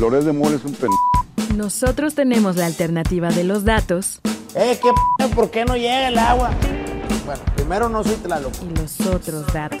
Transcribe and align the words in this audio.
Loret 0.00 0.24
de 0.24 0.32
Mola 0.32 0.56
es 0.56 0.64
un 0.64 0.72
pen... 0.72 0.90
Nosotros 1.56 2.14
tenemos 2.14 2.56
la 2.56 2.66
alternativa 2.66 3.28
de 3.28 3.44
los 3.44 3.64
datos. 3.64 4.20
Eh, 4.54 4.78
¿qué 4.82 4.90
p 5.18 5.34
¿Por 5.34 5.50
qué 5.50 5.64
no 5.64 5.76
llega 5.76 6.08
el 6.08 6.18
agua? 6.18 6.50
Bueno, 7.24 7.42
primero 7.54 7.88
no 7.88 8.02
soy 8.02 8.16
Tlaloc. 8.16 8.52
Y 8.62 8.76
los 8.76 9.00
otros 9.06 9.46
datos. 9.52 9.80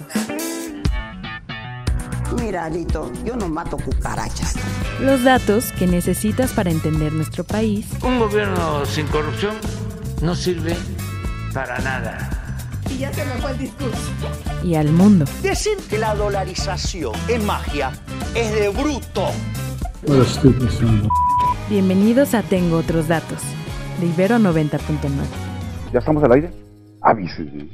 Mira, 2.40 2.64
Alito, 2.64 3.12
yo 3.24 3.36
no 3.36 3.48
mato 3.48 3.76
cucarachas. 3.76 4.54
Los 5.00 5.24
datos 5.24 5.72
que 5.72 5.86
necesitas 5.86 6.52
para 6.52 6.70
entender 6.70 7.12
nuestro 7.12 7.44
país. 7.44 7.86
Un 8.02 8.18
gobierno 8.18 8.84
sin 8.86 9.06
corrupción 9.08 9.56
no 10.22 10.34
sirve 10.34 10.76
para 11.52 11.78
nada. 11.80 12.30
Y 12.90 12.98
ya 12.98 13.12
se 13.12 13.24
me 13.24 13.34
fue 13.40 13.50
el 13.50 13.58
discurso. 13.58 13.98
Y 14.62 14.76
al 14.76 14.90
mundo. 14.90 15.24
Decir 15.42 15.76
que 15.90 15.98
la 15.98 16.14
dolarización 16.14 17.14
es 17.28 17.42
magia 17.42 17.92
es 18.34 18.52
de 18.52 18.68
bruto. 18.68 19.30
Bienvenidos 21.70 22.34
a 22.34 22.42
Tengo 22.42 22.76
Otros 22.76 23.08
Datos, 23.08 23.40
de 24.00 24.06
Ibero 24.06 24.36
90.9. 24.36 24.78
¿Ya 25.94 25.98
estamos 25.98 26.22
al 26.22 26.32
aire? 26.32 26.50
Avísenme. 27.00 27.70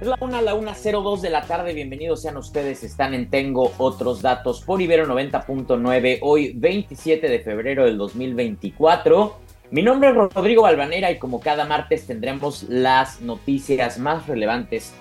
Es 0.00 0.06
la 0.06 0.16
1 0.20 0.36
a 0.36 0.42
la 0.42 0.54
1.02 0.54 1.20
de 1.20 1.30
la 1.30 1.42
tarde. 1.42 1.74
Bienvenidos 1.74 2.22
sean 2.22 2.36
ustedes. 2.36 2.84
Están 2.84 3.12
en 3.12 3.28
Tengo 3.28 3.72
Otros 3.76 4.22
Datos 4.22 4.60
por 4.60 4.80
Ibero 4.80 5.06
90.9. 5.06 6.20
Hoy, 6.22 6.52
27 6.54 7.28
de 7.28 7.40
febrero 7.40 7.86
del 7.86 7.98
2024. 7.98 9.38
Mi 9.72 9.82
nombre 9.82 10.10
es 10.10 10.14
Rodrigo 10.14 10.62
Balvanera 10.62 11.10
y 11.10 11.18
como 11.18 11.40
cada 11.40 11.64
martes 11.64 12.06
tendremos 12.06 12.64
las 12.68 13.20
noticias 13.20 13.98
más 13.98 14.28
relevantes 14.28 14.94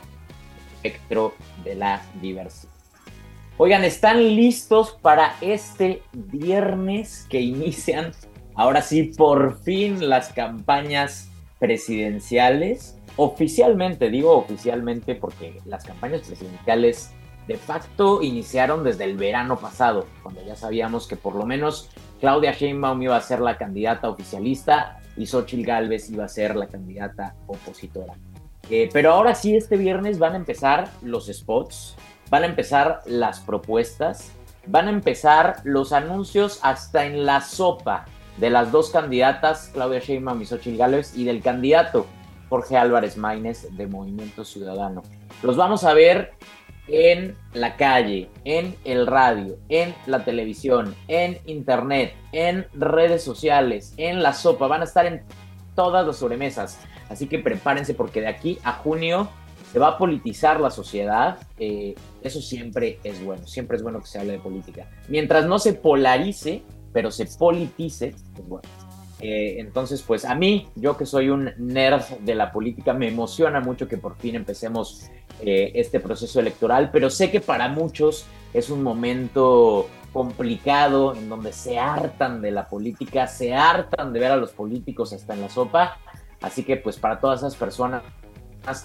espectro 0.81 1.33
de 1.63 1.75
la 1.75 2.01
diversidad. 2.21 2.71
Oigan, 3.57 3.83
¿están 3.83 4.35
listos 4.35 4.97
para 5.01 5.35
este 5.41 6.01
viernes 6.13 7.27
que 7.29 7.41
inician 7.41 8.11
ahora 8.55 8.81
sí 8.81 9.03
por 9.03 9.59
fin 9.59 10.09
las 10.09 10.33
campañas 10.33 11.29
presidenciales? 11.59 12.97
Oficialmente, 13.17 14.09
digo 14.09 14.35
oficialmente 14.35 15.15
porque 15.15 15.59
las 15.65 15.83
campañas 15.83 16.21
presidenciales 16.21 17.11
de 17.47 17.57
facto 17.57 18.23
iniciaron 18.23 18.83
desde 18.83 19.03
el 19.03 19.17
verano 19.17 19.57
pasado, 19.57 20.07
cuando 20.23 20.43
ya 20.43 20.55
sabíamos 20.55 21.07
que 21.07 21.15
por 21.15 21.35
lo 21.35 21.45
menos 21.45 21.89
Claudia 22.19 22.53
Sheinbaum 22.53 23.01
iba 23.01 23.17
a 23.17 23.21
ser 23.21 23.41
la 23.41 23.57
candidata 23.57 24.09
oficialista 24.09 24.99
y 25.17 25.27
Xochitl 25.27 25.65
Gálvez 25.65 26.09
iba 26.09 26.25
a 26.25 26.29
ser 26.29 26.55
la 26.55 26.67
candidata 26.67 27.35
opositora. 27.47 28.15
Eh, 28.69 28.89
pero 28.93 29.13
ahora 29.13 29.35
sí, 29.35 29.55
este 29.55 29.77
viernes 29.77 30.19
van 30.19 30.33
a 30.33 30.37
empezar 30.37 30.89
los 31.01 31.27
spots, 31.27 31.95
van 32.29 32.43
a 32.43 32.45
empezar 32.45 33.01
las 33.05 33.39
propuestas, 33.39 34.31
van 34.67 34.87
a 34.87 34.91
empezar 34.91 35.57
los 35.63 35.91
anuncios 35.91 36.59
hasta 36.61 37.05
en 37.05 37.25
la 37.25 37.41
sopa 37.41 38.05
de 38.37 38.49
las 38.49 38.71
dos 38.71 38.91
candidatas, 38.91 39.71
Claudia 39.73 39.99
Sheinbaum 39.99 40.41
y 40.41 40.45
Xochitl 40.45 40.77
Gálvez, 40.77 41.17
y 41.17 41.25
del 41.25 41.41
candidato 41.41 42.05
Jorge 42.49 42.77
Álvarez 42.77 43.17
Maínez 43.17 43.67
de 43.71 43.87
Movimiento 43.87 44.45
Ciudadano. 44.45 45.03
Los 45.43 45.57
vamos 45.57 45.83
a 45.83 45.93
ver 45.93 46.33
en 46.87 47.37
la 47.53 47.77
calle, 47.77 48.29
en 48.43 48.75
el 48.83 49.07
radio, 49.07 49.57
en 49.69 49.95
la 50.05 50.25
televisión, 50.25 50.95
en 51.07 51.37
internet, 51.45 52.13
en 52.31 52.67
redes 52.73 53.23
sociales, 53.23 53.93
en 53.97 54.21
la 54.21 54.33
sopa. 54.33 54.67
Van 54.67 54.81
a 54.81 54.85
estar 54.85 55.05
en 55.05 55.23
todas 55.75 56.05
las 56.05 56.17
sobremesas. 56.17 56.79
Así 57.11 57.27
que 57.27 57.39
prepárense 57.39 57.93
porque 57.93 58.21
de 58.21 58.27
aquí 58.27 58.57
a 58.63 58.71
junio 58.71 59.29
se 59.71 59.79
va 59.79 59.89
a 59.89 59.97
politizar 59.97 60.61
la 60.61 60.71
sociedad. 60.71 61.39
Eh, 61.59 61.93
eso 62.23 62.41
siempre 62.41 62.99
es 63.03 63.23
bueno, 63.23 63.45
siempre 63.47 63.75
es 63.75 63.83
bueno 63.83 63.99
que 63.99 64.07
se 64.07 64.19
hable 64.19 64.33
de 64.33 64.39
política. 64.39 64.87
Mientras 65.09 65.45
no 65.45 65.59
se 65.59 65.73
polarice, 65.73 66.63
pero 66.93 67.11
se 67.11 67.25
politice, 67.25 68.07
es 68.07 68.47
bueno. 68.47 68.67
Eh, 69.19 69.57
entonces, 69.59 70.01
pues 70.01 70.23
a 70.25 70.35
mí, 70.35 70.69
yo 70.75 70.97
que 70.97 71.05
soy 71.05 71.29
un 71.29 71.51
nerd 71.57 72.03
de 72.21 72.33
la 72.33 72.51
política, 72.51 72.93
me 72.93 73.09
emociona 73.09 73.59
mucho 73.59 73.87
que 73.87 73.97
por 73.97 74.15
fin 74.15 74.35
empecemos 74.35 75.09
eh, 75.41 75.71
este 75.75 75.99
proceso 75.99 76.39
electoral, 76.39 76.91
pero 76.91 77.09
sé 77.09 77.29
que 77.29 77.41
para 77.41 77.67
muchos 77.67 78.25
es 78.53 78.69
un 78.69 78.81
momento 78.81 79.87
complicado 80.13 81.13
en 81.15 81.29
donde 81.29 81.53
se 81.53 81.77
hartan 81.77 82.41
de 82.41 82.51
la 82.51 82.67
política, 82.67 83.27
se 83.27 83.53
hartan 83.53 84.11
de 84.11 84.19
ver 84.19 84.31
a 84.31 84.37
los 84.37 84.51
políticos 84.51 85.13
hasta 85.13 85.33
en 85.33 85.41
la 85.41 85.49
sopa 85.49 85.97
Así 86.41 86.63
que 86.63 86.77
pues 86.77 86.97
para 86.97 87.19
todas 87.19 87.39
esas 87.39 87.55
personas, 87.55 88.03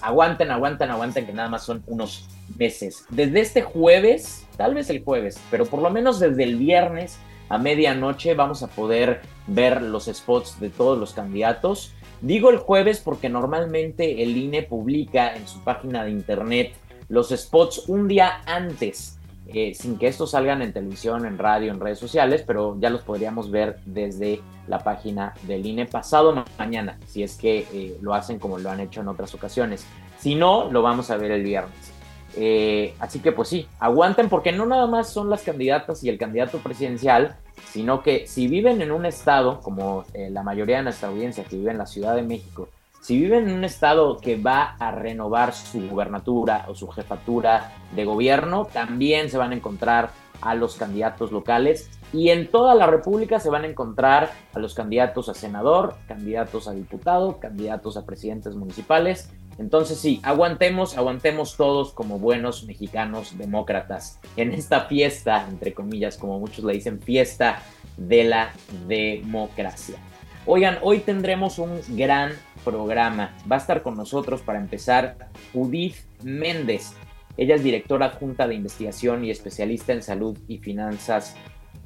aguanten, 0.01 0.51
aguanten, 0.51 0.89
aguanten, 0.89 1.25
que 1.25 1.33
nada 1.33 1.49
más 1.49 1.63
son 1.63 1.83
unos 1.87 2.27
meses. 2.57 3.05
Desde 3.09 3.41
este 3.41 3.61
jueves, 3.61 4.45
tal 4.57 4.73
vez 4.73 4.89
el 4.89 5.03
jueves, 5.03 5.39
pero 5.51 5.65
por 5.65 5.81
lo 5.81 5.89
menos 5.89 6.19
desde 6.19 6.43
el 6.43 6.55
viernes 6.55 7.19
a 7.49 7.57
medianoche 7.57 8.33
vamos 8.33 8.63
a 8.63 8.67
poder 8.67 9.21
ver 9.47 9.81
los 9.81 10.05
spots 10.05 10.59
de 10.59 10.69
todos 10.69 10.97
los 10.97 11.13
candidatos. 11.13 11.93
Digo 12.21 12.49
el 12.49 12.57
jueves 12.57 12.99
porque 12.99 13.29
normalmente 13.29 14.23
el 14.23 14.35
INE 14.35 14.63
publica 14.63 15.35
en 15.35 15.47
su 15.47 15.63
página 15.63 16.03
de 16.03 16.11
internet 16.11 16.73
los 17.09 17.29
spots 17.29 17.87
un 17.87 18.07
día 18.07 18.41
antes 18.45 19.16
eh, 19.53 19.73
sin 19.73 19.97
que 19.97 20.07
estos 20.07 20.31
salgan 20.31 20.61
en 20.61 20.73
televisión, 20.73 21.25
en 21.25 21.37
radio, 21.37 21.71
en 21.71 21.79
redes 21.79 21.99
sociales, 21.99 22.43
pero 22.45 22.77
ya 22.79 22.89
los 22.89 23.01
podríamos 23.01 23.49
ver 23.49 23.79
desde 23.85 24.41
la 24.67 24.79
página 24.79 25.33
del 25.43 25.65
INE 25.65 25.85
pasado 25.85 26.45
mañana, 26.57 26.99
si 27.07 27.23
es 27.23 27.37
que 27.37 27.65
eh, 27.71 27.97
lo 28.01 28.13
hacen 28.13 28.39
como 28.39 28.57
lo 28.57 28.69
han 28.69 28.79
hecho 28.79 29.01
en 29.01 29.07
otras 29.07 29.33
ocasiones. 29.33 29.85
Si 30.19 30.35
no, 30.35 30.69
lo 30.71 30.81
vamos 30.81 31.11
a 31.11 31.17
ver 31.17 31.31
el 31.31 31.43
viernes. 31.43 31.93
Eh, 32.35 32.93
así 32.99 33.19
que 33.19 33.31
pues 33.31 33.47
sí, 33.47 33.67
aguanten 33.79 34.29
porque 34.29 34.51
no 34.51 34.65
nada 34.65 34.85
más 34.85 35.09
son 35.09 35.29
las 35.29 35.43
candidatas 35.43 36.03
y 36.03 36.09
el 36.09 36.17
candidato 36.17 36.59
presidencial, 36.59 37.37
sino 37.71 38.03
que 38.03 38.27
si 38.27 38.47
viven 38.47 38.81
en 38.81 38.91
un 38.91 39.05
estado, 39.05 39.61
como 39.61 40.05
la 40.13 40.43
mayoría 40.43 40.77
de 40.77 40.83
nuestra 40.83 41.09
audiencia 41.09 41.43
que 41.43 41.55
vive 41.55 41.71
en 41.71 41.77
la 41.77 41.85
Ciudad 41.85 42.15
de 42.15 42.21
México, 42.21 42.69
si 43.01 43.19
viven 43.19 43.47
en 43.47 43.55
un 43.55 43.63
estado 43.63 44.17
que 44.17 44.37
va 44.37 44.75
a 44.79 44.91
renovar 44.91 45.53
su 45.53 45.87
gubernatura 45.87 46.65
o 46.67 46.75
su 46.75 46.87
jefatura 46.87 47.73
de 47.95 48.05
gobierno, 48.05 48.65
también 48.65 49.29
se 49.29 49.37
van 49.37 49.51
a 49.51 49.55
encontrar 49.55 50.09
a 50.41 50.55
los 50.55 50.75
candidatos 50.75 51.31
locales 51.31 51.89
y 52.13 52.29
en 52.29 52.49
toda 52.49 52.75
la 52.75 52.87
República 52.87 53.39
se 53.39 53.49
van 53.49 53.63
a 53.63 53.67
encontrar 53.67 54.31
a 54.53 54.59
los 54.59 54.73
candidatos 54.73 55.29
a 55.29 55.33
senador, 55.33 55.95
candidatos 56.07 56.67
a 56.67 56.73
diputado, 56.73 57.39
candidatos 57.39 57.97
a 57.97 58.05
presidentes 58.05 58.55
municipales. 58.55 59.31
Entonces 59.57 59.97
sí, 59.97 60.19
aguantemos, 60.23 60.97
aguantemos 60.97 61.57
todos 61.57 61.91
como 61.91 62.19
buenos 62.19 62.65
mexicanos 62.65 63.37
demócratas 63.37 64.19
en 64.35 64.51
esta 64.51 64.81
fiesta, 64.81 65.47
entre 65.49 65.73
comillas, 65.73 66.17
como 66.17 66.39
muchos 66.39 66.63
le 66.63 66.73
dicen, 66.73 67.01
fiesta 67.01 67.61
de 67.97 68.23
la 68.23 68.51
democracia. 68.87 69.97
Oigan, 70.45 70.77
hoy 70.81 70.99
tendremos 70.99 71.59
un 71.59 71.81
gran 71.89 72.31
programa. 72.67 73.33
Va 73.49 73.55
a 73.55 73.59
estar 73.59 73.81
con 73.81 73.95
nosotros 73.95 74.41
para 74.41 74.59
empezar 74.59 75.29
Judith 75.53 75.95
Méndez. 76.23 76.93
Ella 77.37 77.55
es 77.55 77.63
directora 77.63 78.07
adjunta 78.07 78.47
de 78.47 78.55
investigación 78.55 79.23
y 79.23 79.31
especialista 79.31 79.93
en 79.93 80.03
salud 80.03 80.37
y 80.47 80.57
finanzas 80.57 81.35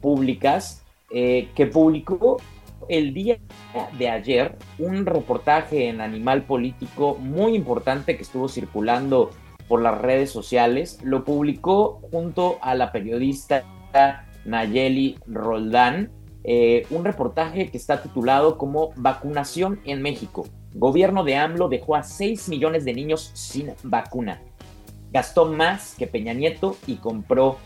públicas, 0.02 0.84
eh, 1.12 1.50
que 1.56 1.68
publicó 1.68 2.38
el 2.90 3.14
día 3.14 3.38
de 3.98 4.10
ayer 4.10 4.58
un 4.80 5.06
reportaje 5.06 5.88
en 5.88 6.02
Animal 6.02 6.44
Político 6.44 7.16
muy 7.20 7.56
importante 7.56 8.16
que 8.16 8.24
estuvo 8.24 8.48
circulando 8.48 9.30
por 9.68 9.82
las 9.82 10.02
redes 10.02 10.32
sociales. 10.32 11.00
Lo 11.04 11.24
publicó 11.24 12.02
junto 12.12 12.58
a 12.62 12.74
la 12.74 12.92
periodista 12.92 13.64
Nayeli 14.46 15.18
Roldán 15.28 16.10
eh, 16.44 16.88
un 16.90 17.06
reportaje 17.06 17.70
que 17.70 17.78
está 17.78 18.02
titulado 18.02 18.58
como 18.58 18.92
Vacunación 18.96 19.80
en 19.86 20.02
México. 20.02 20.48
Gobierno 20.74 21.24
de 21.24 21.36
AMLO 21.36 21.68
dejó 21.68 21.96
a 21.96 22.04
6 22.04 22.50
millones 22.50 22.86
de 22.86 22.94
niños 22.94 23.32
sin 23.34 23.74
vacuna. 23.84 24.42
Gastó 25.12 25.46
más 25.46 25.96
que 25.98 26.08
Peña 26.08 26.34
Nieto 26.34 26.78
y 26.88 26.96
compró 26.96 27.58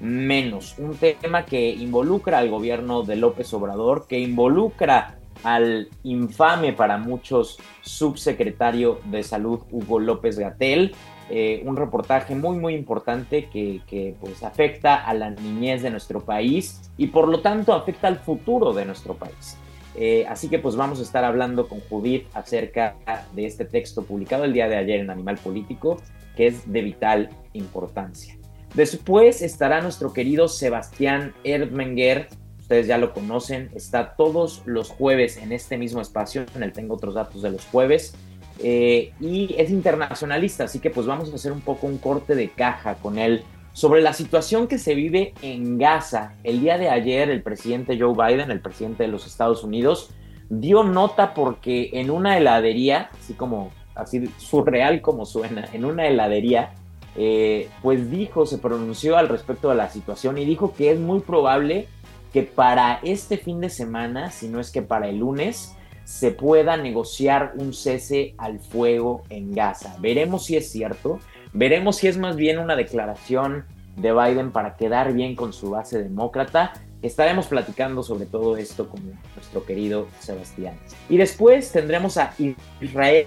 menos. 0.00 0.76
Un 0.78 0.96
tema 0.96 1.44
que 1.44 1.70
involucra 1.70 2.38
al 2.38 2.50
gobierno 2.50 3.02
de 3.02 3.16
López 3.16 3.52
Obrador, 3.54 4.06
que 4.08 4.18
involucra 4.18 5.18
al 5.44 5.88
infame 6.02 6.72
para 6.72 6.98
muchos 6.98 7.58
subsecretario 7.82 9.00
de 9.04 9.22
salud 9.22 9.60
Hugo 9.70 10.00
López 10.00 10.38
Gatel, 10.38 10.94
eh, 11.30 11.62
un 11.64 11.76
reportaje 11.76 12.34
muy 12.34 12.56
muy 12.56 12.74
importante 12.74 13.48
que, 13.50 14.16
pues 14.20 14.42
afecta 14.42 14.94
a 14.96 15.14
la 15.14 15.30
niñez 15.30 15.82
de 15.82 15.90
nuestro 15.90 16.20
país 16.20 16.90
y 16.96 17.08
por 17.08 17.28
lo 17.28 17.40
tanto 17.40 17.72
afecta 17.72 18.08
al 18.08 18.18
futuro 18.18 18.72
de 18.72 18.84
nuestro 18.84 19.14
país. 19.14 19.58
Eh, 20.00 20.24
así 20.28 20.48
que 20.48 20.60
pues 20.60 20.76
vamos 20.76 21.00
a 21.00 21.02
estar 21.02 21.24
hablando 21.24 21.68
con 21.68 21.80
Judith 21.80 22.28
acerca 22.32 22.94
de 23.34 23.46
este 23.46 23.64
texto 23.64 24.04
publicado 24.04 24.44
el 24.44 24.52
día 24.52 24.68
de 24.68 24.76
ayer 24.76 25.00
en 25.00 25.10
Animal 25.10 25.38
Político, 25.38 26.00
que 26.36 26.46
es 26.46 26.70
de 26.70 26.82
vital 26.82 27.30
importancia. 27.52 28.38
Después 28.74 29.42
estará 29.42 29.80
nuestro 29.80 30.12
querido 30.12 30.46
Sebastián 30.46 31.34
Erdmenger, 31.42 32.28
ustedes 32.60 32.86
ya 32.86 32.96
lo 32.96 33.12
conocen, 33.12 33.70
está 33.74 34.14
todos 34.14 34.62
los 34.66 34.88
jueves 34.88 35.36
en 35.36 35.50
este 35.50 35.76
mismo 35.76 36.00
espacio, 36.00 36.44
en 36.54 36.62
el 36.62 36.72
Tengo 36.72 36.94
otros 36.94 37.14
datos 37.14 37.42
de 37.42 37.50
los 37.50 37.64
jueves, 37.64 38.14
eh, 38.60 39.12
y 39.20 39.56
es 39.58 39.68
internacionalista, 39.70 40.64
así 40.64 40.78
que 40.78 40.90
pues 40.90 41.06
vamos 41.08 41.32
a 41.32 41.34
hacer 41.34 41.50
un 41.50 41.60
poco 41.60 41.88
un 41.88 41.98
corte 41.98 42.36
de 42.36 42.50
caja 42.50 42.94
con 42.96 43.18
él 43.18 43.42
sobre 43.78 44.02
la 44.02 44.12
situación 44.12 44.66
que 44.66 44.76
se 44.76 44.96
vive 44.96 45.34
en 45.40 45.78
Gaza. 45.78 46.34
El 46.42 46.58
día 46.58 46.78
de 46.78 46.88
ayer 46.88 47.30
el 47.30 47.44
presidente 47.44 47.96
Joe 47.96 48.12
Biden, 48.12 48.50
el 48.50 48.58
presidente 48.58 49.04
de 49.04 49.08
los 49.08 49.24
Estados 49.24 49.62
Unidos, 49.62 50.10
dio 50.50 50.82
nota 50.82 51.32
porque 51.32 51.90
en 51.92 52.10
una 52.10 52.36
heladería, 52.36 53.08
así 53.16 53.34
como 53.34 53.70
así 53.94 54.28
surreal 54.38 55.00
como 55.00 55.26
suena, 55.26 55.68
en 55.72 55.84
una 55.84 56.08
heladería, 56.08 56.72
eh, 57.14 57.68
pues 57.80 58.10
dijo, 58.10 58.46
se 58.46 58.58
pronunció 58.58 59.16
al 59.16 59.28
respecto 59.28 59.68
de 59.68 59.76
la 59.76 59.88
situación 59.88 60.38
y 60.38 60.44
dijo 60.44 60.74
que 60.74 60.90
es 60.90 60.98
muy 60.98 61.20
probable 61.20 61.86
que 62.32 62.42
para 62.42 62.98
este 63.04 63.38
fin 63.38 63.60
de 63.60 63.70
semana, 63.70 64.32
si 64.32 64.48
no 64.48 64.58
es 64.58 64.72
que 64.72 64.82
para 64.82 65.08
el 65.08 65.18
lunes, 65.18 65.76
se 66.02 66.32
pueda 66.32 66.76
negociar 66.76 67.52
un 67.56 67.72
cese 67.72 68.34
al 68.38 68.58
fuego 68.58 69.22
en 69.28 69.54
Gaza. 69.54 69.94
Veremos 70.00 70.46
si 70.46 70.56
es 70.56 70.68
cierto. 70.68 71.20
Veremos 71.52 71.96
si 71.96 72.08
es 72.08 72.18
más 72.18 72.36
bien 72.36 72.58
una 72.58 72.76
declaración 72.76 73.64
de 73.96 74.12
Biden 74.12 74.52
para 74.52 74.76
quedar 74.76 75.12
bien 75.12 75.34
con 75.34 75.52
su 75.52 75.70
base 75.70 76.02
demócrata. 76.02 76.72
Estaremos 77.02 77.46
platicando 77.46 78.02
sobre 78.02 78.26
todo 78.26 78.56
esto 78.56 78.88
con 78.88 79.00
nuestro 79.34 79.64
querido 79.64 80.08
Sebastián. 80.20 80.74
Y 81.08 81.16
después 81.16 81.70
tendremos 81.72 82.16
a 82.16 82.34
Israel 82.80 83.26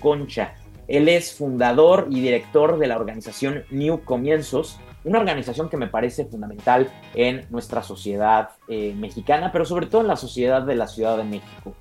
Concha. 0.00 0.54
Él 0.86 1.08
es 1.08 1.34
fundador 1.34 2.08
y 2.10 2.20
director 2.20 2.78
de 2.78 2.86
la 2.86 2.96
organización 2.96 3.64
New 3.70 4.04
Comienzos, 4.04 4.78
una 5.04 5.18
organización 5.18 5.68
que 5.68 5.76
me 5.76 5.86
parece 5.86 6.26
fundamental 6.26 6.90
en 7.14 7.46
nuestra 7.50 7.82
sociedad 7.82 8.50
eh, 8.68 8.94
mexicana, 8.96 9.50
pero 9.52 9.64
sobre 9.64 9.86
todo 9.86 10.02
en 10.02 10.08
la 10.08 10.16
sociedad 10.16 10.62
de 10.62 10.74
la 10.74 10.86
Ciudad 10.86 11.16
de 11.16 11.24
México. 11.24 11.74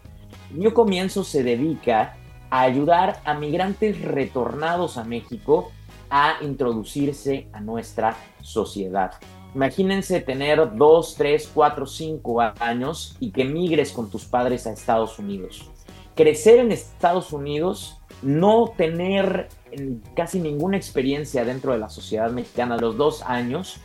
New 0.51 0.73
Comienzos 0.73 1.27
se 1.27 1.43
dedica 1.43 2.15
a 2.53 2.61
ayudar 2.61 3.19
a 3.25 3.33
migrantes 3.33 3.99
retornados 3.99 4.99
a 4.99 5.03
México 5.03 5.71
a 6.11 6.35
introducirse 6.41 7.47
a 7.51 7.59
nuestra 7.59 8.15
sociedad. 8.41 9.13
Imagínense 9.55 10.21
tener 10.21 10.75
2, 10.75 11.15
3, 11.17 11.49
4, 11.51 11.87
5 11.87 12.41
años 12.59 13.17
y 13.19 13.31
que 13.31 13.43
migres 13.43 13.91
con 13.91 14.11
tus 14.11 14.25
padres 14.25 14.67
a 14.67 14.71
Estados 14.71 15.17
Unidos. 15.17 15.67
Crecer 16.15 16.59
en 16.59 16.71
Estados 16.71 17.33
Unidos, 17.33 17.97
no 18.21 18.71
tener 18.77 19.49
casi 20.15 20.39
ninguna 20.39 20.77
experiencia 20.77 21.45
dentro 21.45 21.71
de 21.71 21.79
la 21.79 21.89
sociedad 21.89 22.29
mexicana 22.29 22.75
a 22.75 22.77
los 22.77 22.97
dos 22.97 23.23
años, 23.23 23.77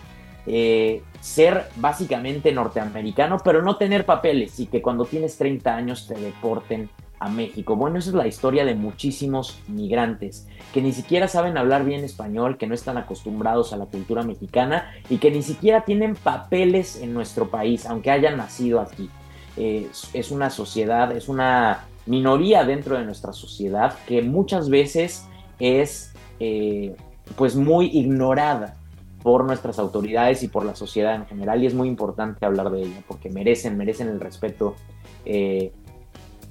eh, 0.47 1.03
ser 1.21 1.69
básicamente 1.77 2.53
norteamericano, 2.53 3.39
pero 3.43 3.63
no 3.63 3.79
tener 3.79 4.05
papeles 4.05 4.61
y 4.61 4.67
que 4.67 4.83
cuando 4.83 5.07
tienes 5.07 5.39
30 5.39 5.75
años 5.75 6.07
te 6.07 6.21
deporten 6.21 6.91
a 7.21 7.29
México. 7.29 7.77
Bueno, 7.77 7.99
esa 7.99 8.11
es 8.11 8.15
la 8.15 8.27
historia 8.27 8.65
de 8.65 8.75
muchísimos 8.75 9.61
migrantes 9.69 10.47
que 10.73 10.83
ni 10.83 10.93
siquiera 10.93 11.29
saben 11.29 11.57
hablar 11.57 11.85
bien 11.85 12.05
español, 12.05 12.59
que 12.59 12.67
no 12.67 12.75
están 12.75 12.99
acostumbrados 12.99 13.73
a 13.73 13.77
la 13.77 13.87
cultura 13.87 14.23
mexicana 14.23 14.93
y 15.09 15.19
que 15.19 15.31
ni 15.31 15.43
siquiera 15.43 15.85
tienen 15.85 16.15
papeles 16.15 17.01
en 17.01 17.15
nuestro 17.15 17.49
país, 17.49 17.87
aunque 17.87 18.11
hayan 18.11 18.37
nacido 18.37 18.81
aquí. 18.81 19.11
Eh, 19.57 19.89
es 20.13 20.31
una 20.31 20.51
sociedad, 20.51 21.17
es 21.17 21.29
una 21.29 21.87
minoría 22.07 22.65
dentro 22.65 22.97
de 22.97 23.05
nuestra 23.05 23.33
sociedad 23.33 23.99
que 24.07 24.23
muchas 24.23 24.71
veces 24.71 25.27
es 25.59 26.13
eh, 26.41 26.95
pues 27.37 27.57
muy 27.57 27.87
ignorada 27.87 28.77
por 29.23 29.45
nuestras 29.45 29.79
autoridades 29.79 30.43
y 30.43 30.49
por 30.49 30.65
la 30.65 30.75
sociedad 30.75 31.15
en 31.15 31.27
general 31.27 31.63
y 31.63 31.67
es 31.67 31.75
muy 31.75 31.89
importante 31.89 32.47
hablar 32.47 32.71
de 32.71 32.83
ella 32.83 33.03
porque 33.07 33.29
merecen, 33.31 33.77
merecen 33.77 34.09
el 34.09 34.21
respeto 34.21 34.77
eh, 35.25 35.73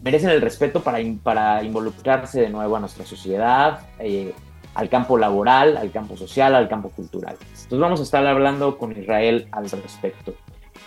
merecen 0.01 0.29
el 0.29 0.41
respeto 0.41 0.81
para, 0.81 0.99
para 1.23 1.63
involucrarse 1.63 2.41
de 2.41 2.49
nuevo 2.49 2.75
a 2.75 2.79
nuestra 2.79 3.05
sociedad, 3.05 3.79
eh, 3.99 4.33
al 4.75 4.89
campo 4.89 5.17
laboral, 5.17 5.75
al 5.77 5.91
campo 5.91 6.15
social, 6.15 6.53
al 6.55 6.69
campo 6.69 6.89
cultural. 6.89 7.35
Entonces 7.41 7.79
vamos 7.79 7.99
a 7.99 8.03
estar 8.03 8.25
hablando 8.25 8.77
con 8.77 8.91
Israel 8.91 9.47
al 9.51 9.69
respecto. 9.69 10.35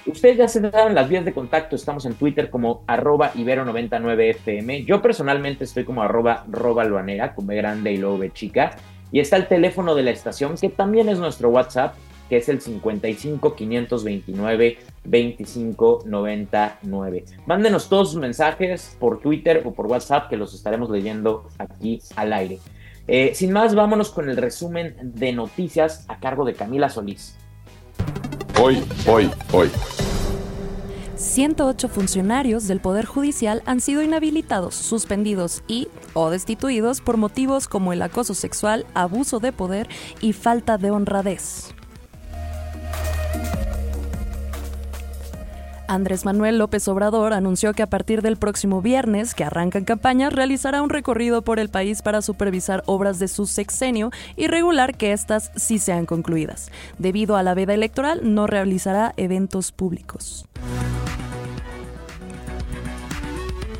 Ustedes 0.06 0.38
ya 0.38 0.48
se 0.48 0.60
dan 0.60 0.94
las 0.94 1.08
vías 1.08 1.24
de 1.24 1.32
contacto, 1.32 1.76
estamos 1.76 2.06
en 2.06 2.14
Twitter 2.14 2.50
como 2.50 2.84
arroba 2.86 3.32
ibero99fm. 3.34 4.86
Yo 4.86 5.02
personalmente 5.02 5.64
estoy 5.64 5.84
como 5.84 6.02
arroba 6.02 6.44
robaluanera, 6.48 7.34
con 7.34 7.46
B 7.46 7.56
grande 7.56 7.92
y 7.92 7.98
luego 7.98 8.24
chica. 8.28 8.76
Y 9.12 9.20
está 9.20 9.36
el 9.36 9.46
teléfono 9.46 9.94
de 9.94 10.04
la 10.04 10.10
estación, 10.10 10.56
que 10.56 10.68
también 10.68 11.08
es 11.08 11.18
nuestro 11.18 11.50
WhatsApp, 11.50 11.94
que 12.30 12.36
es 12.36 12.48
el 12.48 12.60
55 12.60 13.56
529 13.56 14.78
25 15.04 16.04
99. 16.06 17.24
Mándenos 17.44 17.88
todos 17.88 18.12
sus 18.12 18.20
mensajes 18.20 18.96
por 19.00 19.20
Twitter 19.20 19.62
o 19.66 19.74
por 19.74 19.86
WhatsApp 19.86 20.30
que 20.30 20.36
los 20.36 20.54
estaremos 20.54 20.88
leyendo 20.88 21.48
aquí 21.58 22.00
al 22.14 22.32
aire. 22.32 22.60
Eh, 23.08 23.32
sin 23.34 23.52
más, 23.52 23.74
vámonos 23.74 24.10
con 24.10 24.30
el 24.30 24.36
resumen 24.36 24.94
de 25.02 25.32
noticias 25.32 26.04
a 26.08 26.20
cargo 26.20 26.44
de 26.44 26.54
Camila 26.54 26.88
Solís. 26.88 27.36
Hoy, 28.62 28.82
hoy, 29.08 29.28
hoy. 29.52 29.68
108 31.16 31.88
funcionarios 31.88 32.68
del 32.68 32.80
Poder 32.80 33.06
Judicial 33.06 33.62
han 33.66 33.80
sido 33.80 34.02
inhabilitados, 34.02 34.76
suspendidos 34.76 35.64
y 35.66 35.88
o 36.14 36.30
destituidos 36.30 37.00
por 37.00 37.16
motivos 37.16 37.66
como 37.66 37.92
el 37.92 38.00
acoso 38.02 38.34
sexual, 38.34 38.86
abuso 38.94 39.40
de 39.40 39.52
poder 39.52 39.88
y 40.20 40.32
falta 40.32 40.78
de 40.78 40.90
honradez. 40.90 41.74
Andrés 45.90 46.24
Manuel 46.24 46.56
López 46.56 46.86
Obrador 46.86 47.32
anunció 47.32 47.72
que 47.72 47.82
a 47.82 47.88
partir 47.88 48.22
del 48.22 48.36
próximo 48.36 48.80
viernes, 48.80 49.34
que 49.34 49.42
arranca 49.42 49.76
en 49.76 49.84
campaña, 49.84 50.30
realizará 50.30 50.82
un 50.82 50.88
recorrido 50.88 51.42
por 51.42 51.58
el 51.58 51.68
país 51.68 52.00
para 52.00 52.22
supervisar 52.22 52.84
obras 52.86 53.18
de 53.18 53.26
su 53.26 53.46
sexenio 53.46 54.12
y 54.36 54.46
regular 54.46 54.96
que 54.96 55.10
éstas 55.10 55.50
sí 55.56 55.80
sean 55.80 56.06
concluidas. 56.06 56.70
Debido 56.98 57.34
a 57.34 57.42
la 57.42 57.54
veda 57.54 57.74
electoral, 57.74 58.20
no 58.22 58.46
realizará 58.46 59.14
eventos 59.16 59.72
públicos. 59.72 60.46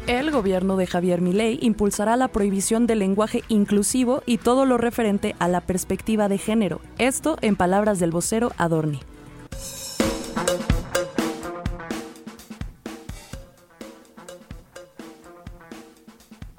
El 0.09 0.33
gobierno 0.33 0.77
de 0.77 0.89
Javier 0.89 1.21
Milei 1.21 1.61
impulsará 1.63 2.17
la 2.17 2.27
prohibición 2.27 2.89
del 2.89 2.99
lenguaje 2.99 3.45
inclusivo 3.47 4.25
y 4.27 4.39
todo 4.39 4.67
lo 4.67 4.79
referente 4.79 5.37
a 5.39 5.47
la 5.47 5.61
perspectiva 5.61 6.29
de 6.29 6.39
género. 6.39 6.81
Esto 6.99 7.39
en 7.41 7.55
palabras 7.55 8.01
del 8.01 8.11
vocero 8.11 8.51
Adorni. 8.57 8.99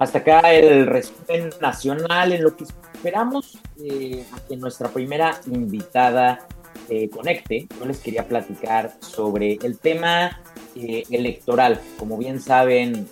Hasta 0.02 0.18
acá 0.18 0.52
el 0.52 0.88
resumen 0.88 1.50
nacional 1.60 2.32
en 2.32 2.42
lo 2.42 2.56
que 2.56 2.64
esperamos 2.64 3.56
eh, 3.80 4.26
a 4.32 4.40
que 4.48 4.56
nuestra 4.56 4.88
primera 4.88 5.40
invitada 5.46 6.44
eh, 6.88 7.08
conecte. 7.08 7.68
Yo 7.78 7.86
les 7.86 8.00
quería 8.00 8.26
platicar 8.26 8.94
sobre 8.98 9.60
el 9.62 9.78
tema 9.78 10.40
eh, 10.74 11.04
electoral. 11.08 11.80
Como 12.00 12.18
bien 12.18 12.40
saben, 12.40 13.08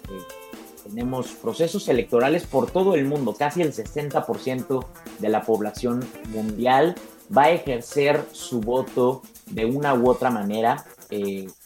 tenemos 0.82 1.28
procesos 1.28 1.88
electorales 1.88 2.44
por 2.44 2.68
todo 2.72 2.96
el 2.96 3.04
mundo. 3.04 3.36
Casi 3.38 3.62
el 3.62 3.72
60% 3.72 4.84
de 5.20 5.28
la 5.28 5.42
población 5.42 6.04
mundial 6.30 6.96
va 7.34 7.44
a 7.44 7.50
ejercer 7.52 8.24
su 8.32 8.60
voto 8.60 9.22
de 9.46 9.64
una 9.64 9.94
u 9.94 10.10
otra 10.10 10.32
manera 10.32 10.84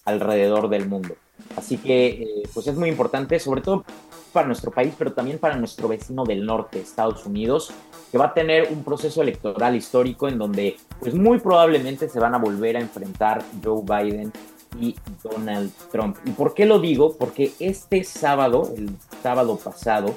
alrededor 0.04 0.69
del 0.69 0.87
mundo. 0.87 1.16
Así 1.57 1.78
que, 1.78 2.43
pues 2.52 2.66
es 2.66 2.76
muy 2.76 2.90
importante, 2.90 3.40
sobre 3.40 3.62
todo 3.62 3.87
para 4.35 4.47
nuestro 4.47 4.71
país, 4.71 4.93
pero 4.99 5.14
también 5.14 5.38
para 5.38 5.57
nuestro 5.57 5.88
vecino 5.88 6.25
del 6.25 6.45
norte, 6.45 6.81
Estados 6.81 7.25
Unidos, 7.25 7.73
que 8.12 8.19
va 8.19 8.26
a 8.26 8.35
tener 8.35 8.69
un 8.71 8.85
proceso 8.85 9.23
electoral 9.23 9.75
histórico 9.75 10.29
en 10.29 10.37
donde 10.37 10.76
pues 11.00 11.14
muy 11.14 11.38
probablemente 11.38 12.09
se 12.09 12.21
van 12.21 12.35
a 12.35 12.38
volver 12.38 12.76
a 12.76 12.81
enfrentar 12.81 13.43
Joe 13.64 13.83
Biden 13.83 14.33
y 14.79 14.97
Donald 15.23 15.73
Trump. 15.91 16.17
¿Y 16.26 16.31
por 16.33 16.53
qué 16.53 16.67
lo 16.67 16.81
digo? 16.81 17.17
Porque 17.17 17.53
este 17.61 18.05
sábado, 18.05 18.73
el 18.76 18.91
sábado 19.23 19.57
pasado, 19.57 20.14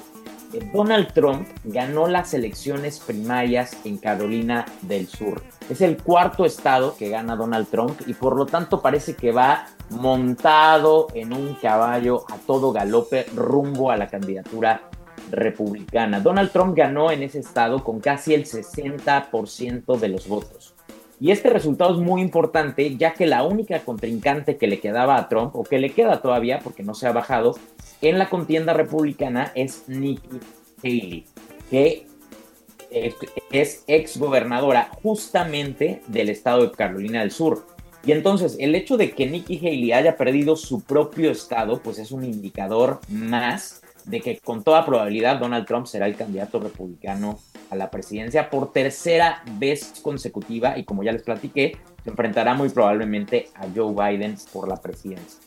eh, 0.52 0.68
Donald 0.74 1.12
Trump 1.12 1.46
ganó 1.64 2.08
las 2.08 2.34
elecciones 2.34 2.98
primarias 2.98 3.76
en 3.84 3.98
Carolina 3.98 4.66
del 4.82 5.06
Sur. 5.06 5.42
Es 5.68 5.82
el 5.82 6.02
cuarto 6.02 6.46
estado 6.46 6.96
que 6.96 7.10
gana 7.10 7.36
Donald 7.36 7.68
Trump 7.68 8.00
y 8.06 8.14
por 8.14 8.36
lo 8.36 8.46
tanto 8.46 8.80
parece 8.80 9.14
que 9.14 9.32
va 9.32 9.66
montado 9.90 11.08
en 11.14 11.34
un 11.34 11.54
caballo 11.54 12.24
a 12.32 12.36
todo 12.38 12.72
galope 12.72 13.26
rumbo 13.34 13.90
a 13.90 13.96
la 13.98 14.06
candidatura 14.06 14.82
republicana. 15.30 16.20
Donald 16.20 16.50
Trump 16.52 16.74
ganó 16.74 17.10
en 17.10 17.22
ese 17.22 17.40
estado 17.40 17.84
con 17.84 18.00
casi 18.00 18.32
el 18.32 18.46
60% 18.46 19.98
de 19.98 20.08
los 20.08 20.26
votos. 20.26 20.74
Y 21.20 21.32
este 21.32 21.50
resultado 21.50 21.94
es 21.94 22.00
muy 22.00 22.22
importante 22.22 22.96
ya 22.96 23.12
que 23.12 23.26
la 23.26 23.42
única 23.42 23.80
contrincante 23.80 24.56
que 24.56 24.68
le 24.68 24.80
quedaba 24.80 25.16
a 25.16 25.28
Trump, 25.28 25.54
o 25.56 25.64
que 25.64 25.78
le 25.78 25.90
queda 25.90 26.22
todavía 26.22 26.60
porque 26.60 26.84
no 26.84 26.94
se 26.94 27.08
ha 27.08 27.12
bajado, 27.12 27.56
en 28.00 28.18
la 28.18 28.30
contienda 28.30 28.72
republicana 28.72 29.52
es 29.54 29.84
Nikki 29.88 30.40
Haley, 30.82 31.26
que 31.70 32.07
es 32.90 33.84
ex 33.86 34.18
gobernadora 34.18 34.90
justamente 35.02 36.02
del 36.06 36.28
estado 36.28 36.66
de 36.66 36.72
Carolina 36.72 37.20
del 37.20 37.30
Sur. 37.30 37.66
Y 38.04 38.12
entonces 38.12 38.56
el 38.58 38.74
hecho 38.74 38.96
de 38.96 39.10
que 39.10 39.26
Nikki 39.26 39.58
Haley 39.58 39.92
haya 39.92 40.16
perdido 40.16 40.56
su 40.56 40.82
propio 40.82 41.30
estado, 41.30 41.82
pues 41.82 41.98
es 41.98 42.12
un 42.12 42.24
indicador 42.24 43.00
más 43.08 43.82
de 44.04 44.20
que 44.20 44.38
con 44.38 44.64
toda 44.64 44.86
probabilidad 44.86 45.38
Donald 45.38 45.66
Trump 45.66 45.86
será 45.86 46.06
el 46.06 46.16
candidato 46.16 46.58
republicano 46.60 47.38
a 47.70 47.76
la 47.76 47.90
presidencia 47.90 48.48
por 48.48 48.72
tercera 48.72 49.42
vez 49.58 50.00
consecutiva 50.02 50.78
y 50.78 50.84
como 50.84 51.02
ya 51.02 51.12
les 51.12 51.22
platiqué, 51.22 51.76
se 52.02 52.10
enfrentará 52.10 52.54
muy 52.54 52.70
probablemente 52.70 53.50
a 53.54 53.66
Joe 53.74 53.92
Biden 53.92 54.36
por 54.52 54.68
la 54.68 54.76
presidencia. 54.76 55.40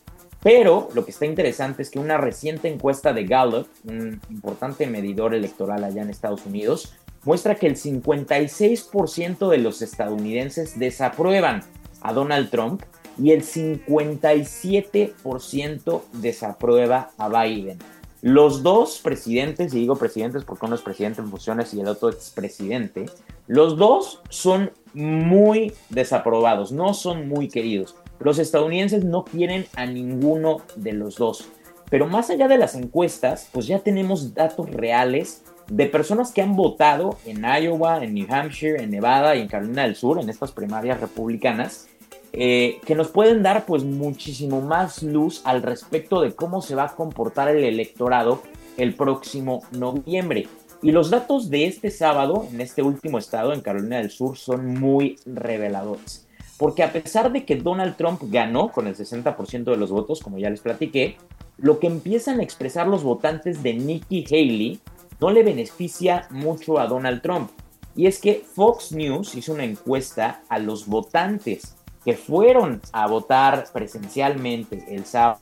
Pero 0.43 0.89
lo 0.93 1.05
que 1.05 1.11
está 1.11 1.25
interesante 1.25 1.83
es 1.83 1.91
que 1.91 1.99
una 1.99 2.17
reciente 2.17 2.67
encuesta 2.67 3.13
de 3.13 3.25
Gallup, 3.25 3.67
un 3.83 4.19
importante 4.29 4.87
medidor 4.87 5.35
electoral 5.35 5.83
allá 5.83 6.01
en 6.01 6.09
Estados 6.09 6.45
Unidos, 6.47 6.95
muestra 7.23 7.55
que 7.55 7.67
el 7.67 7.75
56% 7.75 9.49
de 9.49 9.57
los 9.57 9.81
estadounidenses 9.81 10.79
desaprueban 10.79 11.63
a 12.01 12.13
Donald 12.13 12.49
Trump 12.49 12.83
y 13.21 13.31
el 13.31 13.43
57% 13.43 16.01
desaprueba 16.13 17.11
a 17.17 17.27
Biden. 17.29 17.79
Los 18.21 18.61
dos 18.61 18.99
presidentes, 18.99 19.73
y 19.73 19.79
digo 19.79 19.95
presidentes 19.95 20.43
porque 20.43 20.67
uno 20.67 20.75
es 20.75 20.81
presidente 20.81 21.21
en 21.21 21.29
funciones 21.29 21.73
y 21.73 21.81
el 21.81 21.87
otro 21.87 22.09
es 22.09 22.29
presidente, 22.29 23.07
los 23.47 23.77
dos 23.77 24.21
son 24.29 24.69
muy 24.93 25.73
desaprobados, 25.89 26.71
no 26.71 26.93
son 26.93 27.27
muy 27.27 27.47
queridos. 27.47 27.95
Los 28.19 28.37
estadounidenses 28.37 29.03
no 29.03 29.25
quieren 29.25 29.65
a 29.75 29.87
ninguno 29.87 30.61
de 30.75 30.93
los 30.93 31.15
dos. 31.15 31.47
Pero 31.89 32.05
más 32.07 32.29
allá 32.29 32.47
de 32.47 32.59
las 32.59 32.75
encuestas, 32.75 33.49
pues 33.51 33.65
ya 33.65 33.79
tenemos 33.79 34.35
datos 34.35 34.69
reales 34.69 35.41
de 35.71 35.85
personas 35.85 36.33
que 36.33 36.41
han 36.41 36.57
votado 36.57 37.17
en 37.25 37.45
Iowa, 37.45 38.03
en 38.03 38.13
New 38.13 38.27
Hampshire, 38.29 38.83
en 38.83 38.91
Nevada 38.91 39.37
y 39.37 39.41
en 39.41 39.47
Carolina 39.47 39.83
del 39.83 39.95
Sur, 39.95 40.19
en 40.19 40.29
estas 40.29 40.51
primarias 40.51 40.99
republicanas, 40.99 41.87
eh, 42.33 42.81
que 42.85 42.93
nos 42.93 43.07
pueden 43.07 43.41
dar 43.41 43.65
pues 43.65 43.85
muchísimo 43.85 44.59
más 44.59 45.01
luz 45.01 45.41
al 45.45 45.61
respecto 45.61 46.19
de 46.19 46.33
cómo 46.33 46.61
se 46.61 46.75
va 46.75 46.83
a 46.83 46.95
comportar 46.95 47.47
el 47.47 47.63
electorado 47.63 48.43
el 48.75 48.95
próximo 48.95 49.63
noviembre. 49.71 50.47
Y 50.81 50.91
los 50.91 51.09
datos 51.09 51.49
de 51.49 51.67
este 51.67 51.89
sábado, 51.89 52.45
en 52.51 52.59
este 52.59 52.81
último 52.81 53.17
estado, 53.17 53.53
en 53.53 53.61
Carolina 53.61 53.97
del 53.97 54.09
Sur, 54.09 54.37
son 54.37 54.73
muy 54.77 55.19
reveladores. 55.25 56.27
Porque 56.57 56.83
a 56.83 56.91
pesar 56.91 57.31
de 57.31 57.45
que 57.45 57.55
Donald 57.55 57.95
Trump 57.95 58.21
ganó 58.25 58.73
con 58.73 58.87
el 58.87 58.95
60% 58.97 59.63
de 59.63 59.77
los 59.77 59.89
votos, 59.89 60.19
como 60.19 60.37
ya 60.37 60.49
les 60.49 60.59
platiqué, 60.59 61.15
lo 61.57 61.79
que 61.79 61.87
empiezan 61.87 62.41
a 62.41 62.43
expresar 62.43 62.87
los 62.87 63.03
votantes 63.03 63.63
de 63.63 63.73
Nikki 63.73 64.25
Haley 64.29 64.79
no 65.21 65.29
le 65.29 65.43
beneficia 65.43 66.27
mucho 66.31 66.79
a 66.79 66.87
Donald 66.87 67.21
Trump. 67.21 67.51
Y 67.95 68.07
es 68.07 68.19
que 68.19 68.43
Fox 68.43 68.91
News 68.91 69.35
hizo 69.35 69.53
una 69.53 69.63
encuesta 69.63 70.41
a 70.49 70.59
los 70.59 70.87
votantes 70.87 71.75
que 72.03 72.15
fueron 72.15 72.81
a 72.91 73.07
votar 73.07 73.65
presencialmente 73.71 74.83
el 74.89 75.05
sábado 75.05 75.39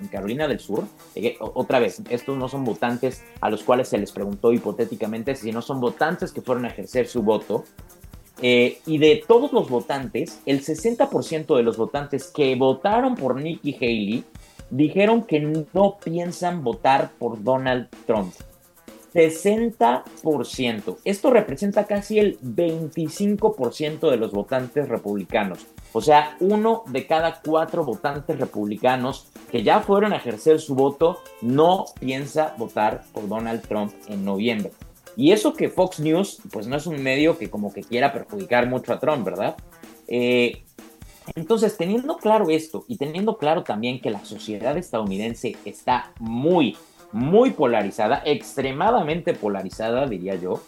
en 0.00 0.08
Carolina 0.08 0.48
del 0.48 0.60
Sur, 0.60 0.84
otra 1.40 1.78
vez, 1.78 2.00
estos 2.08 2.38
no 2.38 2.48
son 2.48 2.64
votantes 2.64 3.22
a 3.40 3.50
los 3.50 3.62
cuales 3.62 3.88
se 3.88 3.98
les 3.98 4.12
preguntó 4.12 4.52
hipotéticamente, 4.52 5.34
sino 5.34 5.60
son 5.60 5.80
votantes 5.80 6.32
que 6.32 6.40
fueron 6.40 6.64
a 6.64 6.68
ejercer 6.68 7.06
su 7.06 7.22
voto. 7.22 7.64
Eh, 8.40 8.80
y 8.86 8.98
de 8.98 9.22
todos 9.26 9.52
los 9.52 9.68
votantes, 9.68 10.40
el 10.46 10.64
60% 10.64 11.56
de 11.56 11.62
los 11.62 11.76
votantes 11.76 12.28
que 12.28 12.54
votaron 12.54 13.14
por 13.14 13.36
Nikki 13.36 13.74
Haley 13.74 14.24
dijeron 14.70 15.22
que 15.24 15.40
no 15.40 15.98
piensan 16.02 16.62
votar 16.62 17.10
por 17.18 17.42
Donald 17.42 17.88
Trump. 18.06 18.32
60%. 19.14 20.96
Esto 21.04 21.30
representa 21.30 21.86
casi 21.86 22.18
el 22.18 22.38
25% 22.40 24.10
de 24.10 24.16
los 24.16 24.32
votantes 24.32 24.88
republicanos. 24.88 25.66
O 25.92 26.00
sea, 26.00 26.36
uno 26.40 26.84
de 26.88 27.06
cada 27.06 27.40
cuatro 27.40 27.84
votantes 27.84 28.38
republicanos 28.38 29.28
que 29.50 29.62
ya 29.62 29.80
fueron 29.80 30.12
a 30.12 30.16
ejercer 30.16 30.60
su 30.60 30.74
voto 30.74 31.22
no 31.40 31.86
piensa 31.98 32.54
votar 32.58 33.04
por 33.12 33.28
Donald 33.28 33.62
Trump 33.66 33.92
en 34.08 34.24
noviembre. 34.24 34.72
Y 35.16 35.32
eso 35.32 35.54
que 35.54 35.68
Fox 35.68 35.98
News, 35.98 36.40
pues 36.52 36.66
no 36.66 36.76
es 36.76 36.86
un 36.86 37.02
medio 37.02 37.38
que 37.38 37.50
como 37.50 37.72
que 37.72 37.82
quiera 37.82 38.12
perjudicar 38.12 38.68
mucho 38.68 38.92
a 38.92 39.00
Trump, 39.00 39.24
¿verdad? 39.24 39.56
Eh, 40.06 40.62
entonces, 41.34 41.76
teniendo 41.76 42.16
claro 42.16 42.50
esto 42.50 42.84
y 42.88 42.96
teniendo 42.96 43.36
claro 43.36 43.62
también 43.62 44.00
que 44.00 44.10
la 44.10 44.24
sociedad 44.24 44.76
estadounidense 44.76 45.56
está 45.64 46.12
muy, 46.18 46.76
muy 47.12 47.50
polarizada, 47.50 48.22
extremadamente 48.24 49.34
polarizada, 49.34 50.06
diría 50.06 50.34
yo, 50.34 50.62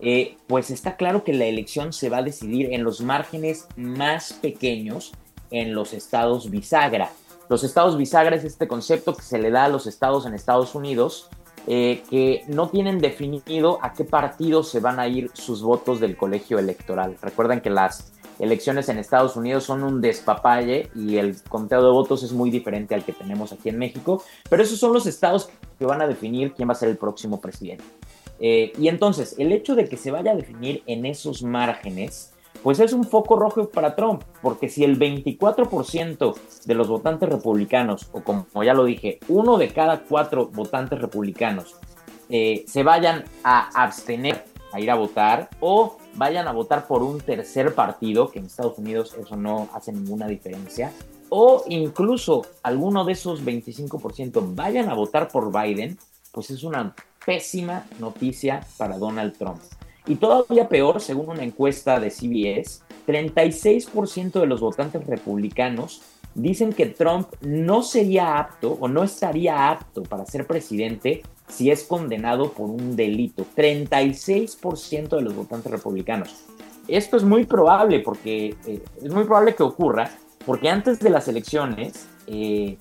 eh, 0.00 0.36
pues 0.46 0.70
está 0.70 0.96
claro 0.96 1.24
que 1.24 1.32
la 1.32 1.46
elección 1.46 1.92
se 1.92 2.10
va 2.10 2.18
a 2.18 2.22
decidir 2.22 2.72
en 2.72 2.84
los 2.84 3.00
márgenes 3.00 3.66
más 3.76 4.34
pequeños 4.34 5.12
en 5.50 5.74
los 5.74 5.94
estados 5.94 6.50
bisagra. 6.50 7.10
Los 7.48 7.64
estados 7.64 7.96
bisagra 7.96 8.36
es 8.36 8.44
este 8.44 8.68
concepto 8.68 9.14
que 9.14 9.22
se 9.22 9.38
le 9.38 9.50
da 9.50 9.64
a 9.64 9.68
los 9.68 9.86
estados 9.86 10.26
en 10.26 10.34
Estados 10.34 10.74
Unidos 10.74 11.30
eh, 11.68 12.04
que 12.08 12.44
no 12.46 12.68
tienen 12.68 12.98
definido 12.98 13.80
a 13.82 13.92
qué 13.92 14.04
partido 14.04 14.62
se 14.62 14.78
van 14.78 15.00
a 15.00 15.08
ir 15.08 15.30
sus 15.32 15.62
votos 15.62 15.98
del 15.98 16.16
colegio 16.16 16.60
electoral. 16.60 17.16
Recuerden 17.20 17.60
que 17.60 17.70
las 17.70 18.12
elecciones 18.38 18.88
en 18.88 18.98
Estados 18.98 19.36
Unidos 19.36 19.64
son 19.64 19.82
un 19.82 20.00
despapalle 20.00 20.90
y 20.94 21.16
el 21.16 21.36
conteo 21.48 21.82
de 21.82 21.90
votos 21.90 22.22
es 22.22 22.32
muy 22.32 22.50
diferente 22.50 22.94
al 22.94 23.04
que 23.04 23.12
tenemos 23.12 23.52
aquí 23.52 23.68
en 23.68 23.78
México, 23.78 24.22
pero 24.48 24.62
esos 24.62 24.78
son 24.78 24.92
los 24.92 25.06
estados 25.06 25.48
que 25.78 25.86
van 25.86 26.02
a 26.02 26.06
definir 26.06 26.52
quién 26.52 26.68
va 26.68 26.72
a 26.72 26.76
ser 26.76 26.88
el 26.88 26.96
próximo 26.96 27.40
presidente. 27.40 27.84
Eh, 28.38 28.72
y 28.78 28.88
entonces, 28.88 29.34
el 29.38 29.52
hecho 29.52 29.74
de 29.74 29.88
que 29.88 29.96
se 29.96 30.10
vaya 30.10 30.32
a 30.32 30.36
definir 30.36 30.82
en 30.86 31.06
esos 31.06 31.42
márgenes, 31.42 32.32
pues 32.62 32.80
es 32.80 32.92
un 32.92 33.04
foco 33.04 33.36
rojo 33.36 33.68
para 33.68 33.94
Trump, 33.94 34.22
porque 34.42 34.68
si 34.68 34.84
el 34.84 34.98
24% 34.98 36.34
de 36.64 36.74
los 36.74 36.88
votantes 36.88 37.28
republicanos, 37.28 38.08
o 38.12 38.22
como 38.22 38.46
ya 38.64 38.74
lo 38.74 38.84
dije, 38.84 39.20
uno 39.28 39.56
de 39.56 39.68
cada 39.68 40.00
cuatro 40.00 40.46
votantes 40.46 41.00
republicanos, 41.00 41.76
eh, 42.28 42.64
se 42.66 42.82
vayan 42.82 43.24
a 43.44 43.68
abstener 43.82 44.44
a 44.72 44.80
ir 44.80 44.90
a 44.90 44.96
votar 44.96 45.48
o 45.60 45.96
vayan 46.16 46.48
a 46.48 46.52
votar 46.52 46.86
por 46.86 47.02
un 47.02 47.20
tercer 47.20 47.74
partido, 47.74 48.30
que 48.30 48.38
en 48.38 48.46
Estados 48.46 48.78
Unidos 48.78 49.14
eso 49.18 49.36
no 49.36 49.68
hace 49.72 49.92
ninguna 49.92 50.26
diferencia, 50.26 50.92
o 51.28 51.64
incluso 51.68 52.46
alguno 52.62 53.04
de 53.04 53.12
esos 53.12 53.44
25% 53.44 54.54
vayan 54.54 54.88
a 54.88 54.94
votar 54.94 55.28
por 55.28 55.52
Biden, 55.52 55.98
pues 56.32 56.50
es 56.50 56.62
una 56.62 56.94
pésima 57.24 57.86
noticia 57.98 58.60
para 58.76 58.98
Donald 58.98 59.36
Trump. 59.36 59.60
Y 60.06 60.16
todavía 60.16 60.68
peor, 60.68 61.00
según 61.00 61.30
una 61.30 61.42
encuesta 61.42 61.98
de 61.98 62.10
CBS, 62.10 62.82
36% 63.06 64.40
de 64.40 64.46
los 64.46 64.60
votantes 64.60 65.04
republicanos 65.06 66.02
dicen 66.36 66.72
que 66.72 66.86
Trump 66.86 67.28
no 67.40 67.82
sería 67.82 68.38
apto 68.38 68.76
o 68.78 68.88
no 68.88 69.02
estaría 69.02 69.70
apto 69.70 70.02
para 70.02 70.26
ser 70.26 70.46
presidente 70.46 71.22
si 71.48 71.70
es 71.70 71.84
condenado 71.84 72.52
por 72.52 72.68
un 72.68 72.94
delito. 72.94 73.46
36% 73.56 75.16
de 75.16 75.22
los 75.22 75.34
votantes 75.34 75.72
republicanos. 75.72 76.44
Esto 76.88 77.16
es 77.16 77.24
muy 77.24 77.44
probable 77.44 78.00
porque 78.00 78.54
eh, 78.66 78.84
es 79.02 79.12
muy 79.12 79.24
probable 79.24 79.54
que 79.54 79.62
ocurra 79.62 80.10
porque 80.44 80.68
antes 80.68 81.00
de 81.00 81.10
las 81.10 81.26
elecciones 81.26 82.06
eh, 82.26 82.76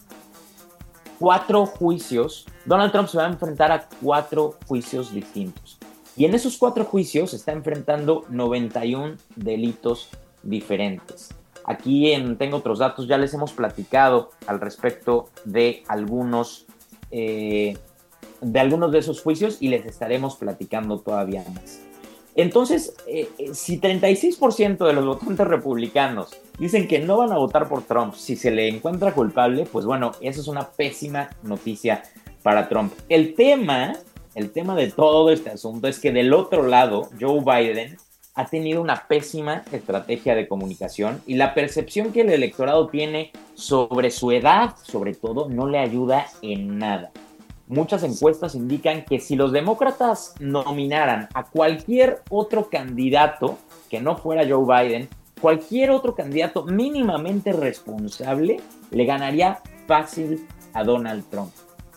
cuatro 1.17 1.65
juicios, 1.65 2.45
Donald 2.65 2.91
Trump 2.91 3.07
se 3.07 3.17
va 3.17 3.25
a 3.25 3.29
enfrentar 3.29 3.71
a 3.71 3.87
cuatro 4.01 4.55
juicios 4.67 5.13
distintos. 5.13 5.77
Y 6.17 6.25
en 6.25 6.35
esos 6.35 6.57
cuatro 6.57 6.85
juicios 6.85 7.33
está 7.33 7.51
enfrentando 7.53 8.25
91 8.29 9.15
delitos 9.35 10.09
diferentes. 10.43 11.33
Aquí 11.65 12.11
en 12.11 12.37
Tengo 12.37 12.57
otros 12.57 12.79
datos, 12.79 13.07
ya 13.07 13.17
les 13.17 13.33
hemos 13.33 13.51
platicado 13.51 14.31
al 14.47 14.59
respecto 14.59 15.29
de 15.45 15.83
algunos, 15.87 16.65
eh, 17.11 17.77
de 18.41 18.59
algunos 18.59 18.91
de 18.91 18.99
esos 18.99 19.21
juicios 19.21 19.57
y 19.59 19.69
les 19.69 19.85
estaremos 19.85 20.35
platicando 20.35 20.99
todavía 20.99 21.43
más. 21.53 21.81
Entonces, 22.35 22.93
eh, 23.07 23.29
eh, 23.37 23.53
si 23.53 23.79
36% 23.79 24.85
de 24.85 24.93
los 24.93 25.05
votantes 25.05 25.47
republicanos 25.47 26.35
dicen 26.59 26.87
que 26.87 26.99
no 26.99 27.17
van 27.17 27.31
a 27.31 27.37
votar 27.37 27.69
por 27.69 27.83
Trump 27.83 28.13
si 28.13 28.35
se 28.35 28.51
le 28.51 28.67
encuentra 28.67 29.13
culpable, 29.13 29.65
pues 29.71 29.85
bueno, 29.85 30.11
eso 30.19 30.41
es 30.41 30.47
una 30.47 30.69
pésima 30.69 31.29
noticia 31.43 32.03
para 32.43 32.67
Trump. 32.67 32.93
El 33.07 33.33
tema, 33.35 33.93
el 34.35 34.51
tema 34.51 34.75
de 34.75 34.91
todo 34.91 35.31
este 35.31 35.49
asunto 35.49 35.87
es 35.87 35.99
que 35.99 36.11
del 36.11 36.33
otro 36.33 36.67
lado, 36.67 37.09
Joe 37.19 37.39
Biden 37.39 37.97
ha 38.35 38.45
tenido 38.45 38.81
una 38.81 39.07
pésima 39.07 39.63
estrategia 39.71 40.35
de 40.35 40.47
comunicación 40.47 41.21
y 41.25 41.35
la 41.35 41.53
percepción 41.53 42.11
que 42.11 42.21
el 42.21 42.29
electorado 42.29 42.87
tiene 42.87 43.31
sobre 43.53 44.11
su 44.11 44.31
edad, 44.31 44.75
sobre 44.83 45.13
todo, 45.13 45.49
no 45.49 45.67
le 45.67 45.79
ayuda 45.79 46.27
en 46.41 46.77
nada 46.77 47.11
muchas 47.67 48.03
encuestas 48.03 48.55
indican 48.55 49.05
que 49.05 49.19
si 49.19 49.35
los 49.35 49.51
demócratas 49.51 50.35
nominaran 50.39 51.29
a 51.33 51.43
cualquier 51.43 52.21
otro 52.29 52.69
candidato 52.69 53.57
que 53.89 54.01
no 54.01 54.17
fuera 54.17 54.47
Joe 54.47 54.65
Biden, 54.65 55.09
cualquier 55.41 55.91
otro 55.91 56.15
candidato 56.15 56.63
mínimamente 56.63 57.53
responsable 57.53 58.59
le 58.91 59.05
ganaría 59.05 59.59
fácil 59.87 60.47
a 60.73 60.83
Donald 60.83 61.23
Trump. 61.29 61.51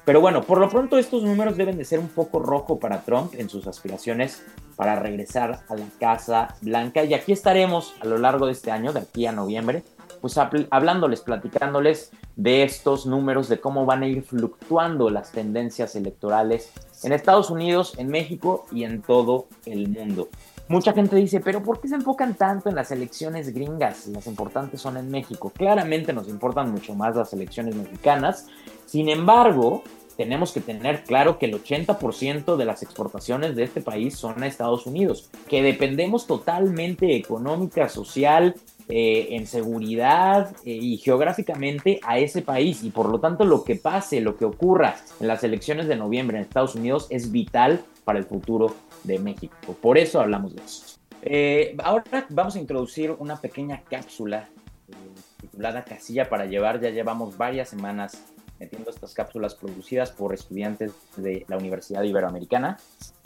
Pero 0.04 0.20
bueno, 0.20 0.42
por 0.42 0.58
lo 0.58 0.70
pronto 0.70 0.96
estos 0.96 1.22
números 1.22 1.56
deben 1.56 1.76
de 1.76 1.84
ser 1.84 1.98
un 1.98 2.08
poco 2.08 2.38
rojo 2.38 2.78
para 2.78 3.02
Trump 3.02 3.34
en 3.34 3.50
sus 3.50 3.66
aspiraciones 3.66 4.42
para 4.78 4.94
regresar 4.94 5.64
a 5.68 5.74
la 5.74 5.86
Casa 5.98 6.54
Blanca. 6.60 7.02
Y 7.02 7.12
aquí 7.12 7.32
estaremos 7.32 7.96
a 8.00 8.06
lo 8.06 8.16
largo 8.16 8.46
de 8.46 8.52
este 8.52 8.70
año, 8.70 8.92
de 8.92 9.00
aquí 9.00 9.26
a 9.26 9.32
noviembre, 9.32 9.82
pues 10.20 10.38
hablándoles, 10.38 11.20
platicándoles 11.20 12.12
de 12.36 12.62
estos 12.62 13.04
números, 13.04 13.48
de 13.48 13.60
cómo 13.60 13.86
van 13.86 14.04
a 14.04 14.06
ir 14.06 14.22
fluctuando 14.22 15.10
las 15.10 15.32
tendencias 15.32 15.96
electorales 15.96 16.72
en 17.02 17.12
Estados 17.12 17.50
Unidos, 17.50 17.94
en 17.98 18.06
México 18.08 18.66
y 18.70 18.84
en 18.84 19.02
todo 19.02 19.48
el 19.66 19.88
mundo. 19.88 20.28
Mucha 20.68 20.92
gente 20.92 21.16
dice, 21.16 21.40
pero 21.40 21.60
¿por 21.60 21.80
qué 21.80 21.88
se 21.88 21.96
enfocan 21.96 22.34
tanto 22.34 22.68
en 22.68 22.76
las 22.76 22.92
elecciones 22.92 23.52
gringas? 23.52 24.06
Las 24.06 24.28
importantes 24.28 24.80
son 24.80 24.96
en 24.96 25.10
México. 25.10 25.50
Claramente 25.50 26.12
nos 26.12 26.28
importan 26.28 26.70
mucho 26.70 26.94
más 26.94 27.16
las 27.16 27.32
elecciones 27.32 27.74
mexicanas. 27.74 28.46
Sin 28.86 29.08
embargo, 29.08 29.82
tenemos 30.18 30.50
que 30.50 30.60
tener 30.60 31.04
claro 31.04 31.38
que 31.38 31.46
el 31.46 31.54
80% 31.54 32.56
de 32.56 32.64
las 32.64 32.82
exportaciones 32.82 33.54
de 33.54 33.62
este 33.62 33.80
país 33.80 34.16
son 34.16 34.42
a 34.42 34.48
Estados 34.48 34.84
Unidos, 34.84 35.30
que 35.48 35.62
dependemos 35.62 36.26
totalmente 36.26 37.14
económica, 37.14 37.88
social, 37.88 38.56
eh, 38.88 39.28
en 39.36 39.46
seguridad 39.46 40.56
eh, 40.64 40.72
y 40.72 40.96
geográficamente 40.96 42.00
a 42.02 42.18
ese 42.18 42.42
país. 42.42 42.82
Y 42.82 42.90
por 42.90 43.08
lo 43.08 43.20
tanto 43.20 43.44
lo 43.44 43.62
que 43.62 43.76
pase, 43.76 44.20
lo 44.20 44.36
que 44.36 44.44
ocurra 44.44 44.96
en 45.20 45.28
las 45.28 45.44
elecciones 45.44 45.86
de 45.86 45.94
noviembre 45.94 46.36
en 46.36 46.42
Estados 46.42 46.74
Unidos 46.74 47.06
es 47.10 47.30
vital 47.30 47.84
para 48.04 48.18
el 48.18 48.24
futuro 48.24 48.74
de 49.04 49.20
México. 49.20 49.54
Por 49.80 49.98
eso 49.98 50.20
hablamos 50.20 50.56
de 50.56 50.62
eso. 50.62 50.98
Eh, 51.22 51.76
ahora 51.84 52.26
vamos 52.28 52.56
a 52.56 52.58
introducir 52.58 53.14
una 53.20 53.40
pequeña 53.40 53.82
cápsula 53.88 54.48
eh, 54.88 54.94
titulada 55.40 55.84
Casilla 55.84 56.28
para 56.28 56.46
llevar. 56.46 56.80
Ya 56.80 56.90
llevamos 56.90 57.38
varias 57.38 57.68
semanas 57.68 58.32
metiendo 58.58 58.90
estas 58.90 59.14
cápsulas 59.14 59.54
producidas 59.54 60.10
por 60.10 60.34
estudiantes 60.34 60.92
de 61.16 61.44
la 61.48 61.56
Universidad 61.56 62.02
Iberoamericana. 62.02 62.78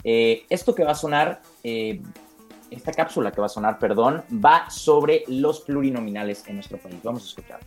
Eh, 0.03 0.45
esto 0.49 0.75
que 0.75 0.83
va 0.83 0.91
a 0.91 0.95
sonar, 0.95 1.41
esta 1.63 2.91
cápsula 2.91 3.31
que 3.31 3.41
va 3.41 3.47
a 3.47 3.49
sonar, 3.49 3.79
perdón, 3.79 4.23
va 4.43 4.69
sobre 4.69 5.23
los 5.27 5.61
plurinominales 5.61 6.47
en 6.47 6.55
nuestro 6.55 6.77
país. 6.77 6.97
Vamos 7.03 7.23
a 7.23 7.27
escuchar. 7.27 7.59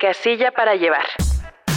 Casilla 0.00 0.50
para 0.50 0.76
llevar. 0.76 1.04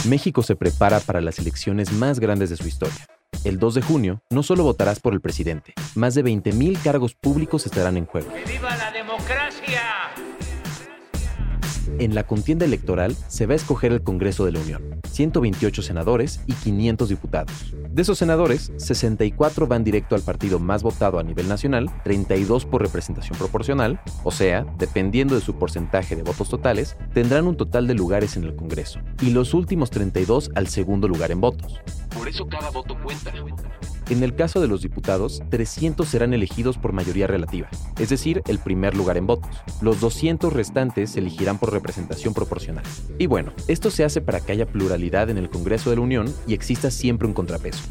México 0.08 0.42
se 0.42 0.56
prepara 0.56 1.00
para 1.00 1.20
las 1.20 1.38
elecciones 1.38 1.92
más 1.92 2.20
grandes 2.20 2.50
de 2.50 2.56
su 2.56 2.66
historia. 2.66 3.06
El 3.44 3.58
2 3.58 3.74
de 3.74 3.82
junio 3.82 4.22
no 4.30 4.42
solo 4.42 4.64
votarás 4.64 5.00
por 5.00 5.12
el 5.12 5.20
presidente, 5.20 5.74
más 5.94 6.14
de 6.14 6.24
20.000 6.24 6.82
cargos 6.82 7.14
públicos 7.14 7.66
estarán 7.66 7.98
en 7.98 8.06
juego. 8.06 8.30
¡Viva 8.46 8.74
la 8.76 8.90
democracia! 8.90 9.03
En 11.98 12.14
la 12.14 12.24
contienda 12.24 12.64
electoral 12.64 13.16
se 13.28 13.46
va 13.46 13.52
a 13.52 13.56
escoger 13.56 13.92
el 13.92 14.02
Congreso 14.02 14.44
de 14.44 14.52
la 14.52 14.60
Unión, 14.60 15.00
128 15.10 15.80
senadores 15.80 16.40
y 16.46 16.52
500 16.52 17.08
diputados. 17.08 17.74
De 17.88 18.02
esos 18.02 18.18
senadores, 18.18 18.72
64 18.76 19.68
van 19.68 19.84
directo 19.84 20.16
al 20.16 20.22
partido 20.22 20.58
más 20.58 20.82
votado 20.82 21.20
a 21.20 21.22
nivel 21.22 21.48
nacional, 21.48 21.88
32 22.02 22.66
por 22.66 22.82
representación 22.82 23.38
proporcional, 23.38 24.00
o 24.24 24.32
sea, 24.32 24.66
dependiendo 24.76 25.36
de 25.36 25.40
su 25.40 25.54
porcentaje 25.54 26.16
de 26.16 26.24
votos 26.24 26.48
totales, 26.48 26.96
tendrán 27.12 27.46
un 27.46 27.56
total 27.56 27.86
de 27.86 27.94
lugares 27.94 28.36
en 28.36 28.42
el 28.42 28.56
Congreso, 28.56 28.98
y 29.22 29.30
los 29.30 29.54
últimos 29.54 29.90
32 29.90 30.50
al 30.56 30.66
segundo 30.66 31.06
lugar 31.06 31.30
en 31.30 31.40
votos. 31.40 31.80
Por 32.16 32.28
eso 32.28 32.44
cada 32.46 32.70
voto 32.70 32.96
cuenta. 33.02 33.32
En 34.10 34.22
el 34.22 34.34
caso 34.34 34.60
de 34.60 34.68
los 34.68 34.82
diputados, 34.82 35.42
300 35.50 36.06
serán 36.06 36.34
elegidos 36.34 36.76
por 36.76 36.92
mayoría 36.92 37.26
relativa, 37.26 37.68
es 37.98 38.10
decir, 38.10 38.42
el 38.46 38.58
primer 38.58 38.94
lugar 38.94 39.16
en 39.16 39.26
votos. 39.26 39.50
Los 39.80 40.00
200 40.00 40.52
restantes 40.52 41.10
se 41.12 41.20
elegirán 41.20 41.58
por 41.58 41.72
representación 41.72 42.34
proporcional. 42.34 42.84
Y 43.18 43.26
bueno, 43.26 43.52
esto 43.66 43.90
se 43.90 44.04
hace 44.04 44.20
para 44.20 44.40
que 44.40 44.52
haya 44.52 44.66
pluralidad 44.66 45.30
en 45.30 45.38
el 45.38 45.48
Congreso 45.48 45.88
de 45.88 45.96
la 45.96 46.02
Unión 46.02 46.34
y 46.46 46.52
exista 46.52 46.90
siempre 46.90 47.26
un 47.26 47.34
contrapeso. 47.34 47.82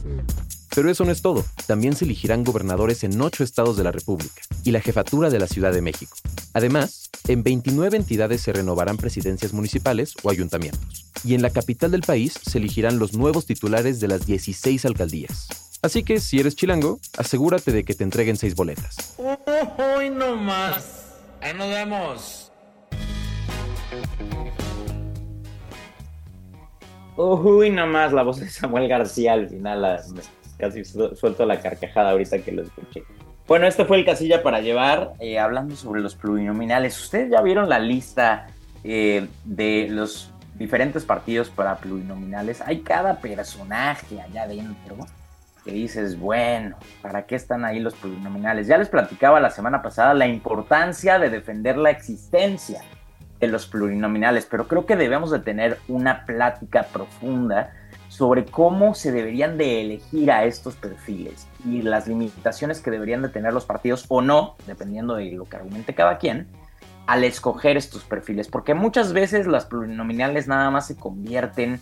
Pero 0.75 0.89
eso 0.89 1.05
no 1.05 1.11
es 1.11 1.21
todo. 1.21 1.45
También 1.67 1.95
se 1.95 2.05
elegirán 2.05 2.43
gobernadores 2.43 3.03
en 3.03 3.19
8 3.19 3.43
estados 3.43 3.77
de 3.77 3.83
la 3.83 3.91
República 3.91 4.41
y 4.63 4.71
la 4.71 4.81
jefatura 4.81 5.29
de 5.29 5.39
la 5.39 5.47
Ciudad 5.47 5.73
de 5.73 5.81
México. 5.81 6.15
Además, 6.53 7.09
en 7.27 7.43
29 7.43 7.97
entidades 7.97 8.41
se 8.41 8.53
renovarán 8.53 8.97
presidencias 8.97 9.53
municipales 9.53 10.13
o 10.23 10.29
ayuntamientos. 10.29 11.11
Y 11.23 11.35
en 11.35 11.41
la 11.41 11.51
capital 11.51 11.91
del 11.91 12.01
país 12.01 12.33
se 12.43 12.57
elegirán 12.57 12.99
los 12.99 13.13
nuevos 13.13 13.45
titulares 13.45 13.99
de 13.99 14.07
las 14.07 14.25
16 14.25 14.85
alcaldías. 14.85 15.47
Así 15.83 16.01
que 16.01 16.21
si 16.21 16.39
eres 16.39 16.55
chilango, 16.55 17.01
asegúrate 17.17 17.73
de 17.73 17.83
que 17.83 17.93
te 17.93 18.05
entreguen 18.05 18.37
seis 18.37 18.55
boletas. 18.55 19.17
Uy, 19.97 20.09
no 20.09 20.37
más. 20.37 21.19
Ahí 21.41 21.53
nos 21.53 21.67
vemos. 21.67 22.51
Uy, 27.17 27.69
no 27.69 27.85
más, 27.85 28.13
la 28.13 28.23
voz 28.23 28.39
de 28.39 28.49
Samuel 28.49 28.87
García 28.87 29.33
al 29.33 29.49
final, 29.49 29.99
casi 30.57 30.85
suelto 30.85 31.45
la 31.45 31.59
carcajada 31.59 32.11
ahorita 32.11 32.39
que 32.39 32.53
lo 32.53 32.61
escuché. 32.61 33.03
Bueno, 33.45 33.67
este 33.67 33.83
fue 33.83 33.97
el 33.97 34.05
casilla 34.05 34.41
para 34.41 34.61
llevar, 34.61 35.15
eh, 35.19 35.37
hablando 35.37 35.75
sobre 35.75 35.99
los 35.99 36.15
plurinominales. 36.15 36.97
Ustedes 36.97 37.29
ya 37.29 37.41
vieron 37.41 37.67
la 37.67 37.79
lista 37.79 38.47
eh, 38.85 39.27
de 39.43 39.87
los 39.89 40.31
diferentes 40.55 41.03
partidos 41.03 41.49
para 41.49 41.75
plurinominales. 41.75 42.61
Hay 42.61 42.83
cada 42.83 43.19
personaje 43.19 44.21
allá 44.21 44.43
adentro 44.43 44.95
que 45.63 45.71
dices, 45.71 46.19
bueno, 46.19 46.77
¿para 47.01 47.25
qué 47.25 47.35
están 47.35 47.65
ahí 47.65 47.79
los 47.79 47.95
plurinominales? 47.95 48.67
Ya 48.67 48.77
les 48.77 48.89
platicaba 48.89 49.39
la 49.39 49.49
semana 49.49 49.81
pasada 49.81 50.13
la 50.13 50.27
importancia 50.27 51.19
de 51.19 51.29
defender 51.29 51.77
la 51.77 51.89
existencia 51.89 52.81
de 53.39 53.47
los 53.47 53.67
plurinominales, 53.67 54.45
pero 54.49 54.67
creo 54.67 54.85
que 54.85 54.95
debemos 54.95 55.31
de 55.31 55.39
tener 55.39 55.77
una 55.87 56.25
plática 56.25 56.83
profunda 56.83 57.73
sobre 58.07 58.45
cómo 58.45 58.93
se 58.93 59.11
deberían 59.11 59.57
de 59.57 59.81
elegir 59.81 60.31
a 60.31 60.45
estos 60.45 60.75
perfiles 60.75 61.47
y 61.65 61.81
las 61.81 62.07
limitaciones 62.07 62.79
que 62.79 62.91
deberían 62.91 63.21
de 63.21 63.29
tener 63.29 63.53
los 63.53 63.65
partidos 63.65 64.05
o 64.07 64.21
no, 64.21 64.55
dependiendo 64.67 65.15
de 65.15 65.31
lo 65.31 65.45
que 65.45 65.55
argumente 65.55 65.95
cada 65.95 66.19
quien, 66.19 66.47
al 67.07 67.23
escoger 67.23 67.75
estos 67.75 68.03
perfiles, 68.03 68.47
porque 68.47 68.73
muchas 68.73 69.13
veces 69.13 69.47
las 69.47 69.65
plurinominales 69.65 70.47
nada 70.47 70.69
más 70.69 70.87
se 70.87 70.95
convierten 70.95 71.79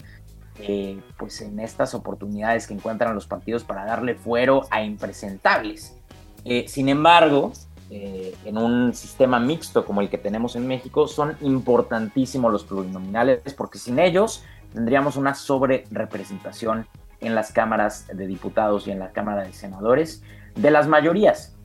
eh, 0.67 0.99
pues 1.17 1.41
en 1.41 1.59
estas 1.59 1.93
oportunidades 1.93 2.67
que 2.67 2.73
encuentran 2.73 3.15
los 3.15 3.27
partidos 3.27 3.63
para 3.63 3.85
darle 3.85 4.15
fuero 4.15 4.63
a 4.69 4.83
impresentables. 4.83 5.97
Eh, 6.45 6.65
sin 6.67 6.89
embargo, 6.89 7.51
eh, 7.89 8.35
en 8.45 8.57
un 8.57 8.93
sistema 8.93 9.39
mixto 9.39 9.85
como 9.85 10.01
el 10.01 10.09
que 10.09 10.17
tenemos 10.17 10.55
en 10.55 10.67
México, 10.67 11.07
son 11.07 11.35
importantísimos 11.41 12.51
los 12.51 12.63
plurinominales 12.63 13.41
porque 13.53 13.79
sin 13.79 13.99
ellos 13.99 14.43
tendríamos 14.73 15.17
una 15.17 15.35
sobre 15.35 15.85
representación 15.91 16.87
en 17.19 17.35
las 17.35 17.51
cámaras 17.51 18.07
de 18.07 18.25
diputados 18.25 18.87
y 18.87 18.91
en 18.91 18.99
la 18.99 19.11
Cámara 19.11 19.43
de 19.43 19.53
Senadores 19.53 20.23
de 20.55 20.71
las 20.71 20.87
mayorías. 20.87 21.55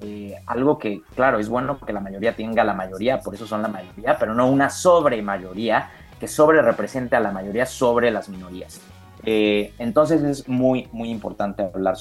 algo 0.47 0.79
que, 0.79 1.03
claro, 1.15 1.39
es 1.39 1.49
bueno 1.49 1.79
que 1.81 1.93
la 1.93 2.01
mayoría 2.01 2.37
tenga 2.37 2.63
la 2.63 2.75
mayoría, 2.75 3.21
por 3.21 3.35
eso 3.35 3.47
son 3.47 3.63
la 3.63 3.69
mayoría, 3.69 4.17
pero 4.19 4.35
no 4.35 4.49
una 4.49 4.71
sobre 4.71 5.21
mayoría 5.23 5.91
que 6.19 6.29
sobre 6.29 6.63
represente 6.63 7.17
a 7.17 7.21
la 7.21 7.31
mayoría 7.31 7.67
sobre 7.67 8.11
las 8.11 8.29
minorías. 8.29 8.81
Eh, 9.25 9.73
entonces 9.79 10.23
es 10.23 10.49
muy, 10.49 10.89
muy 10.93 11.11
importante 11.11 11.63
hablar 11.63 11.97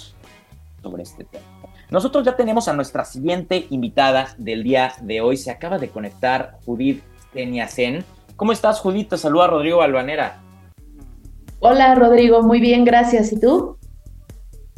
sobre 0.82 1.04
este 1.04 1.24
tema. 1.24 1.46
Nosotros 1.90 2.26
ya 2.26 2.36
tenemos 2.36 2.68
a 2.68 2.74
nuestra 2.74 3.06
siguiente 3.06 3.68
invitada 3.70 4.36
del 4.38 4.64
día 4.64 4.94
de 5.02 5.22
hoy. 5.22 5.38
Se 5.38 5.52
acaba 5.52 5.78
de 5.78 5.90
conectar 5.90 6.58
Judith 6.66 7.04
Teniacen. 7.34 8.04
¿Cómo 8.36 8.52
estás, 8.52 8.80
Judith? 8.80 9.10
Te 9.10 9.18
saluda 9.18 9.48
Rodrigo 9.48 9.82
Albanera. 9.82 10.42
Hola, 11.60 11.96
Rodrigo. 11.96 12.42
Muy 12.42 12.60
bien, 12.60 12.86
gracias. 12.86 13.32
¿Y 13.32 13.40
tú? 13.40 13.78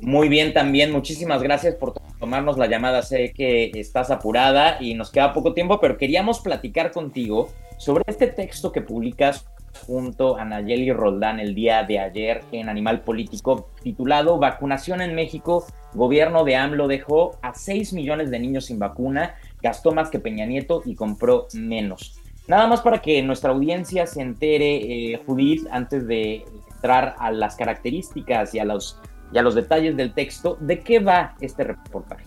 Muy 0.02 0.30
bien 0.30 0.54
también. 0.54 0.92
Muchísimas 0.92 1.42
gracias 1.42 1.76
por 1.76 1.94
tomarnos 2.20 2.58
la 2.58 2.68
llamada. 2.68 3.02
Sé 3.02 3.34
que 3.34 3.72
estás 3.74 4.12
apurada 4.12 4.78
y 4.80 4.94
nos 4.94 5.12
queda 5.12 5.34
poco 5.34 5.54
tiempo, 5.54 5.80
pero 5.80 5.98
queríamos 5.98 6.40
platicar 6.40 6.92
contigo 6.92 7.50
sobre 7.78 8.04
este 8.08 8.28
texto 8.28 8.72
que 8.72 8.82
publicas 8.82 9.46
junto 9.86 10.38
a 10.38 10.46
Nayeli 10.46 10.92
Roldán 10.92 11.40
el 11.40 11.54
día 11.54 11.84
de 11.84 12.00
ayer 12.00 12.44
en 12.52 12.70
Animal 12.70 13.02
Político 13.02 13.70
titulado 13.84 14.40
Vacunación 14.40 15.02
en 15.02 15.14
México, 15.14 15.66
gobierno 15.94 16.44
de 16.44 16.56
AMLO 16.56 16.88
dejó 16.88 17.38
a 17.42 17.54
6 17.54 17.94
millones 17.94 18.32
de 18.32 18.40
niños 18.40 18.66
sin 18.66 18.80
vacuna, 18.80 19.36
gastó 19.62 19.92
más 19.92 20.10
que 20.10 20.20
Peña 20.20 20.46
Nieto 20.46 20.82
y 20.86 20.96
compró 20.96 21.48
menos. 21.54 22.20
Nada 22.48 22.68
más 22.68 22.82
para 22.82 23.02
que 23.02 23.22
nuestra 23.22 23.52
audiencia 23.52 24.08
se 24.08 24.22
entere, 24.22 25.14
eh, 25.14 25.22
Judith, 25.26 25.68
antes 25.70 26.08
de 26.08 26.46
entrar 26.74 27.16
a 27.20 27.32
las 27.32 27.56
características 27.56 28.56
y 28.56 28.60
a 28.60 28.66
los, 28.66 29.00
y 29.32 29.38
a 29.38 29.42
los 29.42 29.56
detalles 29.56 29.96
del 29.98 30.14
texto, 30.14 30.58
¿de 30.60 30.80
qué 30.80 31.00
va 31.00 31.36
este 31.42 31.64
reportaje? 31.64 32.26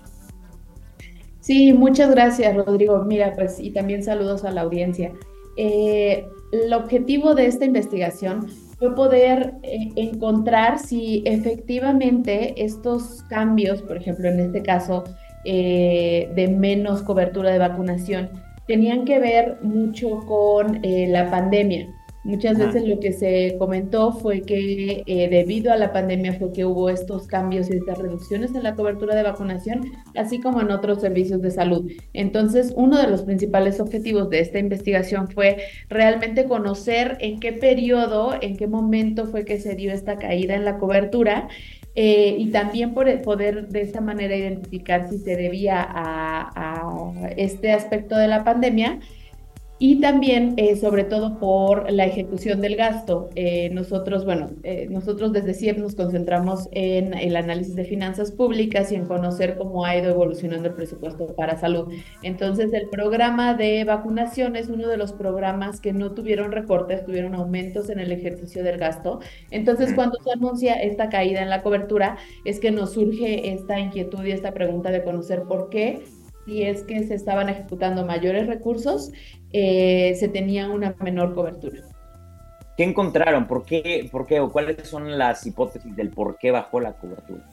Sí, 1.41 1.73
muchas 1.73 2.11
gracias, 2.11 2.55
Rodrigo. 2.55 3.03
Mira, 3.05 3.33
pues, 3.35 3.59
y 3.59 3.71
también 3.71 4.03
saludos 4.03 4.45
a 4.45 4.51
la 4.51 4.61
audiencia. 4.61 5.13
Eh, 5.57 6.27
el 6.53 6.73
objetivo 6.73 7.35
de 7.35 7.47
esta 7.47 7.65
investigación 7.65 8.49
fue 8.79 8.95
poder 8.95 9.55
eh, 9.63 9.91
encontrar 9.97 10.79
si 10.79 11.23
efectivamente 11.27 12.63
estos 12.63 13.23
cambios, 13.25 13.83
por 13.83 13.97
ejemplo, 13.97 14.29
en 14.29 14.41
este 14.41 14.63
caso, 14.63 15.05
eh, 15.45 16.31
de 16.35 16.49
menos 16.49 17.03
cobertura 17.03 17.51
de 17.51 17.59
vacunación, 17.59 18.31
tenían 18.67 19.05
que 19.05 19.19
ver 19.19 19.59
mucho 19.63 20.21
con 20.21 20.81
la 20.83 21.29
pandemia, 21.29 21.89
Muchas 22.31 22.59
veces 22.59 22.87
lo 22.87 23.01
que 23.01 23.12
se 23.12 23.57
comentó 23.59 24.12
fue 24.12 24.43
que 24.43 25.03
eh, 25.05 25.29
debido 25.29 25.73
a 25.73 25.77
la 25.77 25.93
pandemia 25.93 26.35
fue 26.35 26.53
que 26.53 26.64
hubo 26.64 26.88
estos 26.88 27.27
cambios 27.27 27.69
y 27.69 27.77
estas 27.77 27.99
reducciones 27.99 28.55
en 28.55 28.62
la 28.62 28.77
cobertura 28.77 29.16
de 29.16 29.25
vacunación, 29.25 29.90
así 30.14 30.40
como 30.40 30.61
en 30.61 30.71
otros 30.71 31.01
servicios 31.01 31.43
de 31.43 31.51
salud. 31.51 31.90
Entonces, 32.12 32.73
uno 32.77 32.99
de 32.99 33.09
los 33.09 33.23
principales 33.23 33.81
objetivos 33.81 34.31
de 34.31 34.38
esta 34.38 34.61
investigación 34.61 35.27
fue 35.27 35.57
realmente 35.88 36.45
conocer 36.45 37.16
en 37.19 37.40
qué 37.40 37.53
periodo, 37.53 38.37
en 38.40 38.57
qué 38.57 38.69
momento 38.69 39.27
fue 39.27 39.45
que 39.45 39.59
se 39.59 39.75
dio 39.75 39.93
esta 39.93 40.16
caída 40.16 40.55
en 40.55 40.64
la 40.64 40.79
cobertura 40.79 41.49
eh, 41.97 42.37
y 42.38 42.53
también 42.53 42.95
por 42.95 43.11
poder 43.23 43.66
de 43.71 43.81
esta 43.81 44.01
manera 44.01 44.37
identificar 44.37 45.11
si 45.11 45.19
se 45.19 45.35
debía 45.35 45.85
a 45.85 47.33
este 47.37 47.73
aspecto 47.73 48.16
de 48.16 48.29
la 48.29 48.45
pandemia 48.45 49.01
y 49.83 49.99
también, 49.99 50.53
eh, 50.59 50.77
sobre 50.77 51.05
todo, 51.05 51.38
por 51.38 51.90
la 51.90 52.05
ejecución 52.05 52.61
del 52.61 52.77
gasto. 52.77 53.31
Eh, 53.35 53.71
nosotros, 53.71 54.27
bueno, 54.27 54.51
eh, 54.62 54.87
nosotros 54.90 55.33
desde 55.33 55.55
CIEP 55.55 55.79
nos 55.79 55.95
concentramos 55.95 56.69
en 56.73 57.14
el 57.14 57.35
análisis 57.35 57.75
de 57.75 57.87
finanzas 57.87 58.31
públicas 58.31 58.93
y 58.93 58.97
en 58.97 59.07
conocer 59.07 59.57
cómo 59.57 59.87
ha 59.87 59.97
ido 59.97 60.11
evolucionando 60.11 60.69
el 60.69 60.75
presupuesto 60.75 61.35
para 61.35 61.59
salud. 61.59 61.95
Entonces, 62.23 62.75
el 62.75 62.90
programa 62.90 63.55
de 63.55 63.85
vacunación 63.85 64.55
es 64.55 64.69
uno 64.69 64.87
de 64.87 64.99
los 64.99 65.14
programas 65.14 65.81
que 65.81 65.95
no 65.95 66.12
tuvieron 66.12 66.53
recortes, 66.53 67.03
tuvieron 67.07 67.35
aumentos 67.35 67.88
en 67.88 68.01
el 68.01 68.12
ejercicio 68.12 68.62
del 68.62 68.77
gasto. 68.77 69.21
Entonces, 69.51 69.95
cuando 69.95 70.19
se 70.23 70.31
anuncia 70.31 70.75
esta 70.75 71.09
caída 71.09 71.40
en 71.40 71.49
la 71.49 71.62
cobertura, 71.62 72.19
es 72.45 72.61
que 72.61 72.71
nos 72.71 72.93
surge 72.93 73.51
esta 73.55 73.81
inquietud 73.81 74.27
y 74.27 74.33
esta 74.33 74.53
pregunta 74.53 74.90
de 74.90 75.03
conocer 75.03 75.45
por 75.45 75.71
qué 75.71 76.03
si 76.45 76.62
es 76.62 76.83
que 76.83 77.07
se 77.07 77.14
estaban 77.14 77.49
ejecutando 77.49 78.05
mayores 78.05 78.47
recursos, 78.47 79.12
eh, 79.53 80.15
se 80.19 80.29
tenía 80.29 80.69
una 80.69 80.95
menor 81.01 81.35
cobertura. 81.35 81.83
¿Qué 82.77 82.85
encontraron? 82.85 83.47
¿Por 83.47 83.65
qué, 83.65 84.09
¿Por 84.11 84.27
qué 84.27 84.41
o 84.41 84.51
cuáles 84.51 84.89
son 84.89 85.19
las 85.19 85.45
hipótesis 85.47 85.95
del 85.97 86.11
por 86.11 86.39
qué 86.39 86.51
bajó 86.51 86.81
la 86.81 86.93
cobertura? 86.95 87.51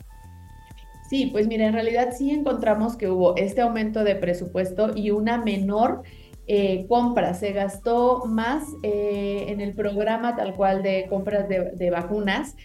Sí, 1.10 1.30
pues 1.32 1.48
mira, 1.48 1.66
en 1.66 1.74
realidad 1.74 2.14
sí 2.18 2.32
encontramos 2.32 2.98
que 2.98 3.10
hubo 3.10 3.36
este 3.36 3.62
aumento 3.62 4.04
de 4.04 4.16
presupuesto 4.16 4.92
y 4.96 5.12
una 5.12 5.38
menor 5.38 6.04
eh, 6.48 6.86
compra. 6.88 7.34
Se 7.34 7.52
gastó 7.52 8.26
más 8.26 8.64
eh, 8.84 9.46
en 9.48 9.60
el 9.60 9.74
programa 9.74 10.36
tal 10.36 10.56
cual 10.56 10.84
de 10.84 11.08
compras 11.10 11.48
de, 11.50 11.90
vacunas. 11.90 12.56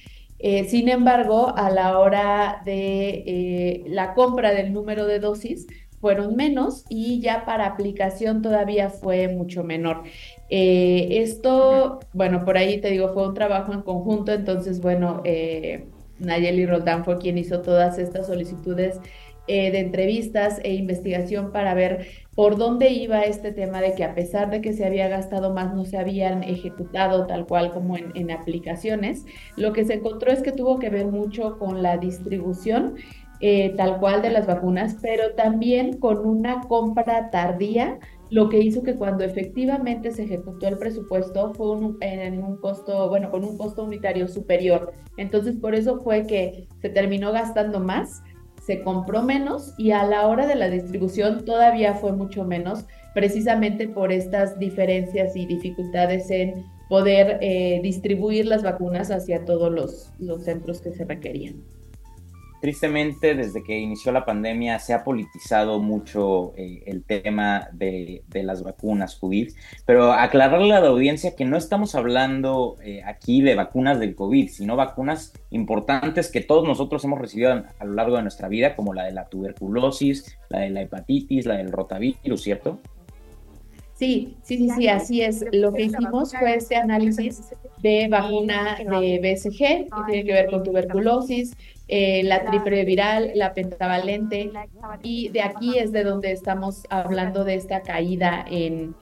sin 0.68 0.88
embargo, 0.88 1.54
a 1.56 1.70
la 1.70 1.98
hora 1.98 2.62
de 2.64 3.84
la 3.86 4.14
compra 4.14 4.52
del 4.52 4.72
número 4.72 5.06
de 5.06 5.20
dosis, 5.20 5.66
fueron 6.02 6.34
menos 6.34 6.84
y 6.88 7.20
ya 7.20 7.44
para 7.44 7.64
aplicación 7.64 8.42
todavía 8.42 8.90
fue 8.90 9.28
mucho 9.28 9.62
menor. 9.62 10.02
Eh, 10.50 11.22
esto, 11.22 12.00
bueno, 12.12 12.44
por 12.44 12.58
ahí 12.58 12.80
te 12.80 12.90
digo, 12.90 13.14
fue 13.14 13.28
un 13.28 13.34
trabajo 13.34 13.72
en 13.72 13.82
conjunto, 13.82 14.32
entonces, 14.32 14.80
bueno, 14.80 15.22
eh, 15.24 15.86
Nayeli 16.18 16.66
Roldán 16.66 17.04
fue 17.04 17.18
quien 17.18 17.38
hizo 17.38 17.62
todas 17.62 17.98
estas 17.98 18.26
solicitudes 18.26 18.98
eh, 19.46 19.70
de 19.70 19.78
entrevistas 19.78 20.60
e 20.64 20.74
investigación 20.74 21.52
para 21.52 21.72
ver 21.74 22.08
por 22.34 22.56
dónde 22.56 22.90
iba 22.90 23.22
este 23.22 23.52
tema 23.52 23.80
de 23.80 23.94
que 23.94 24.02
a 24.02 24.14
pesar 24.14 24.50
de 24.50 24.60
que 24.60 24.72
se 24.72 24.84
había 24.84 25.06
gastado 25.06 25.54
más, 25.54 25.72
no 25.72 25.84
se 25.84 25.98
habían 25.98 26.42
ejecutado 26.42 27.26
tal 27.26 27.46
cual 27.46 27.70
como 27.70 27.96
en, 27.96 28.10
en 28.16 28.32
aplicaciones. 28.32 29.24
Lo 29.56 29.72
que 29.72 29.84
se 29.84 29.94
encontró 29.94 30.32
es 30.32 30.42
que 30.42 30.50
tuvo 30.50 30.80
que 30.80 30.90
ver 30.90 31.06
mucho 31.06 31.58
con 31.58 31.80
la 31.80 31.96
distribución 31.96 32.96
eh, 33.44 33.74
tal 33.76 33.98
cual 33.98 34.22
de 34.22 34.30
las 34.30 34.46
vacunas, 34.46 34.96
pero 35.02 35.34
también 35.34 35.98
con 35.98 36.24
una 36.24 36.60
compra 36.60 37.28
tardía, 37.30 37.98
lo 38.30 38.48
que 38.48 38.60
hizo 38.60 38.84
que 38.84 38.94
cuando 38.94 39.24
efectivamente 39.24 40.12
se 40.12 40.22
ejecutó 40.22 40.68
el 40.68 40.78
presupuesto 40.78 41.52
fue 41.52 41.76
en 42.00 42.42
un 42.42 42.56
costo, 42.56 43.08
bueno, 43.08 43.32
con 43.32 43.44
un 43.44 43.58
costo 43.58 43.82
unitario 43.82 44.28
superior. 44.28 44.94
Entonces, 45.16 45.56
por 45.56 45.74
eso 45.74 46.00
fue 46.00 46.24
que 46.24 46.68
se 46.80 46.88
terminó 46.88 47.32
gastando 47.32 47.80
más, 47.80 48.22
se 48.62 48.80
compró 48.84 49.22
menos 49.22 49.74
y 49.76 49.90
a 49.90 50.04
la 50.04 50.28
hora 50.28 50.46
de 50.46 50.54
la 50.54 50.70
distribución 50.70 51.44
todavía 51.44 51.94
fue 51.94 52.12
mucho 52.12 52.44
menos, 52.44 52.86
precisamente 53.12 53.88
por 53.88 54.12
estas 54.12 54.56
diferencias 54.58 55.34
y 55.34 55.46
dificultades 55.46 56.30
en 56.30 56.64
poder 56.88 57.38
eh, 57.40 57.80
distribuir 57.82 58.46
las 58.46 58.62
vacunas 58.62 59.10
hacia 59.10 59.44
todos 59.44 59.72
los, 59.72 60.12
los 60.20 60.44
centros 60.44 60.80
que 60.80 60.92
se 60.92 61.04
requerían. 61.04 61.56
Tristemente, 62.62 63.34
desde 63.34 63.64
que 63.64 63.76
inició 63.76 64.12
la 64.12 64.24
pandemia 64.24 64.78
se 64.78 64.94
ha 64.94 65.02
politizado 65.02 65.80
mucho 65.80 66.52
eh, 66.56 66.84
el 66.86 67.02
tema 67.02 67.68
de, 67.72 68.22
las 68.32 68.62
vacunas, 68.62 69.18
Judith, 69.18 69.56
pero 69.84 70.12
aclararle 70.12 70.72
a 70.72 70.80
la 70.80 70.86
audiencia 70.86 71.34
que 71.34 71.44
no 71.44 71.56
estamos 71.56 71.96
hablando 71.96 72.76
eh, 72.84 73.02
aquí 73.04 73.42
de 73.42 73.56
vacunas 73.56 73.98
del 73.98 74.14
COVID, 74.14 74.48
sino 74.48 74.76
vacunas 74.76 75.32
importantes 75.50 76.30
que 76.30 76.40
todos 76.40 76.64
nosotros 76.64 77.02
hemos 77.02 77.18
recibido 77.18 77.50
a, 77.50 77.84
lo 77.84 77.94
largo 77.94 78.14
de 78.14 78.22
nuestra 78.22 78.46
vida, 78.46 78.76
como 78.76 78.94
la 78.94 79.06
de 79.06 79.12
la 79.12 79.26
tuberculosis, 79.28 80.38
la 80.48 80.60
de 80.60 80.70
la 80.70 80.82
hepatitis, 80.82 81.46
la 81.46 81.56
del 81.56 81.72
rotavirus, 81.72 82.42
¿cierto? 82.42 82.78
Sí, 83.94 84.36
sí, 84.44 84.58
sí, 84.58 84.70
sí, 84.76 84.86
así 84.86 85.20
es. 85.22 85.44
Lo 85.50 85.72
que 85.72 85.82
hicimos 85.82 86.32
fue 86.32 86.54
este 86.54 86.76
análisis 86.76 87.42
de 87.82 88.06
vacuna 88.08 88.78
de 88.78 89.18
BCG, 89.18 89.58
que 89.58 90.02
tiene 90.06 90.24
que 90.24 90.32
ver 90.32 90.46
con 90.48 90.62
tuberculosis, 90.62 91.56
eh, 91.88 92.22
la 92.22 92.44
triple 92.44 92.84
viral, 92.84 93.32
la 93.34 93.52
pentavalente, 93.54 94.52
y 95.02 95.28
de 95.30 95.42
aquí 95.42 95.78
es 95.78 95.90
de 95.90 96.04
donde 96.04 96.30
estamos 96.30 96.84
hablando 96.90 97.44
de 97.44 97.56
esta 97.56 97.82
caída 97.82 98.44
en, 98.48 98.94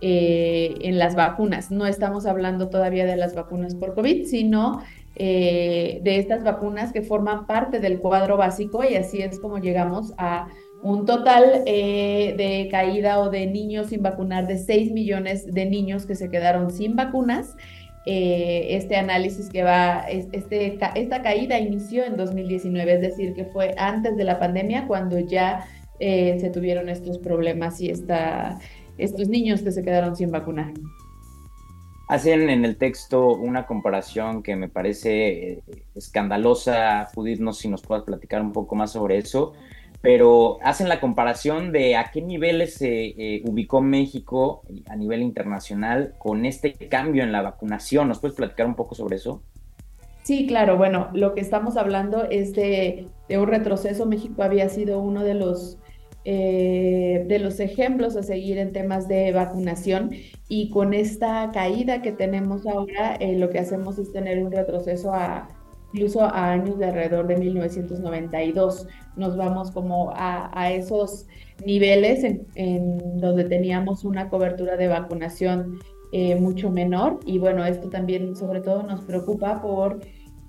eh, 0.00 0.76
en 0.82 0.98
las 0.98 1.16
vacunas. 1.16 1.72
No 1.72 1.84
estamos 1.84 2.26
hablando 2.26 2.68
todavía 2.68 3.06
de 3.06 3.16
las 3.16 3.34
vacunas 3.34 3.74
por 3.74 3.94
COVID, 3.94 4.26
sino 4.26 4.82
eh, 5.16 5.98
de 6.04 6.18
estas 6.18 6.44
vacunas 6.44 6.92
que 6.92 7.02
forman 7.02 7.44
parte 7.46 7.80
del 7.80 7.98
cuadro 7.98 8.36
básico 8.36 8.84
y 8.84 8.94
así 8.94 9.20
es 9.20 9.40
como 9.40 9.58
llegamos 9.58 10.14
a 10.16 10.46
un 10.80 11.06
total 11.06 11.64
de 11.64 12.68
caída 12.70 13.18
o 13.18 13.30
de 13.30 13.48
niños 13.48 13.88
sin 13.88 14.00
vacunar 14.00 14.46
de 14.46 14.58
6 14.58 14.92
millones 14.92 15.52
de 15.52 15.66
niños 15.66 16.06
que 16.06 16.14
se 16.14 16.30
quedaron 16.30 16.70
sin 16.70 16.94
vacunas 16.94 17.56
eh, 18.06 18.68
este 18.70 18.96
análisis 18.96 19.48
que 19.48 19.62
va, 19.62 20.00
este, 20.08 20.78
esta 20.94 21.22
caída 21.22 21.58
inició 21.58 22.04
en 22.04 22.16
2019, 22.16 22.94
es 22.94 23.00
decir, 23.00 23.34
que 23.34 23.44
fue 23.44 23.74
antes 23.76 24.16
de 24.16 24.24
la 24.24 24.38
pandemia 24.38 24.86
cuando 24.86 25.18
ya 25.18 25.66
eh, 26.00 26.38
se 26.40 26.50
tuvieron 26.50 26.88
estos 26.88 27.18
problemas 27.18 27.80
y 27.80 27.90
esta, 27.90 28.58
estos 28.96 29.28
niños 29.28 29.62
que 29.62 29.72
se 29.72 29.82
quedaron 29.82 30.16
sin 30.16 30.30
vacunar. 30.30 30.72
Hacen 32.08 32.48
en 32.48 32.64
el 32.64 32.78
texto 32.78 33.34
una 33.34 33.66
comparación 33.66 34.42
que 34.42 34.56
me 34.56 34.68
parece 34.70 35.52
eh, 35.52 35.62
escandalosa. 35.94 37.06
Judith, 37.14 37.40
no 37.40 37.52
sé 37.52 37.62
si 37.62 37.68
nos 37.68 37.82
puedas 37.82 38.04
platicar 38.04 38.40
un 38.40 38.52
poco 38.52 38.74
más 38.74 38.92
sobre 38.92 39.18
eso 39.18 39.52
pero 40.00 40.58
hacen 40.62 40.88
la 40.88 41.00
comparación 41.00 41.72
de 41.72 41.96
a 41.96 42.10
qué 42.12 42.22
niveles 42.22 42.74
se 42.74 43.06
eh, 43.06 43.42
ubicó 43.44 43.80
México 43.80 44.62
a 44.88 44.96
nivel 44.96 45.22
internacional 45.22 46.14
con 46.18 46.46
este 46.46 46.72
cambio 46.72 47.24
en 47.24 47.32
la 47.32 47.42
vacunación. 47.42 48.08
¿Nos 48.08 48.20
puedes 48.20 48.36
platicar 48.36 48.66
un 48.66 48.76
poco 48.76 48.94
sobre 48.94 49.16
eso? 49.16 49.42
Sí, 50.22 50.46
claro. 50.46 50.76
Bueno, 50.76 51.08
lo 51.14 51.34
que 51.34 51.40
estamos 51.40 51.76
hablando 51.76 52.24
es 52.30 52.52
de, 52.52 53.08
un 53.30 53.46
retroceso. 53.46 54.06
México 54.06 54.42
había 54.42 54.68
sido 54.68 55.00
uno 55.00 55.24
de 55.24 55.34
los, 55.34 55.78
eh, 56.24 57.24
de 57.26 57.38
los 57.40 57.58
ejemplos 57.58 58.14
a 58.14 58.22
seguir 58.22 58.58
en 58.58 58.72
temas 58.72 59.08
de 59.08 59.32
vacunación 59.32 60.10
y 60.48 60.70
con 60.70 60.94
esta 60.94 61.50
caída 61.52 62.02
que 62.02 62.12
tenemos 62.12 62.66
ahora, 62.66 63.16
eh, 63.16 63.36
lo 63.36 63.50
que 63.50 63.58
hacemos 63.58 63.98
es 63.98 64.12
tener 64.12 64.44
un 64.44 64.52
retroceso 64.52 65.12
a 65.12 65.48
incluso 65.92 66.22
a 66.22 66.52
años 66.52 66.78
de 66.78 66.86
alrededor 66.86 67.26
de 67.26 67.36
1992. 67.36 68.86
Nos 69.16 69.36
vamos 69.36 69.70
como 69.70 70.12
a, 70.14 70.70
esos 70.72 71.26
niveles 71.64 72.24
en, 72.54 73.18
donde 73.18 73.44
teníamos 73.44 74.04
una 74.04 74.28
cobertura 74.28 74.76
de 74.76 74.88
vacunación 74.88 75.78
eh, 76.12 76.36
mucho 76.36 76.70
menor 76.70 77.20
y 77.26 77.38
bueno, 77.38 77.64
esto 77.66 77.90
también 77.90 78.34
sobre 78.34 78.60
todo 78.60 78.82
nos 78.82 79.02
preocupa 79.02 79.60
por, 79.60 80.00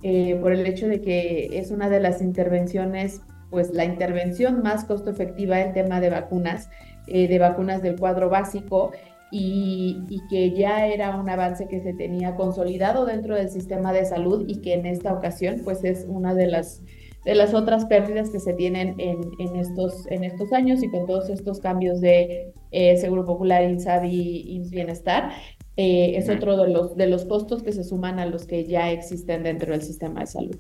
eh, 0.04 0.38
por 0.42 0.54
el 0.54 0.66
hecho 0.66 0.88
de 0.88 1.02
que 1.02 1.50
es 1.60 1.72
una 1.72 1.90
de 1.90 2.00
las 2.00 2.22
intervenciones, 2.22 3.22
pues 3.50 3.74
la 3.74 3.84
intervención 3.84 4.62
más 4.62 4.86
costo 4.86 5.10
efectiva 5.10 5.60
en 5.60 5.74
tema 5.74 6.00
de 6.00 6.12
vacunas, 6.12 6.70
eh, 7.08 7.28
de 7.28 7.40
vacunas 7.40 7.82
del 7.82 8.00
cuadro 8.00 8.30
básico 8.30 8.92
y, 9.32 10.22
que 10.30 10.52
ya 10.52 10.88
era 10.88 11.16
un 11.16 11.30
avance 11.30 11.68
que 11.68 11.82
se 11.82 11.94
tenía 11.94 12.36
consolidado 12.36 13.06
dentro 13.06 13.36
del 13.36 13.50
sistema 13.50 13.94
de 13.94 14.06
salud 14.06 14.46
y 14.48 14.62
que 14.62 14.74
en 14.74 14.86
esta 14.86 15.14
ocasión 15.14 15.62
pues 15.64 15.84
es 15.84 16.06
una 16.08 16.34
de 16.34 16.48
las, 16.48 16.82
de 17.26 17.36
las 17.36 17.54
otras 17.54 17.86
pérdidas 17.86 18.30
que 18.30 18.40
se 18.40 18.54
tienen 18.54 18.96
en, 18.98 19.22
en 19.40 19.56
estos, 19.56 20.06
en 20.12 20.24
estos 20.24 20.52
años 20.54 20.84
y 20.84 20.90
con 20.90 21.06
todos 21.06 21.30
estos 21.30 21.60
cambios 21.60 22.02
de 22.02 22.54
eh, 22.72 22.98
Seguro 22.98 23.26
Popular, 23.26 23.64
INSABI 23.64 24.44
y 24.46 24.70
Bienestar. 24.70 25.32
Eh, 25.78 26.18
es 26.18 26.30
otro 26.30 26.58
de 26.58 26.70
los, 26.70 26.98
de 26.98 27.08
los 27.08 27.26
costos 27.26 27.64
que 27.64 27.72
se 27.72 27.84
suman 27.84 28.20
a 28.20 28.26
los 28.26 28.46
que 28.46 28.66
ya 28.66 28.92
existen 28.92 29.44
dentro 29.44 29.72
del 29.72 29.82
sistema 29.82 30.20
de 30.20 30.28
salud. 30.28 30.58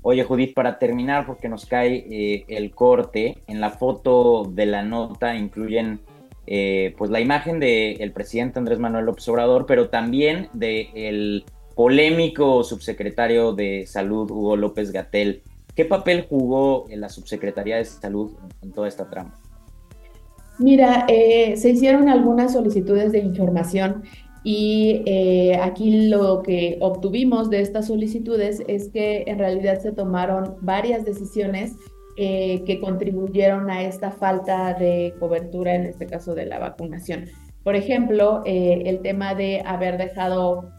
Oye, 0.00 0.22
Judith, 0.24 0.54
para 0.54 0.78
terminar, 0.78 1.26
porque 1.26 1.48
nos 1.48 1.66
cae 1.66 2.06
eh, 2.08 2.44
el 2.48 2.70
corte, 2.70 3.38
en 3.46 3.60
la 3.60 3.70
foto 3.70 4.44
de 4.44 4.64
la 4.64 4.82
nota 4.82 5.34
incluyen 5.34 6.00
eh, 6.50 6.94
pues 6.96 7.10
la 7.10 7.20
imagen 7.20 7.60
del 7.60 8.10
presidente 8.12 8.58
Andrés 8.58 8.78
Manuel 8.78 9.04
López 9.04 9.28
Obrador, 9.28 9.66
pero 9.66 9.90
también 9.90 10.48
del 10.54 11.44
polémico 11.74 12.64
subsecretario 12.64 13.52
de 13.52 13.84
Salud, 13.86 14.30
Hugo 14.30 14.56
López 14.56 14.90
Gatel. 14.90 15.42
¿Qué 15.76 15.84
papel 15.84 16.24
jugó 16.26 16.86
en 16.88 17.02
la 17.02 17.10
Subsecretaría 17.10 17.76
de 17.76 17.84
Salud 17.84 18.32
en 18.62 18.72
toda 18.72 18.88
esta 18.88 19.10
trama? 19.10 19.34
Mira, 20.58 21.04
eh, 21.06 21.54
se 21.58 21.68
hicieron 21.68 22.08
algunas 22.08 22.54
solicitudes 22.54 23.12
de 23.12 23.18
información 23.18 24.04
y 24.42 25.02
eh, 25.04 25.58
aquí 25.62 26.08
lo 26.08 26.42
que 26.42 26.78
obtuvimos 26.80 27.50
de 27.50 27.60
estas 27.60 27.88
solicitudes 27.88 28.62
es 28.68 28.88
que 28.88 29.24
en 29.26 29.38
realidad 29.38 29.82
se 29.82 29.92
tomaron 29.92 30.56
varias 30.62 31.04
decisiones 31.04 31.74
eh, 32.18 32.62
que 32.66 32.80
contribuyeron 32.80 33.70
a 33.70 33.82
esta 33.82 34.10
falta 34.10 34.74
de 34.74 35.14
cobertura, 35.18 35.74
en 35.74 35.86
este 35.86 36.06
caso 36.06 36.34
de 36.34 36.46
la 36.46 36.58
vacunación. 36.58 37.26
Por 37.64 37.76
ejemplo, 37.76 38.42
el 38.46 39.00
tema 39.00 39.34
de 39.34 39.62
haber 39.64 39.98
dejado 39.98 40.70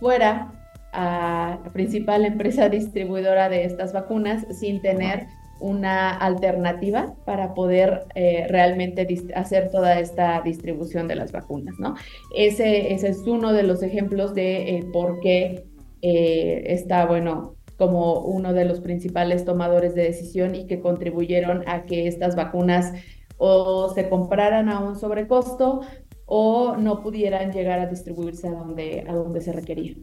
fuera 0.00 0.52
a 0.92 1.58
la 1.64 1.72
principal 1.72 2.24
empresa 2.26 2.68
distribuidora 2.68 3.48
de 3.48 3.64
estas 3.64 3.92
vacunas 3.92 4.46
sin 4.58 4.80
tener 4.80 5.26
una 5.62 6.10
alternativa 6.10 7.14
para 7.24 7.54
poder 7.54 8.04
eh, 8.16 8.46
realmente 8.48 9.06
hacer 9.34 9.70
toda 9.70 10.00
esta 10.00 10.42
distribución 10.42 11.06
de 11.06 11.14
las 11.14 11.30
vacunas, 11.30 11.76
¿no? 11.78 11.94
Ese, 12.36 12.92
es 12.92 13.18
uno 13.26 13.52
de 13.52 13.62
los 13.62 13.82
ejemplos 13.84 14.34
de 14.34 14.78
eh, 14.78 14.84
por 14.92 15.20
qué 15.20 15.64
eh, 16.02 16.64
está, 16.66 17.06
bueno, 17.06 17.54
como 17.76 18.20
uno 18.20 18.52
de 18.52 18.64
los 18.64 18.80
principales 18.80 19.44
tomadores 19.44 19.94
de 19.94 20.02
decisión 20.02 20.54
y 20.54 20.66
que 20.66 20.80
contribuyeron 20.80 21.64
a 21.68 21.84
que 21.84 22.06
estas 22.06 22.36
vacunas 22.36 22.92
o 23.38 23.92
se 23.94 24.08
compraran 24.08 24.68
a 24.68 24.80
un 24.80 24.96
sobrecosto 24.96 25.80
o 26.26 26.76
no 26.76 27.02
pudieran 27.02 27.52
llegar 27.52 27.80
a 27.80 27.86
distribuirse 27.86 28.48
a 28.48 28.52
donde, 28.52 29.04
a 29.08 29.12
donde 29.12 29.40
se 29.40 29.52
requería. 29.52 29.94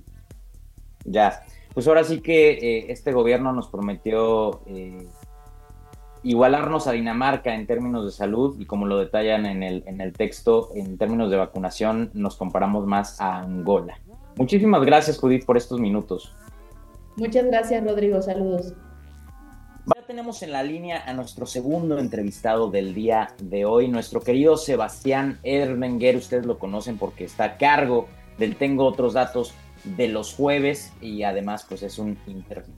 Ya, 1.06 1.42
pues 1.74 1.88
ahora 1.88 2.04
sí 2.04 2.22
que 2.22 2.86
este 2.90 3.14
gobierno 3.14 3.54
nos 3.54 3.70
prometió 3.70 4.62
igualarnos 6.24 6.88
a 6.88 6.92
Dinamarca 6.92 7.56
en 7.56 7.66
términos 7.66 8.06
de 8.06 8.12
salud 8.12 8.60
y 8.60 8.66
como 8.66 8.86
lo 8.86 8.98
detallan 8.98 9.46
en 9.46 9.64
el, 9.64 9.84
en 9.88 10.02
el 10.02 10.14
texto, 10.14 10.70
en 10.76 10.98
términos 10.98 11.32
de 11.32 11.38
vacunación 11.38 12.12
nos 12.14 12.36
comparamos 12.36 12.86
más 12.86 13.22
a 13.22 13.40
Angola. 13.40 14.00
Muchísimas 14.36 14.84
gracias 14.86 15.18
Judith 15.18 15.46
por 15.46 15.58
estos 15.58 15.80
minutos. 15.80 16.36
Muchas 17.20 17.46
gracias 17.48 17.84
Rodrigo, 17.84 18.22
saludos. 18.22 18.74
Ya 19.94 20.02
tenemos 20.08 20.42
en 20.42 20.54
la 20.54 20.64
línea 20.64 21.04
a 21.06 21.12
nuestro 21.14 21.46
segundo 21.46 22.00
entrevistado 22.00 22.72
del 22.72 22.94
día 22.94 23.34
de 23.42 23.66
hoy, 23.66 23.90
nuestro 23.90 24.22
querido 24.22 24.56
Sebastián 24.56 25.38
Ermenger, 25.44 26.16
ustedes 26.16 26.46
lo 26.46 26.58
conocen 26.58 26.98
porque 26.98 27.26
está 27.26 27.44
a 27.44 27.58
cargo 27.58 28.08
del 28.38 28.56
Tengo 28.56 28.86
otros 28.86 29.14
datos 29.14 29.54
de 29.84 30.08
los 30.08 30.34
jueves 30.34 30.94
y 31.02 31.24
además 31.24 31.66
pues 31.68 31.84
es 31.84 32.00
un 32.00 32.18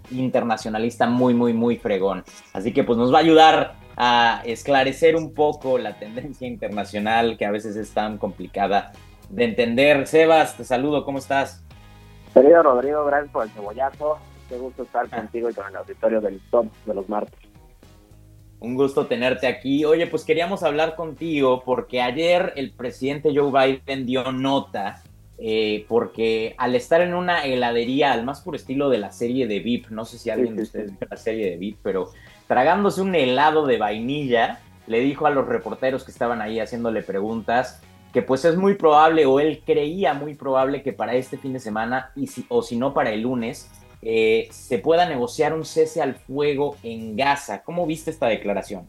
internacionalista 0.10 1.06
muy 1.06 1.36
muy 1.36 1.54
muy 1.54 1.78
fregón. 1.78 2.24
Así 2.54 2.74
que 2.74 2.84
pues 2.84 2.98
nos 2.98 3.14
va 3.14 3.20
a 3.20 3.22
ayudar 3.22 3.76
a 3.96 4.42
esclarecer 4.46 5.16
un 5.16 5.36
poco 5.36 5.78
la 5.78 6.00
tendencia 6.00 6.48
internacional 6.48 7.38
que 7.38 7.46
a 7.46 7.52
veces 7.52 7.76
es 7.76 7.92
tan 7.92 8.18
complicada 8.18 8.92
de 9.30 9.44
entender. 9.44 10.08
Sebas, 10.08 10.58
te 10.58 10.64
saludo, 10.64 11.06
¿cómo 11.06 11.20
estás? 11.20 11.64
Querido 12.34 12.64
Rodrigo, 12.64 13.06
gracias 13.06 13.32
por 13.32 13.44
el 13.44 13.52
cebollazo. 13.52 14.18
Qué 14.52 14.58
gusto 14.58 14.84
estar 14.84 15.10
contigo 15.10 15.50
y 15.50 15.54
con 15.54 15.66
el 15.66 15.78
auditorio 15.78 16.20
del 16.20 16.42
top 16.52 16.66
de 16.86 16.94
los 16.94 17.08
martes. 17.08 17.40
Un 18.60 18.76
gusto 18.76 19.06
tenerte 19.06 19.48
aquí. 19.48 19.86
Oye, 19.86 20.08
pues 20.08 20.26
queríamos 20.26 20.62
hablar 20.64 20.98
contigo 20.98 21.64
porque 21.64 22.02
ayer 22.02 22.52
el 22.58 22.72
presidente 22.72 23.32
Joe 23.34 23.50
Biden 23.50 24.06
dio 24.06 24.30
nota 24.34 25.02
eh, 25.38 25.86
porque 25.88 26.54
al 26.58 26.76
estar 26.76 27.00
en 27.00 27.14
una 27.14 27.46
heladería, 27.46 28.12
al 28.12 28.26
más 28.26 28.42
puro 28.42 28.58
estilo 28.58 28.90
de 28.90 28.98
la 28.98 29.14
serie 29.14 29.48
de 29.48 29.62
VIP, 29.62 29.88
no 29.88 30.04
sé 30.04 30.18
si 30.18 30.30
alguien 30.30 30.58
de 30.58 30.64
ustedes 30.64 31.00
vio 31.00 31.08
la 31.10 31.16
serie 31.16 31.52
de 31.52 31.56
VIP, 31.56 31.80
pero 31.82 32.10
tragándose 32.48 33.02
un 33.02 33.16
helado 33.16 33.66
de 33.66 33.78
vainilla, 33.78 34.60
le 34.86 35.00
dijo 35.00 35.28
a 35.28 35.30
los 35.30 35.48
reporteros 35.48 36.04
que 36.04 36.12
estaban 36.12 36.42
ahí 36.42 36.60
haciéndole 36.60 37.04
preguntas 37.04 37.82
que 38.12 38.22
pues 38.22 38.44
es 38.44 38.58
muy 38.58 38.76
probable 38.76 39.26
o 39.26 39.40
él 39.40 39.64
creía 39.66 40.14
muy 40.14 40.36
probable 40.36 40.84
que 40.84 40.92
para 40.92 41.16
este 41.16 41.38
fin 41.38 41.54
de 41.54 41.60
semana 41.60 42.12
y 42.18 42.28
si, 42.28 42.46
o 42.50 42.62
si 42.62 42.76
no 42.76 42.94
para 42.94 43.12
el 43.12 43.22
lunes 43.22 43.72
eh, 44.02 44.48
se 44.52 44.80
pueda 44.80 45.08
negociar 45.08 45.54
un 45.54 45.66
cese 45.66 46.02
al 46.02 46.16
fuego 46.16 46.76
en 46.84 47.16
Gaza. 47.16 47.64
¿Cómo 47.64 47.86
viste 47.86 48.10
esta 48.12 48.28
declaración? 48.28 48.88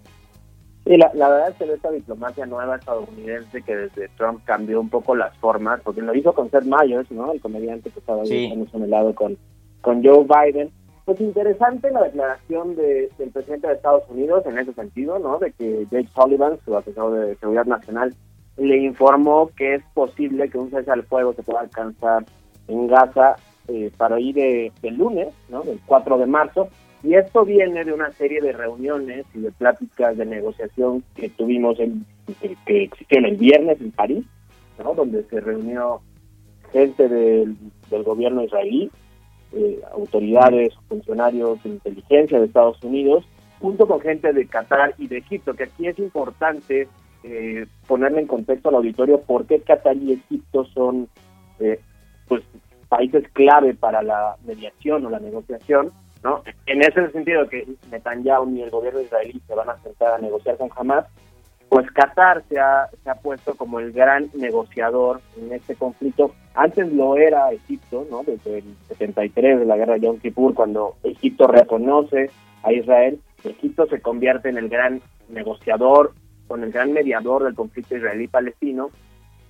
Sí, 0.85 0.96
la, 0.96 1.11
verdad 1.12 1.51
es 1.51 1.57
que 1.57 1.72
esta 1.72 1.90
diplomacia 1.92 2.44
nueva 2.44 2.77
estadounidense 2.77 3.62
que 3.62 3.77
desde 3.77 4.09
Trump 4.16 4.42
cambió 4.44 4.81
un 4.81 4.88
poco 4.88 5.14
las 5.14 5.37
formas, 5.38 5.81
porque 5.85 6.03
lo 6.03 6.12
hizo 6.14 6.33
con 6.33 6.51
Seth 6.51 6.64
Meyers, 6.64 7.09
¿no? 7.12 7.33
El 7.33 7.40
comediante 7.40 7.90
que 7.90 8.01
estaba 8.01 8.22
ahí 8.22 8.46
en 8.46 8.90
lado 8.90 9.14
con, 9.14 9.38
con 9.81 10.03
Joe 10.03 10.25
Biden. 10.25 10.72
Pues 11.05 11.20
interesante 11.20 11.90
la 11.90 12.03
declaración 12.03 12.75
de, 12.75 13.11
del 13.18 13.31
presidente 13.31 13.68
de 13.68 13.75
Estados 13.75 14.05
Unidos 14.09 14.44
en 14.46 14.59
ese 14.59 14.72
sentido, 14.72 15.18
¿no? 15.20 15.38
De 15.38 15.53
que 15.53 15.87
Jake 15.90 16.09
Sullivan, 16.14 16.59
su 16.64 16.77
asesor 16.77 17.14
de 17.14 17.37
seguridad 17.37 17.66
nacional, 17.66 18.14
le 18.57 18.79
informó 18.79 19.51
que 19.57 19.75
es 19.75 19.85
posible 19.94 20.48
que 20.48 20.59
un 20.59 20.70
cese 20.70 20.90
al 20.90 21.05
fuego 21.05 21.33
se 21.35 21.42
pueda 21.42 21.61
alcanzar 21.61 22.25
en 22.66 22.88
Gaza 22.88 23.37
eh, 23.68 23.90
para 23.96 24.20
ir 24.20 24.35
de, 24.35 24.72
del 24.83 24.96
lunes, 24.96 25.29
¿no? 25.48 25.62
Del 25.62 25.81
4 25.87 26.18
de 26.18 26.27
marzo, 26.27 26.68
y 27.03 27.14
esto 27.14 27.44
viene 27.44 27.85
de 27.85 27.92
una 27.92 28.12
serie 28.12 28.40
de 28.40 28.53
reuniones 28.53 29.27
y 29.35 29.40
de 29.40 29.51
pláticas 29.51 30.16
de 30.16 30.25
negociación 30.25 31.03
que 31.16 31.29
tuvimos, 31.31 31.79
en, 31.81 32.07
que 32.64 32.85
existieron 32.85 33.31
el 33.31 33.37
viernes 33.37 33.81
en 33.81 33.90
París, 33.90 34.25
¿no? 34.79 34.94
donde 34.94 35.25
se 35.25 35.40
reunió 35.40 36.01
gente 36.72 37.09
del, 37.09 37.57
gobierno 38.05 38.44
israelí, 38.44 38.90
eh, 39.53 39.81
autoridades, 39.92 40.72
funcionarios 40.88 41.62
de 41.62 41.70
inteligencia 41.70 42.38
de 42.38 42.46
Estados 42.46 42.83
Unidos, 42.83 43.25
junto 43.61 43.87
con 43.87 44.01
gente 44.01 44.33
de 44.33 44.46
Qatar 44.46 44.94
y 44.96 45.09
de 45.09 45.18
Egipto, 45.18 45.55
que 45.55 45.64
aquí 45.64 45.88
es 45.88 45.98
importante 45.98 46.88
eh, 47.25 47.66
ponerle 47.87 48.20
en 48.20 48.27
contexto 48.27 48.68
al 48.68 48.77
auditorio 48.77 49.20
por 49.20 49.46
qué 49.46 49.61
Qatar 49.61 49.96
y 49.96 50.12
Egipto 50.12 50.64
son 50.66 51.09
eh, 51.59 51.81
pues 52.29 52.42
países 52.92 53.24
clave 53.33 53.72
para 53.72 54.02
la 54.02 54.37
mediación 54.44 55.07
o 55.07 55.09
la 55.09 55.18
negociación 55.18 55.90
¿no? 56.22 56.42
En 56.66 56.83
ese 56.83 57.11
sentido 57.11 57.48
que 57.48 57.66
Netanyahu 57.90 58.46
ni 58.46 58.62
el 58.62 58.70
gobierno 58.70 59.00
israelí 59.00 59.40
se 59.46 59.55
van 59.55 59.70
a 59.70 59.78
sentar 59.78 60.12
a 60.14 60.18
negociar 60.18 60.59
con 60.59 60.70
Hamas, 60.76 61.07
pues 61.68 61.90
Qatar 61.90 62.44
se 62.50 62.61
ha, 62.61 62.88
se 63.02 63.11
ha 63.11 63.14
puesto 63.14 63.55
como 63.55 63.81
el 63.81 63.92
gran 63.92 64.28
negociador 64.35 65.22
en 65.38 65.52
este 65.52 65.74
conflicto. 65.74 66.35
Antes 66.55 66.92
lo 66.92 67.16
era 67.16 67.50
Egipto, 67.50 68.07
¿no? 68.11 68.22
Desde 68.24 68.59
el 68.59 68.76
73 68.88 69.61
de 69.61 69.64
la 69.64 69.76
guerra 69.76 69.94
de 69.94 70.00
Yom 70.00 70.18
Kippur, 70.18 70.55
cuando 70.55 70.96
Egipto 71.02 71.46
reconoce 71.46 72.31
a 72.62 72.72
Israel, 72.72 73.18
Egipto 73.42 73.87
se 73.87 74.02
convierte 74.02 74.50
en 74.50 74.59
el 74.59 74.68
gran 74.68 75.00
negociador, 75.31 76.12
con 76.46 76.62
el 76.62 76.72
gran 76.72 76.92
mediador 76.92 77.44
del 77.44 77.55
conflicto 77.55 77.96
israelí-palestino, 77.96 78.90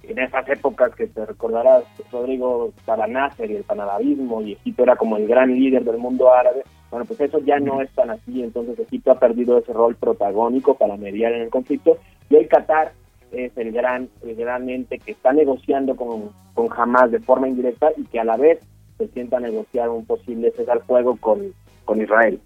en 0.02 0.18
esas 0.18 0.48
épocas 0.48 0.94
que 0.94 1.06
te 1.06 1.24
recordarás, 1.24 1.84
Rodrigo, 2.10 2.72
Nasser 3.08 3.50
y 3.50 3.56
el 3.56 3.64
panarabismo 3.64 4.42
y 4.42 4.52
Egipto 4.52 4.82
era 4.82 4.96
como 4.96 5.16
el 5.16 5.26
gran 5.26 5.54
líder 5.54 5.84
del 5.84 5.98
mundo 5.98 6.32
árabe, 6.32 6.62
bueno, 6.90 7.06
pues 7.06 7.20
eso 7.20 7.38
ya 7.40 7.58
no 7.58 7.80
es 7.80 7.90
tan 7.92 8.10
así, 8.10 8.42
entonces 8.42 8.78
Egipto 8.78 9.12
ha 9.12 9.18
perdido 9.18 9.56
ese 9.56 9.72
rol 9.72 9.96
protagónico 9.96 10.74
para 10.74 10.98
mediar 10.98 11.32
en 11.32 11.42
el 11.42 11.48
conflicto. 11.48 11.96
Y 12.28 12.36
hoy 12.36 12.46
Qatar 12.46 12.92
es 13.30 13.56
el 13.56 13.72
gran, 13.72 14.10
el 14.22 14.36
gran 14.36 14.68
ente 14.68 14.98
que 14.98 15.12
está 15.12 15.32
negociando 15.32 15.96
con, 15.96 16.30
con 16.52 16.68
Hamas 16.76 17.10
de 17.10 17.20
forma 17.20 17.48
indirecta 17.48 17.92
y 17.96 18.04
que 18.04 18.20
a 18.20 18.24
la 18.24 18.36
vez 18.36 18.60
se 18.98 19.08
sienta 19.08 19.38
a 19.38 19.40
negociar 19.40 19.88
un 19.88 20.04
posible 20.04 20.52
cesar 20.52 20.82
fuego 20.82 21.16
con, 21.16 21.54
con 21.86 22.02
Israel. 22.02 22.38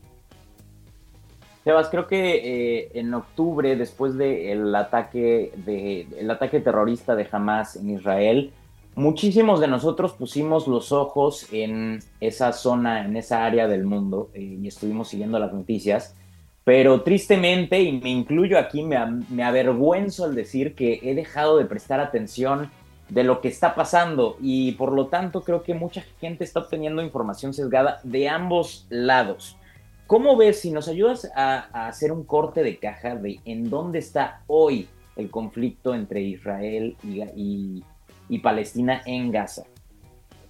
Sebas, 1.66 1.88
creo 1.88 2.06
que 2.06 2.36
eh, 2.76 2.90
en 2.94 3.12
octubre, 3.12 3.74
después 3.74 4.16
del 4.16 4.72
ataque, 4.76 5.50
de, 5.56 6.06
ataque 6.30 6.60
terrorista 6.60 7.16
de 7.16 7.26
Hamas 7.28 7.74
en 7.74 7.90
Israel, 7.90 8.52
muchísimos 8.94 9.58
de 9.58 9.66
nosotros 9.66 10.12
pusimos 10.12 10.68
los 10.68 10.92
ojos 10.92 11.48
en 11.50 11.98
esa 12.20 12.52
zona, 12.52 13.04
en 13.04 13.16
esa 13.16 13.44
área 13.44 13.66
del 13.66 13.84
mundo, 13.84 14.30
eh, 14.32 14.58
y 14.62 14.68
estuvimos 14.68 15.08
siguiendo 15.08 15.40
las 15.40 15.52
noticias. 15.52 16.14
Pero 16.62 17.02
tristemente, 17.02 17.82
y 17.82 17.98
me 18.00 18.10
incluyo 18.10 18.60
aquí, 18.60 18.84
me, 18.84 19.04
me 19.28 19.42
avergüenzo 19.42 20.24
al 20.24 20.36
decir 20.36 20.76
que 20.76 21.00
he 21.02 21.16
dejado 21.16 21.58
de 21.58 21.64
prestar 21.64 21.98
atención 21.98 22.70
de 23.08 23.24
lo 23.24 23.40
que 23.40 23.48
está 23.48 23.74
pasando 23.74 24.36
y 24.40 24.70
por 24.72 24.92
lo 24.92 25.08
tanto 25.08 25.42
creo 25.42 25.64
que 25.64 25.74
mucha 25.74 26.04
gente 26.20 26.44
está 26.44 26.60
obteniendo 26.60 27.02
información 27.02 27.52
sesgada 27.52 27.98
de 28.04 28.28
ambos 28.28 28.86
lados. 28.88 29.56
¿Cómo 30.06 30.36
ves 30.36 30.60
si 30.60 30.70
nos 30.70 30.86
ayudas 30.86 31.30
a, 31.34 31.88
hacer 31.88 32.12
un 32.12 32.24
corte 32.24 32.62
de 32.62 32.78
caja 32.78 33.16
de 33.16 33.40
en 33.44 33.68
dónde 33.68 33.98
está 33.98 34.42
hoy 34.46 34.88
el 35.16 35.30
conflicto 35.30 35.94
entre 35.94 36.20
Israel 36.20 36.96
y, 37.02 37.82
Palestina 38.40 39.02
en 39.04 39.32
Gaza? 39.32 39.64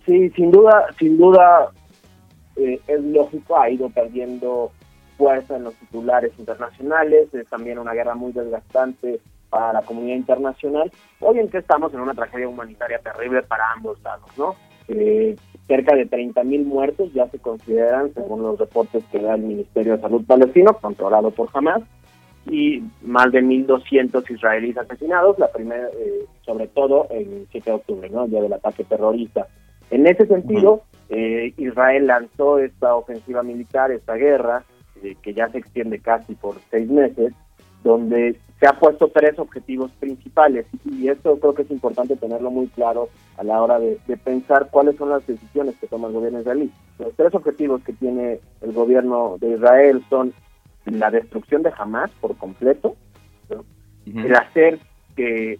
Sí, 0.04 0.28
sin 0.30 0.50
duda, 0.50 0.86
sin 0.98 1.16
duda 1.16 1.72
eh, 2.56 2.78
es 2.86 3.00
lógico, 3.02 3.58
ha 3.58 3.70
ido 3.70 3.88
perdiendo 3.88 4.72
fuerza 5.16 5.56
en 5.56 5.64
los 5.64 5.74
titulares 5.76 6.32
internacionales, 6.38 7.32
es 7.32 7.48
también 7.48 7.78
una 7.78 7.94
guerra 7.94 8.14
muy 8.14 8.32
desgastante 8.32 9.20
para 9.48 9.72
la 9.72 9.82
comunidad 9.82 10.16
internacional. 10.16 10.92
Hoy 11.20 11.38
en 11.38 11.48
que 11.48 11.58
estamos 11.58 11.94
en 11.94 12.00
una 12.00 12.12
tragedia 12.12 12.46
humanitaria 12.46 12.98
terrible 12.98 13.42
para 13.42 13.72
ambos 13.72 14.02
lados, 14.02 14.28
¿no? 14.36 14.54
Eh, 14.88 15.34
cerca 15.66 15.94
de 15.94 16.06
30 16.06 16.44
mil 16.44 16.64
muertos 16.64 17.12
ya 17.12 17.28
se 17.28 17.38
consideran, 17.38 18.12
según 18.14 18.42
los 18.42 18.58
reportes 18.58 19.04
que 19.10 19.20
da 19.20 19.34
el 19.34 19.42
Ministerio 19.42 19.96
de 19.96 20.02
Salud 20.02 20.24
palestino, 20.24 20.74
controlado 20.80 21.30
por 21.30 21.48
Hamas, 21.52 21.82
y 22.48 22.82
más 23.02 23.32
de 23.32 23.42
1.200 23.42 24.30
israelíes 24.30 24.78
asesinados, 24.78 25.38
la 25.38 25.50
primera, 25.50 25.88
eh, 25.88 26.26
sobre 26.44 26.68
todo 26.68 27.08
el 27.10 27.46
7 27.50 27.70
de 27.70 27.76
octubre, 27.76 28.10
¿no? 28.10 28.24
el 28.24 28.30
día 28.30 28.42
del 28.42 28.52
ataque 28.52 28.84
terrorista. 28.84 29.48
En 29.90 30.06
ese 30.06 30.26
sentido, 30.26 30.82
eh, 31.08 31.52
Israel 31.56 32.06
lanzó 32.06 32.58
esta 32.58 32.94
ofensiva 32.94 33.42
militar, 33.42 33.90
esta 33.90 34.14
guerra, 34.14 34.64
eh, 35.02 35.16
que 35.22 35.34
ya 35.34 35.48
se 35.48 35.58
extiende 35.58 35.98
casi 35.98 36.34
por 36.34 36.56
seis 36.70 36.88
meses, 36.88 37.32
donde 37.86 38.38
se 38.58 38.66
ha 38.66 38.72
puesto 38.72 39.08
tres 39.08 39.38
objetivos 39.38 39.92
principales 40.00 40.66
y 40.84 41.08
esto 41.08 41.38
creo 41.38 41.54
que 41.54 41.62
es 41.62 41.70
importante 41.70 42.16
tenerlo 42.16 42.50
muy 42.50 42.66
claro 42.68 43.08
a 43.36 43.44
la 43.44 43.62
hora 43.62 43.78
de, 43.78 43.98
pensar 44.24 44.68
cuáles 44.70 44.96
son 44.96 45.10
las 45.10 45.26
decisiones 45.26 45.76
que 45.76 45.86
toma 45.86 46.08
el 46.08 46.14
gobierno 46.14 46.40
israelí. 46.40 46.72
Los 46.98 47.14
tres 47.14 47.34
objetivos 47.34 47.82
que 47.82 47.92
tiene 47.92 48.40
el 48.62 48.72
gobierno 48.72 49.36
de 49.38 49.50
Israel 49.52 50.02
son 50.08 50.32
la 50.86 51.10
destrucción 51.10 51.62
de 51.62 51.72
Hamas 51.76 52.10
por 52.20 52.36
completo, 52.36 52.96
el 54.06 54.34
hacer 54.34 54.78
que, 55.16 55.58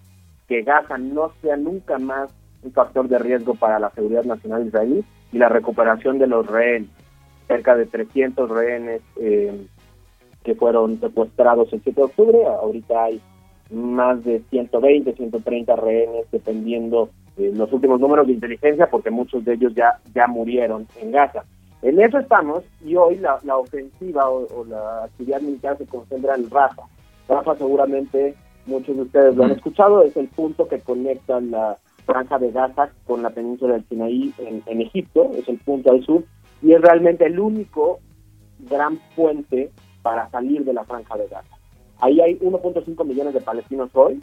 que 0.49 0.63
Gaza 0.63 0.99
no 0.99 1.33
sea 1.43 1.57
nunca 1.57 1.99
más 1.99 2.31
un 2.63 2.73
factor 2.73 3.09
de 3.09 3.19
riesgo 3.19 3.55
para 3.55 3.79
la 3.79 3.91
seguridad 3.91 4.25
nacional 4.25 4.67
israelí 4.67 5.05
y 5.33 5.39
la 5.39 5.49
recuperación 5.49 6.19
de 6.19 6.29
los 6.29 6.47
rehenes, 6.47 6.91
cerca 7.47 7.77
de 7.77 7.87
300 7.87 8.49
rehenes 8.49 9.03
eh, 9.21 9.67
que 10.47 10.55
fueron 10.55 11.01
secuestrados 11.01 11.73
el 11.73 11.83
7 11.83 12.01
de 12.01 12.05
octubre, 12.05 12.39
ahorita 12.47 13.03
hay 13.03 13.21
más 13.73 14.23
de 14.25 14.41
120, 14.49 15.13
130 15.13 15.75
rehenes, 15.75 16.27
dependiendo 16.31 17.11
de 17.37 17.53
los 17.53 17.73
últimos 17.73 17.99
números 17.99 18.29
de 18.29 18.35
inteligencia, 18.35 18.89
porque 18.89 19.11
muchos 19.11 19.45
de 19.45 19.55
ellos 19.55 19.75
ya, 19.75 19.99
ya 20.15 20.29
murieron 20.29 20.87
en 21.03 21.11
Gaza. 21.11 21.43
En 21.83 22.01
eso 22.01 22.19
estamos 22.19 22.63
y 22.85 22.95
hoy 22.95 23.17
la, 23.19 23.57
ofensiva 23.57 24.31
o, 24.31 24.65
la 24.65 25.05
actividad 25.07 25.41
militar 25.41 25.77
se 25.79 25.87
concentra 25.87 26.37
en 26.37 26.49
Rafa. 26.49 26.85
Rafa 27.29 27.57
seguramente 27.57 28.37
muchos 28.67 28.95
de 28.95 29.03
ustedes 29.03 29.35
lo 29.35 29.45
han 29.45 29.51
escuchado, 29.51 30.05
es 30.05 30.17
el 30.17 30.29
punto 30.29 30.69
que 30.69 30.79
conecta 30.79 31.41
la 31.41 31.77
franja 32.05 32.39
de 32.39 32.53
Gaza 32.53 32.91
con 33.05 33.21
la 33.21 33.31
península 33.31 33.75
del 33.75 33.85
Sinaí 33.89 34.33
en, 34.39 34.63
en 34.67 34.81
Egipto, 34.81 35.33
es 35.37 35.49
el 35.49 35.59
punto 35.59 35.91
al 35.91 36.05
sur 36.05 36.23
y 36.63 36.73
es 36.73 36.81
realmente 36.81 37.27
el 37.27 37.41
único 37.41 37.99
gran 38.61 38.99
puente 39.17 39.71
para 40.07 40.31
salir 40.31 40.65
de 40.65 40.73
la 40.73 40.85
franja 40.85 41.17
de 41.17 41.27
Gaza. 41.27 41.57
Ahí 41.99 42.21
hay 42.21 42.39
1.5 42.39 43.05
millones 43.05 43.35
de 43.35 43.41
palestinos 43.41 43.91
hoy, 43.93 44.23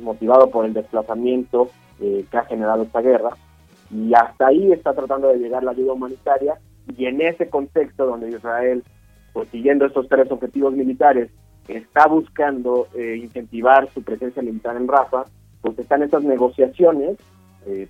motivado 0.00 0.50
por 0.50 0.64
el 0.64 0.72
desplazamiento 0.72 1.68
eh, 2.00 2.24
que 2.30 2.38
ha 2.38 2.44
generado 2.44 2.84
esta 2.84 3.00
guerra, 3.00 3.30
y 3.90 4.14
hasta 4.14 4.46
ahí 4.46 4.70
está 4.70 4.92
tratando 4.94 5.26
de 5.26 5.38
llegar 5.38 5.64
la 5.64 5.72
ayuda 5.72 5.94
humanitaria 5.94 6.60
y 6.96 7.06
en 7.06 7.20
ese 7.20 7.50
contexto 7.50 8.06
donde 8.06 8.30
Israel, 8.30 8.84
pues 9.32 9.48
siguiendo 9.48 9.84
estos 9.84 10.08
tres 10.08 10.30
objetivos 10.30 10.74
militares, 10.74 11.28
está 11.66 12.06
buscando 12.06 12.86
eh, 12.94 13.18
incentivar 13.20 13.92
su 13.94 14.04
presencia 14.04 14.42
militar 14.42 14.76
en 14.76 14.86
Rafa, 14.86 15.24
pues 15.60 15.76
están 15.76 16.04
estas 16.04 16.22
negociaciones 16.22 17.16
eh, 17.66 17.88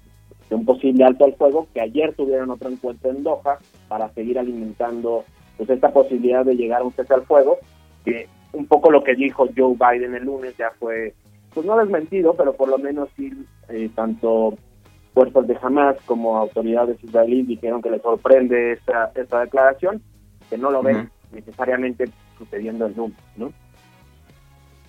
de 0.48 0.56
un 0.56 0.64
posible 0.64 1.04
alto 1.04 1.26
al 1.26 1.34
fuego, 1.34 1.66
que 1.74 1.82
ayer 1.82 2.14
tuvieron 2.14 2.48
otro 2.48 2.70
encuentro 2.70 3.10
en 3.10 3.22
Doha 3.22 3.58
para 3.88 4.08
seguir 4.14 4.38
alimentando 4.38 5.26
pues 5.56 5.70
esta 5.70 5.92
posibilidad 5.92 6.44
de 6.44 6.56
llegar 6.56 6.82
a 6.82 6.84
un 6.84 6.92
cese 6.92 7.14
al 7.14 7.24
fuego, 7.24 7.58
que 8.04 8.28
un 8.52 8.66
poco 8.66 8.90
lo 8.90 9.02
que 9.04 9.14
dijo 9.14 9.48
Joe 9.56 9.74
Biden 9.74 10.14
el 10.14 10.24
lunes 10.24 10.56
ya 10.56 10.70
fue, 10.78 11.14
pues 11.54 11.66
no 11.66 11.76
desmentido, 11.78 12.34
pero 12.34 12.54
por 12.54 12.68
lo 12.68 12.78
menos 12.78 13.08
sí, 13.16 13.32
eh, 13.68 13.90
tanto 13.94 14.56
fuerzas 15.14 15.46
de 15.46 15.58
Hamas 15.60 15.96
como 16.04 16.36
autoridades 16.36 17.02
israelíes 17.02 17.48
dijeron 17.48 17.80
que 17.80 17.90
les 17.90 18.02
sorprende 18.02 18.72
esta, 18.72 19.12
esta 19.14 19.40
declaración, 19.40 20.02
que 20.50 20.58
no 20.58 20.70
lo 20.70 20.82
ven 20.82 21.10
necesariamente 21.32 22.04
sucediendo 22.38 22.86
el 22.86 22.94
lunes, 22.94 23.18
¿no? 23.36 23.52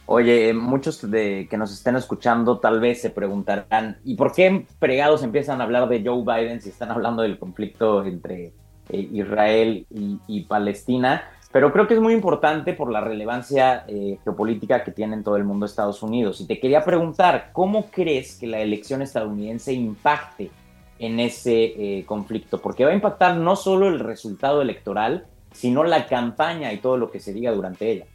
Oye, 0.09 0.53
muchos 0.53 1.09
de 1.09 1.47
que 1.49 1.57
nos 1.57 1.73
estén 1.73 1.97
escuchando 1.97 2.59
tal 2.59 2.79
vez 2.79 3.01
se 3.01 3.09
preguntarán, 3.09 3.97
¿y 4.05 4.15
por 4.15 4.31
qué 4.31 4.65
pregados 4.79 5.21
empiezan 5.21 5.59
a 5.59 5.65
hablar 5.65 5.89
de 5.89 6.01
Joe 6.03 6.23
Biden 6.23 6.61
si 6.61 6.69
están 6.69 6.91
hablando 6.91 7.23
del 7.23 7.37
conflicto 7.37 8.05
entre 8.05 8.53
eh, 8.89 9.09
Israel 9.11 9.85
y, 9.89 10.41
Palestina? 10.43 11.23
Pero 11.51 11.71
creo 11.71 11.87
que 11.87 11.93
es 11.93 11.99
muy 11.99 12.13
importante 12.13 12.73
por 12.73 12.91
la 12.91 13.01
relevancia 13.01 13.85
eh, 13.87 14.19
geopolítica 14.23 14.83
que 14.83 14.91
tiene 14.91 15.15
en 15.15 15.23
todo 15.23 15.37
el 15.37 15.43
mundo 15.43 15.65
Estados 15.65 16.03
Unidos. 16.03 16.41
Y 16.41 16.47
te 16.47 16.59
quería 16.59 16.83
preguntar, 16.83 17.49
¿cómo 17.53 17.89
crees 17.89 18.37
que 18.37 18.47
la 18.47 18.59
elección 18.59 19.01
estadounidense 19.01 19.73
impacte 19.73 20.51
en 20.99 21.19
ese 21.19 21.99
eh, 21.99 22.05
conflicto? 22.05 22.61
Porque 22.61 22.85
va 22.85 22.91
a 22.91 22.95
impactar 22.95 23.37
no 23.37 23.55
solo 23.55 23.87
el 23.87 23.99
resultado 23.99 24.61
electoral, 24.61 25.25
sino 25.51 25.83
la 25.83 26.05
campaña 26.05 26.73
y 26.73 26.77
todo 26.77 26.97
lo 26.97 27.09
que 27.09 27.19
se 27.19 27.33
diga 27.33 27.51
durante 27.51 27.91
ella. 27.91 28.05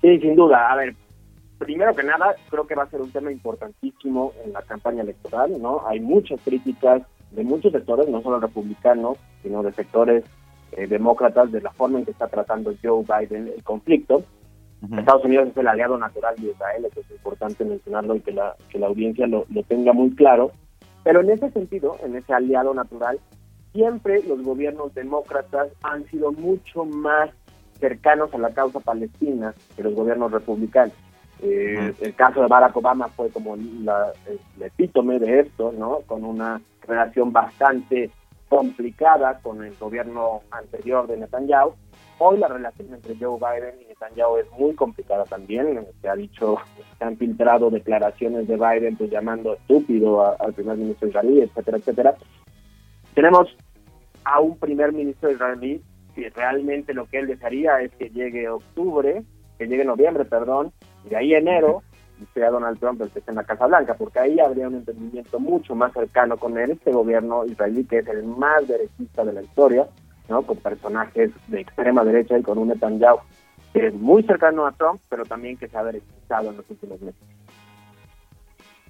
Sí, 0.00 0.18
sin 0.18 0.34
duda. 0.34 0.72
A 0.72 0.76
ver, 0.76 0.96
primero 1.58 1.94
que 1.94 2.02
nada, 2.02 2.34
creo 2.50 2.66
que 2.66 2.74
va 2.74 2.84
a 2.84 2.90
ser 2.90 3.00
un 3.00 3.12
tema 3.12 3.30
importantísimo 3.30 4.32
en 4.44 4.52
la 4.52 4.62
campaña 4.62 5.02
electoral, 5.02 5.60
¿no? 5.60 5.86
Hay 5.86 6.00
muchas 6.00 6.40
críticas 6.40 7.02
de 7.34 7.44
muchos 7.44 7.72
sectores, 7.72 8.08
no 8.08 8.22
solo 8.22 8.40
republicanos, 8.40 9.18
sino 9.42 9.62
de 9.62 9.72
sectores 9.72 10.24
eh, 10.72 10.86
demócratas 10.86 11.50
de 11.52 11.60
la 11.60 11.70
forma 11.72 11.98
en 11.98 12.04
que 12.04 12.12
está 12.12 12.28
tratando 12.28 12.74
Joe 12.82 13.04
Biden 13.04 13.48
el 13.48 13.62
conflicto. 13.62 14.24
Estados 14.98 15.24
Unidos 15.24 15.48
es 15.48 15.56
el 15.56 15.68
aliado 15.68 15.96
natural 15.96 16.34
de 16.36 16.50
Israel, 16.50 16.84
eso 16.84 17.00
es 17.00 17.10
importante 17.12 17.64
mencionarlo 17.64 18.16
y 18.16 18.20
que 18.20 18.32
la, 18.32 18.56
que 18.68 18.80
la 18.80 18.88
audiencia 18.88 19.28
lo, 19.28 19.46
lo 19.48 19.62
tenga 19.62 19.92
muy 19.92 20.10
claro. 20.16 20.50
Pero 21.04 21.20
en 21.20 21.30
ese 21.30 21.50
sentido, 21.50 21.96
en 22.02 22.16
ese 22.16 22.34
aliado 22.34 22.74
natural, 22.74 23.20
siempre 23.72 24.22
los 24.24 24.42
gobiernos 24.42 24.92
demócratas 24.92 25.68
han 25.82 26.04
sido 26.06 26.32
mucho 26.32 26.84
más 26.84 27.30
cercanos 27.78 28.34
a 28.34 28.38
la 28.38 28.50
causa 28.50 28.80
palestina 28.80 29.54
que 29.76 29.84
los 29.84 29.94
gobiernos 29.94 30.32
republicanos. 30.32 30.94
Eh, 31.42 31.92
el 32.00 32.14
caso 32.14 32.40
de 32.40 32.46
Barack 32.46 32.76
Obama 32.76 33.08
fue 33.08 33.28
como 33.30 33.56
la, 33.56 34.12
el 34.26 34.62
epítome 34.62 35.18
de 35.18 35.40
esto, 35.40 35.72
¿no? 35.72 36.00
Con 36.06 36.24
una 36.24 36.60
relación 36.86 37.32
bastante 37.32 38.10
complicada 38.48 39.40
con 39.40 39.64
el 39.64 39.74
gobierno 39.76 40.42
anterior 40.50 41.06
de 41.06 41.16
Netanyahu. 41.16 41.72
Hoy 42.18 42.38
la 42.38 42.48
relación 42.48 42.94
entre 42.94 43.16
Joe 43.16 43.38
Biden 43.38 43.80
y 43.80 43.86
Netanyahu 43.86 44.36
es 44.36 44.46
muy 44.52 44.74
complicada 44.74 45.24
también. 45.24 45.84
Se 46.00 46.08
ha 46.08 46.14
dicho, 46.14 46.58
se 46.98 47.04
han 47.04 47.16
filtrado 47.16 47.70
declaraciones 47.70 48.46
de 48.46 48.56
Biden 48.56 48.96
pues 48.96 49.10
llamando 49.10 49.54
estúpido 49.54 50.40
al 50.40 50.52
primer 50.52 50.76
ministro 50.76 51.08
israelí, 51.08 51.40
etcétera, 51.40 51.78
etcétera. 51.78 52.14
Tenemos 53.14 53.56
a 54.24 54.38
un 54.40 54.56
primer 54.58 54.92
ministro 54.92 55.30
israelí 55.30 55.82
que 56.14 56.30
realmente 56.30 56.94
lo 56.94 57.06
que 57.06 57.18
él 57.18 57.26
desearía 57.26 57.80
es 57.80 57.90
que 57.92 58.10
llegue 58.10 58.48
octubre, 58.48 59.22
que 59.58 59.66
llegue 59.66 59.84
noviembre, 59.84 60.24
perdón, 60.24 60.72
de 61.04 61.16
ahí 61.16 61.34
enero 61.34 61.82
sea 62.34 62.50
Donald 62.50 62.78
Trump 62.78 63.00
el 63.02 63.10
que 63.10 63.18
esté 63.18 63.30
en 63.30 63.36
la 63.36 63.44
Casa 63.44 63.66
Blanca, 63.66 63.94
porque 63.94 64.20
ahí 64.20 64.38
habría 64.40 64.68
un 64.68 64.76
entendimiento 64.76 65.40
mucho 65.40 65.74
más 65.74 65.92
cercano 65.92 66.36
con 66.36 66.58
este 66.58 66.92
gobierno 66.92 67.44
israelí 67.44 67.84
que 67.84 67.98
es 67.98 68.06
el 68.08 68.24
más 68.24 68.66
derechista 68.68 69.24
de 69.24 69.32
la 69.32 69.42
historia, 69.42 69.86
¿no? 70.28 70.42
con 70.42 70.56
personajes 70.58 71.30
de 71.48 71.60
extrema 71.60 72.04
derecha 72.04 72.38
y 72.38 72.42
con 72.42 72.58
un 72.58 72.68
Netanyahu 72.68 73.18
que 73.72 73.86
es 73.86 73.94
muy 73.94 74.22
cercano 74.24 74.66
a 74.66 74.72
Trump, 74.72 75.00
pero 75.08 75.24
también 75.24 75.56
que 75.56 75.66
se 75.66 75.76
ha 75.78 75.82
derechizado 75.82 76.50
en 76.50 76.58
los 76.58 76.68
últimos 76.68 77.00
meses. 77.00 77.20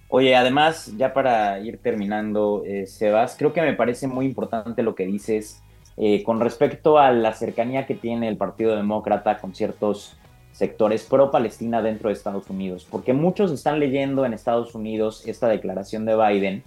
Oye, 0.08 0.34
además, 0.34 0.92
ya 0.96 1.14
para 1.14 1.60
ir 1.60 1.78
terminando, 1.78 2.64
eh, 2.66 2.86
Sebas, 2.86 3.36
creo 3.38 3.52
que 3.52 3.62
me 3.62 3.74
parece 3.74 4.08
muy 4.08 4.26
importante 4.26 4.82
lo 4.82 4.94
que 4.94 5.06
dices 5.06 5.62
eh, 5.96 6.22
con 6.24 6.40
respecto 6.40 6.98
a 6.98 7.12
la 7.12 7.32
cercanía 7.32 7.86
que 7.86 7.94
tiene 7.94 8.28
el 8.28 8.36
Partido 8.36 8.74
Demócrata 8.74 9.38
con 9.38 9.54
ciertos 9.54 10.18
sectores 10.52 11.04
pro-Palestina 11.04 11.82
dentro 11.82 12.08
de 12.08 12.14
Estados 12.14 12.48
Unidos, 12.48 12.86
porque 12.90 13.12
muchos 13.12 13.50
están 13.50 13.80
leyendo 13.80 14.24
en 14.24 14.34
Estados 14.34 14.74
Unidos 14.74 15.24
esta 15.26 15.48
declaración 15.48 16.04
de 16.04 16.16
Biden 16.16 16.64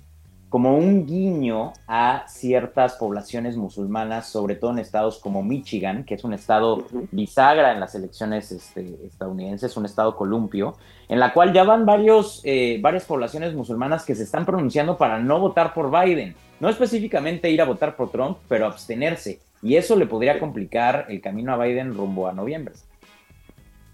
como 0.49 0.77
un 0.77 1.05
guiño 1.05 1.73
a 1.85 2.23
ciertas 2.27 2.93
poblaciones 2.95 3.57
musulmanas, 3.57 4.29
sobre 4.29 4.55
todo 4.55 4.71
en 4.71 4.79
estados 4.79 5.19
como 5.19 5.43
Michigan, 5.43 6.05
que 6.05 6.15
es 6.15 6.23
un 6.23 6.33
estado 6.33 6.85
bisagra 7.11 7.73
en 7.73 7.81
las 7.81 7.93
elecciones 7.95 8.53
este, 8.53 9.05
estadounidenses, 9.05 9.75
un 9.75 9.85
estado 9.85 10.15
columpio, 10.15 10.77
en 11.09 11.19
la 11.19 11.33
cual 11.33 11.51
ya 11.51 11.65
van 11.65 11.85
varios, 11.85 12.41
eh, 12.45 12.79
varias 12.81 13.03
poblaciones 13.03 13.53
musulmanas 13.53 14.05
que 14.05 14.15
se 14.15 14.23
están 14.23 14.45
pronunciando 14.45 14.97
para 14.97 15.19
no 15.19 15.39
votar 15.39 15.73
por 15.73 15.91
Biden. 15.91 16.35
No 16.61 16.69
específicamente 16.69 17.49
ir 17.49 17.61
a 17.61 17.65
votar 17.65 17.97
por 17.97 18.11
Trump, 18.11 18.37
pero 18.47 18.65
abstenerse. 18.67 19.41
Y 19.61 19.75
eso 19.75 19.97
le 19.97 20.05
podría 20.05 20.39
complicar 20.39 21.07
el 21.09 21.19
camino 21.19 21.53
a 21.53 21.57
Biden 21.57 21.95
rumbo 21.95 22.29
a 22.29 22.31
noviembre. 22.31 22.75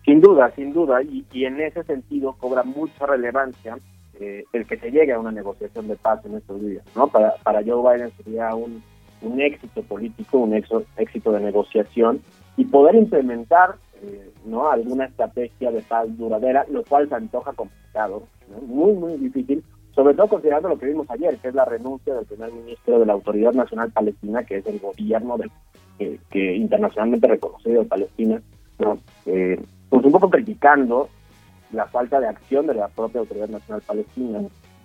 Sin 0.05 0.19
duda, 0.19 0.51
sin 0.55 0.73
duda, 0.73 1.01
y, 1.03 1.25
en 1.45 1.61
ese 1.61 1.83
sentido 1.83 2.33
cobra 2.33 2.63
mucha 2.63 3.05
relevancia 3.05 3.77
eh, 4.19 4.43
el 4.51 4.65
que 4.65 4.77
se 4.77 4.91
llegue 4.91 5.13
a 5.13 5.19
una 5.19 5.31
negociación 5.31 5.87
de 5.87 5.95
paz 5.95 6.25
en 6.25 6.35
estos 6.35 6.61
días, 6.61 6.83
¿no? 6.95 7.07
Para, 7.07 7.35
para 7.43 7.63
Joe 7.63 7.97
Biden 7.97 8.11
sería 8.17 8.53
un, 8.55 8.83
un 9.21 9.41
éxito 9.41 9.83
político, 9.83 10.39
un 10.39 10.53
éxito 10.53 11.31
de 11.31 11.39
negociación 11.39 12.21
y 12.57 12.65
poder 12.65 12.95
implementar 12.95 13.75
eh, 14.01 14.31
no 14.45 14.69
alguna 14.69 15.05
estrategia 15.05 15.71
de 15.71 15.81
paz 15.81 16.07
duradera, 16.17 16.65
lo 16.69 16.83
cual 16.83 17.07
se 17.07 17.15
antoja 17.15 17.53
complicado, 17.53 18.23
muy, 18.61 18.93
muy 18.93 19.17
difícil, 19.17 19.63
sobre 19.93 20.15
todo 20.15 20.27
considerando 20.27 20.69
lo 20.69 20.77
que 20.77 20.87
vimos 20.87 21.09
ayer, 21.09 21.37
que 21.37 21.49
es 21.49 21.55
la 21.55 21.65
renuncia 21.65 22.13
del 22.15 22.25
primer 22.25 22.51
ministro 22.51 22.99
de 22.99 23.05
la 23.05 23.13
Autoridad 23.13 23.53
Nacional 23.53 23.91
Palestina, 23.91 24.43
que 24.43 24.57
es 24.57 24.65
el 24.65 24.79
gobierno 24.79 25.37
de, 25.37 26.19
que, 26.29 26.55
internacionalmente 26.55 27.27
reconocido 27.27 27.83
de 27.83 27.87
Palestina, 27.87 28.41
¿no? 28.79 28.97
Eh, 29.27 29.61
pues 29.91 30.05
un 30.05 30.11
poco 30.13 30.29
criticando 30.29 31.09
la 31.73 31.85
falta 31.85 32.21
de 32.21 32.27
acción 32.27 32.65
de 32.65 32.75
la 32.75 32.87
propia 32.87 33.19
Autoridad 33.19 33.49
Nacional 33.49 33.83
Palestina. 33.85 34.39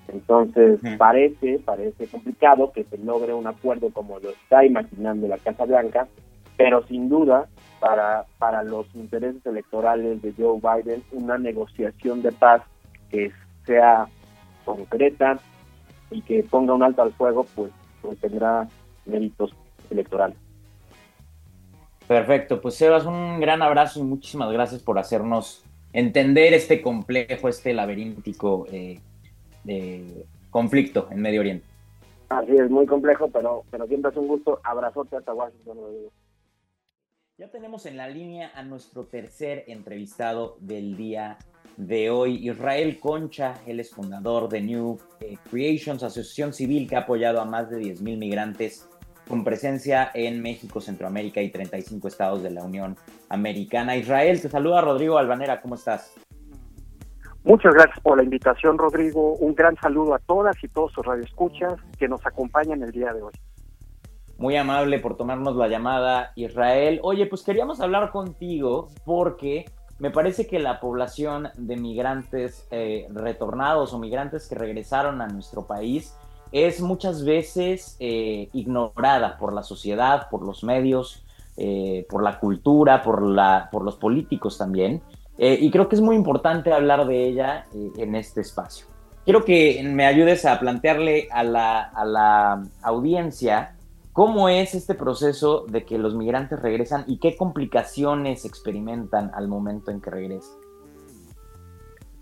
Entonces, 0.09 0.81
parece, 0.99 1.61
parece 1.65 2.09
complicado 2.09 2.73
que 2.73 2.85
se 2.85 2.99
logre 2.99 3.33
un 3.33 3.47
acuerdo 3.47 3.91
como 3.91 4.19
lo 4.19 4.31
está 4.31 4.65
imaginando 4.65 5.29
la 5.29 5.39
Casa 5.39 5.65
Blanca, 5.65 6.09
pero 6.57 6.85
sin 6.87 7.09
duda, 7.09 7.47
para, 7.79 8.25
para 8.39 8.65
los 8.65 8.93
intereses 8.95 9.45
electorales 9.47 10.21
de 10.23 10.33
Joe 10.37 10.61
Biden, 10.61 11.05
una 11.13 11.39
negociación 11.39 12.23
de 12.23 12.33
paz 12.33 12.63
que 13.09 13.31
sea 13.65 14.09
concreta 14.65 15.39
y 16.11 16.23
que 16.23 16.43
ponga 16.43 16.75
un 16.75 16.83
alto 16.83 17.03
al 17.03 17.13
fuego, 17.13 17.47
pues, 17.55 17.71
pues 18.03 18.19
tendrá 18.19 18.67
méritos 19.05 19.55
electorales. 19.91 20.37
Perfecto, 22.09 22.61
pues 22.61 22.77
Sebas, 22.77 23.05
un 23.05 23.41
gran 23.41 23.63
abrazo 23.63 24.01
y 24.01 24.05
muchísimas 24.05 24.53
gracias 24.53 24.83
por 24.83 24.99
hacernos 24.99 25.65
entender 25.93 26.55
este 26.55 26.81
complejo, 26.81 27.49
este 27.49 27.75
laberíntico 27.75 28.67
eh, 28.71 29.01
conflicto 30.51 31.09
en 31.11 31.21
Medio 31.21 31.41
Oriente. 31.41 31.67
Así 32.29 32.53
es, 32.57 32.71
muy 32.71 32.87
complejo, 32.87 33.29
pero, 33.29 33.65
pero 33.71 33.87
siempre 33.87 34.11
es 34.11 34.17
un 34.17 34.29
gusto. 34.29 34.61
Abrazote 34.63 35.17
hasta 35.17 35.33
Washington. 35.33 35.79
Ya 37.39 37.51
tenemos 37.51 37.87
en 37.87 37.97
la 37.97 38.09
línea 38.09 38.51
a 38.55 38.63
nuestro 38.63 39.05
tercer 39.05 39.65
entrevistado 39.67 40.57
del 40.61 40.97
día 40.97 41.39
de 41.77 42.11
hoy, 42.11 42.49
Israel 42.49 42.99
Concha. 42.99 43.61
Él 43.67 43.79
es 43.79 43.91
fundador 43.91 44.49
de 44.49 44.61
New 44.63 44.99
eh, 45.21 45.37
Creations, 45.51 46.03
asociación 46.03 46.53
civil 46.53 46.89
que 46.89 46.97
ha 46.97 47.01
apoyado 47.01 47.41
a 47.41 47.45
más 47.45 47.71
de 47.71 47.79
10.000 47.79 48.17
migrantes 48.17 48.89
con 49.29 49.45
presencia 49.45 50.11
en 50.15 50.43
México, 50.43 50.81
Centroamérica 50.81 51.41
y 51.41 51.51
35 51.51 52.09
estados 52.09 52.43
de 52.43 52.51
la 52.51 52.65
Unión 52.65 52.97
Americana. 53.29 53.97
Israel, 53.97 54.41
te 54.41 54.49
saluda 54.49 54.81
Rodrigo 54.81 55.19
Albanera, 55.19 55.61
¿cómo 55.61 55.75
estás? 55.75 56.15
Muchas 57.45 57.75
gracias 57.75 58.01
por 58.01 58.17
la 58.17 58.25
invitación, 58.25 58.77
Rodrigo. 58.77 59.35
Un 59.35 59.55
gran 59.55 59.77
saludo 59.77 60.15
a 60.15 60.19
todas 60.19 60.57
y 60.65 60.69
todos 60.69 60.93
sus 60.93 61.07
radioescuchas 61.07 61.75
que 61.97 62.09
nos 62.09 62.27
acompañan 62.27 62.83
el 62.83 62.91
día 62.91 63.13
de 63.13 63.23
hoy. 63.23 63.33
Muy 64.39 64.57
amable 64.57 64.99
por 64.99 65.17
tomarnos 65.17 65.57
la 65.57 65.69
llamada, 65.69 66.33
Israel. 66.35 67.01
Oye, 67.03 67.27
pues 67.27 67.43
queríamos 67.43 67.81
hablar 67.81 68.11
contigo 68.11 68.89
porque 69.05 69.65
me 69.99 70.11
parece 70.11 70.47
que 70.47 70.59
la 70.59 70.81
población 70.81 71.49
de 71.57 71.77
migrantes 71.77 72.67
eh, 72.71 73.07
retornados 73.11 73.95
o 73.95 73.99
migrantes 73.99 74.49
que 74.49 74.57
regresaron 74.57 75.23
a 75.23 75.29
nuestro 75.29 75.67
país 75.67 76.17
es 76.53 76.81
muchas 76.81 77.25
veces 77.25 77.97
eh, 78.01 78.49
ignorada 78.53 79.37
por 79.37 79.53
la 79.53 79.63
sociedad, 79.63 80.29
por 80.31 80.43
los 80.43 80.65
medios, 80.65 81.25
eh, 81.57 82.07
por 82.09 82.23
la 82.23 82.39
cultura, 82.39 83.03
por, 83.03 83.23
la, 83.23 83.69
por 83.71 83.83
los 83.83 83.97
políticos 83.97 84.59
también. 84.59 85.03
Eh, 85.39 85.59
y 85.61 85.71
creo 85.71 85.89
que 85.89 85.97
es 85.97 86.03
muy 86.03 86.17
importante 86.17 86.73
hablar 86.73 87.07
de 87.07 87.27
ella 87.27 87.67
en 87.73 88.15
este 88.15 88.41
espacio. 88.41 88.87
Quiero 89.25 89.45
que 89.45 89.83
me 89.85 90.07
ayudes 90.07 90.45
a 90.45 90.59
plantearle 90.59 91.29
a 91.31 91.43
la, 91.43 91.81
a 91.81 92.05
la 92.05 92.63
audiencia 92.83 93.77
cómo 94.13 94.49
es 94.49 94.75
este 94.75 94.95
proceso 94.95 95.67
de 95.69 95.85
que 95.85 95.99
los 95.99 96.15
migrantes 96.15 96.61
regresan 96.61 97.05
y 97.07 97.19
qué 97.19 97.37
complicaciones 97.37 98.45
experimentan 98.45 99.31
al 99.35 99.49
momento 99.49 99.91
en 99.91 100.01
que 100.01 100.11
regresan 100.11 100.66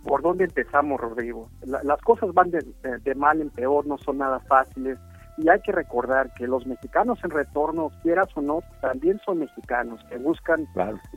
por 0.05 0.22
dónde 0.22 0.44
empezamos, 0.44 1.00
Rodrigo. 1.00 1.48
las 1.64 2.00
cosas 2.02 2.32
van 2.32 2.50
de, 2.50 3.14
mal 3.16 3.40
en 3.40 3.50
peor, 3.50 3.86
no 3.86 3.98
son 3.98 4.18
nada 4.18 4.38
fáciles. 4.40 4.98
Y 5.36 5.48
hay 5.48 5.61
que 5.62 5.72
recordar 5.72 6.32
que 6.34 6.46
los 6.46 6.64
mexicanos 6.64 7.18
en 7.24 7.30
retorno, 7.30 7.90
quieras 8.02 8.28
o 8.36 8.40
no, 8.40 8.61
también 8.80 9.18
son 9.24 9.38
mexicanos 9.40 10.00
que 10.09 10.16
buscan 10.18 10.64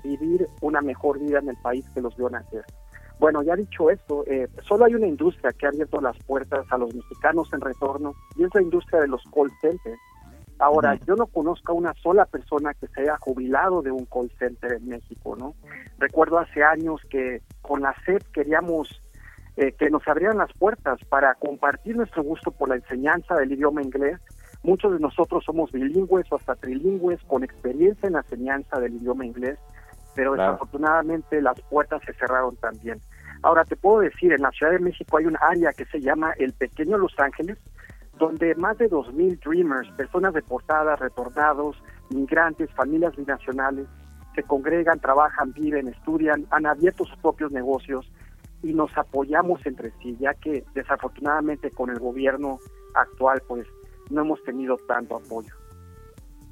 vivir 0.04 0.48
una 0.62 0.82
mejor 0.82 1.20
vida 1.20 1.38
en 1.38 1.50
el 1.50 1.58
país 1.62 1.88
que 1.94 2.02
los 2.02 2.16
vio 2.18 2.30
nacer. 2.30 2.66
Bueno, 3.20 3.44
ya 3.44 3.56
dicho 3.56 3.90
esto, 3.90 4.24
eh, 4.28 4.48
solo 4.64 4.86
hay 4.86 4.96
una 4.96 5.08
industria 5.08 5.52
que 5.52 5.66
ha 5.66 5.70
abierto 5.70 6.00
las 6.02 6.18
puertas 6.24 6.66
a 6.72 6.78
los 6.78 6.94
mexicanos 6.94 7.52
en 7.54 7.62
retorno 7.62 8.14
y 8.36 8.44
es 8.44 8.50
la 8.54 8.62
industria 8.62 9.02
de 9.02 9.08
los 9.08 9.24
call 9.34 9.52
centers. 9.62 10.00
Ahora, 10.60 10.96
yo 11.06 11.16
no 11.16 11.28
conozco 11.28 11.72
a 11.72 11.76
una 11.76 11.94
sola 11.96 12.26
persona 12.26 12.74
que 12.74 12.88
se 12.88 13.02
haya 13.02 13.18
jubilado 13.18 13.82
de 13.82 13.92
un 13.92 14.06
call 14.06 14.32
center 14.40 14.74
en 14.74 14.90
México, 14.90 15.36
¿no? 15.38 15.56
Recuerdo 16.00 16.40
hace 16.40 16.64
años 16.64 17.00
que 17.10 17.42
con 17.62 17.82
la 17.82 17.94
SEP 18.06 18.24
queríamos 18.32 19.02
eh, 19.56 19.74
que 19.74 19.90
nos 19.90 20.08
abrieran 20.08 20.38
las 20.38 20.52
puertas 20.54 21.00
para 21.10 21.36
compartir 21.36 21.96
nuestro 21.96 22.24
gusto 22.24 22.52
por 22.52 22.70
la 22.70 22.76
enseñanza 22.76 23.36
del 23.36 23.52
idioma 23.52 23.82
inglés. 23.82 24.20
Muchos 24.64 24.94
de 24.94 25.00
nosotros 25.00 25.44
somos 25.46 25.72
bilingües 25.72 26.26
o 26.32 26.36
hasta 26.36 26.56
trilingües 26.56 27.22
con 27.24 27.44
experiencia 27.44 28.08
en 28.08 28.14
la 28.14 28.20
enseñanza 28.20 28.80
del 28.80 28.96
idioma 28.96 29.26
inglés, 29.26 29.60
pero 30.16 30.34
desafortunadamente 30.34 31.42
las 31.42 31.60
puertas 31.62 32.02
se 32.06 32.14
cerraron 32.14 32.56
también. 32.58 33.00
Ahora 33.44 33.64
te 33.66 33.76
puedo 33.76 34.00
decir, 34.00 34.34
en 34.34 34.42
la 34.42 34.52
Ciudad 34.52 34.72
de 34.72 34.80
México 34.80 35.18
hay 35.18 35.26
un 35.26 35.38
área 35.40 35.72
que 35.74 35.86
se 35.86 36.02
llama 36.02 36.34
el 36.38 36.54
Pequeño 36.54 36.98
Los 36.98 37.18
Ángeles, 37.20 37.58
donde 38.18 38.56
más 38.56 38.78
de 38.78 38.90
2.000 38.90 39.40
Dreamers, 39.44 39.90
personas 39.92 40.34
deportadas, 40.34 41.00
retornados, 41.00 41.76
migrantes, 42.10 42.70
familias 42.74 43.16
binacionales, 43.16 43.88
se 44.36 44.44
congregan, 44.44 45.00
trabajan, 45.00 45.52
viven, 45.54 45.88
estudian, 45.88 46.46
han 46.52 46.66
abierto 46.66 47.06
sus 47.06 47.18
propios 47.18 47.52
negocios 47.52 48.12
y 48.64 48.74
nos 48.74 48.96
apoyamos 48.98 49.66
entre 49.66 49.92
sí, 50.02 50.18
ya 50.20 50.34
que 50.36 50.64
desafortunadamente 50.74 51.72
con 51.72 51.90
el 51.90 52.00
gobierno 52.00 52.60
actual 52.94 53.42
pues 53.48 53.68
no 54.10 54.22
hemos 54.22 54.44
tenido 54.44 54.78
tanto 54.88 55.16
apoyo. 55.16 55.54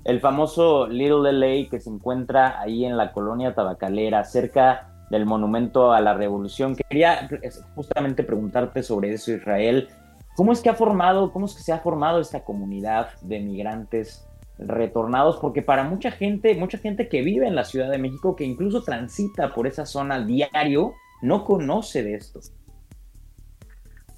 El 0.03 0.20
famoso 0.20 0.88
Little 0.88 1.32
LA 1.32 1.70
que 1.70 1.80
se 1.80 1.89
encuentra 1.89 2.59
ahí 2.59 2.86
en 2.86 2.95
la 2.95 3.11
colonia 3.11 3.55
tabacalera, 3.55 4.24
cerca 4.24 4.91
del 5.09 5.26
monumento 5.26 5.93
a 5.93 6.01
la 6.01 6.13
revolución. 6.13 6.76
Quería 6.76 7.28
justamente 7.74 8.24
preguntarte 8.24 8.84
sobre 8.84 9.13
eso, 9.13 9.32
Israel. 9.32 9.89
¿Cómo 10.36 10.51
es 10.51 10.61
que 10.61 10.69
ha 10.69 10.75
formado, 10.75 11.31
cómo 11.31 11.45
es 11.45 11.55
que 11.55 11.61
se 11.61 11.71
ha 11.71 11.79
formado 11.79 12.19
esta 12.19 12.43
comunidad 12.43 13.09
de 13.21 13.39
migrantes 13.39 14.27
retornados? 14.57 15.38
Porque 15.38 15.61
para 15.61 15.83
mucha 15.83 16.11
gente, 16.11 16.53
mucha 16.55 16.77
gente 16.77 17.07
que 17.07 17.21
vive 17.21 17.47
en 17.47 17.55
la 17.55 17.63
Ciudad 17.63 17.89
de 17.89 17.97
México, 17.97 18.36
que 18.36 18.43
incluso 18.43 18.83
transita 18.83 19.53
por 19.53 19.65
esa 19.65 19.86
zona 19.86 20.25
diario, 20.25 20.93
no 21.21 21.45
conoce 21.45 22.03
de 22.03 22.15
esto. 22.15 22.41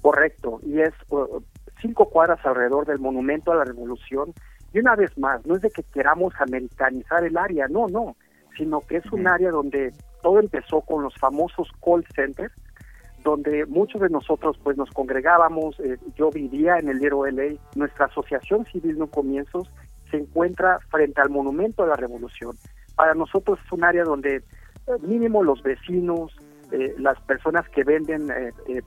Correcto, 0.02 0.60
y 0.64 0.80
es 0.80 0.92
uh, 1.10 1.40
cinco 1.80 2.08
cuadras 2.10 2.44
alrededor 2.44 2.86
del 2.86 2.98
Monumento 2.98 3.52
a 3.52 3.56
la 3.56 3.64
Revolución. 3.64 4.32
Y 4.72 4.80
una 4.80 4.96
vez 4.96 5.16
más, 5.18 5.46
no 5.46 5.54
es 5.54 5.62
de 5.62 5.70
que 5.70 5.84
queramos 5.84 6.34
americanizar 6.40 7.24
el 7.24 7.36
área, 7.36 7.68
no, 7.68 7.86
no, 7.86 8.16
sino 8.56 8.80
que 8.80 8.96
es 8.96 9.12
un 9.12 9.28
área 9.28 9.50
donde 9.50 9.92
todo 10.22 10.40
empezó 10.40 10.80
con 10.80 11.04
los 11.04 11.14
famosos 11.14 11.68
call 11.80 12.04
centers, 12.14 12.52
donde 13.24 13.66
muchos 13.66 14.00
de 14.00 14.08
nosotros 14.08 14.58
pues 14.62 14.76
nos 14.76 14.90
congregábamos, 14.90 15.78
eh, 15.80 15.98
yo 16.16 16.30
vivía 16.30 16.78
en 16.78 16.88
el 16.88 16.98
Little 16.98 17.32
LA, 17.32 17.58
nuestra 17.74 18.06
asociación 18.06 18.64
civil 18.66 18.98
No 18.98 19.06
Comienzos 19.08 19.68
se 20.10 20.18
encuentra 20.18 20.78
frente 20.90 21.20
al 21.20 21.30
Monumento 21.30 21.82
de 21.82 21.90
la 21.90 21.96
Revolución. 21.96 22.56
Para 22.94 23.14
nosotros 23.14 23.58
es 23.64 23.72
un 23.72 23.84
área 23.84 24.04
donde 24.04 24.36
eh, 24.36 24.42
mínimo 25.02 25.42
los 25.42 25.62
vecinos, 25.62 26.34
eh, 26.72 26.94
las 26.98 27.20
personas 27.22 27.68
que 27.70 27.84
venden 27.84 28.28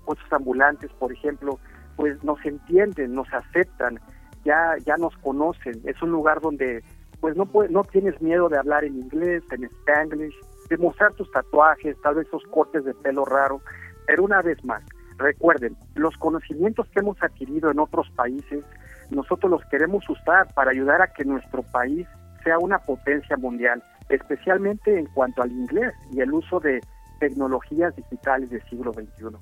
puestos 0.06 0.32
ambulantes, 0.32 0.92
por 1.00 1.12
ejemplo, 1.12 1.60
pues 1.96 2.24
nos 2.24 2.44
entienden, 2.46 3.14
nos 3.14 3.32
aceptan, 3.34 4.00
ya, 4.44 4.76
ya 4.86 4.98
nos 4.98 5.16
conocen. 5.18 5.82
Es 5.86 6.02
un 6.02 6.12
lugar 6.12 6.42
donde 6.42 6.84
pues 7.20 7.36
no, 7.36 7.48
no 7.70 7.84
tienes 7.84 8.20
miedo 8.22 8.50
de 8.50 8.58
hablar 8.58 8.84
en 8.84 8.96
inglés, 8.96 9.44
en 9.52 9.64
spanglish, 9.64 10.36
de 10.70 10.78
mostrar 10.78 11.14
tus 11.14 11.30
tatuajes, 11.32 11.96
tal 12.02 12.16
vez 12.16 12.28
esos 12.28 12.44
cortes 12.46 12.84
de 12.84 12.94
pelo 12.96 13.26
raro. 13.26 13.62
Pero 14.08 14.24
una 14.24 14.42
vez 14.42 14.64
más, 14.64 14.84
recuerden, 15.18 15.76
los 15.96 16.16
conocimientos 16.18 16.88
que 16.90 17.00
hemos 17.00 17.22
adquirido 17.22 17.72
en 17.72 17.80
otros 17.80 18.10
países, 18.12 18.64
nosotros 19.10 19.52
los 19.52 19.66
queremos 19.66 20.08
usar 20.10 20.54
para 20.54 20.72
ayudar 20.72 21.02
a 21.02 21.14
que 21.14 21.24
nuestro 21.26 21.64
país 21.64 22.08
sea 22.44 22.58
una 22.58 22.80
potencia 22.80 23.38
mundial, 23.38 23.84
especialmente 24.10 24.98
en 24.98 25.06
cuanto 25.08 25.42
al 25.42 25.52
inglés 25.52 25.94
y 26.12 26.22
el 26.22 26.34
uso 26.34 26.60
de 26.60 26.82
tecnologías 27.20 27.96
digitales 27.96 28.50
del 28.50 28.64
siglo 28.64 28.92
XXI. 28.94 29.38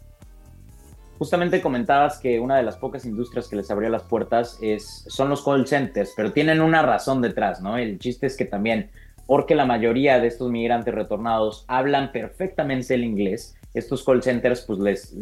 Justamente 1.17 1.61
comentabas 1.61 2.17
que 2.17 2.39
una 2.39 2.55
de 2.55 2.63
las 2.63 2.77
pocas 2.77 3.05
industrias 3.05 3.49
que 3.49 3.57
les 3.57 3.69
abrió 3.71 3.89
las 3.89 4.03
puertas 4.03 4.57
es, 4.61 5.03
son 5.07 5.27
los 5.27 5.43
call 5.43 5.67
centers, 5.67 6.13
pero 6.15 6.31
tienen 6.31 6.61
una 6.61 6.81
razón 6.81 7.21
detrás, 7.21 7.61
¿no? 7.61 7.77
El 7.77 7.99
chiste 7.99 8.25
es 8.25 8.37
que 8.37 8.45
también, 8.45 8.89
porque 9.27 9.53
la 9.53 9.65
mayoría 9.65 10.19
de 10.19 10.27
estos 10.27 10.49
migrantes 10.49 10.95
retornados 10.95 11.65
hablan 11.67 12.13
perfectamente 12.13 12.93
el 12.93 13.03
inglés, 13.03 13.58
estos 13.73 14.03
call 14.03 14.23
centers 14.23 14.61
pues 14.61 14.79
les, 14.79 15.15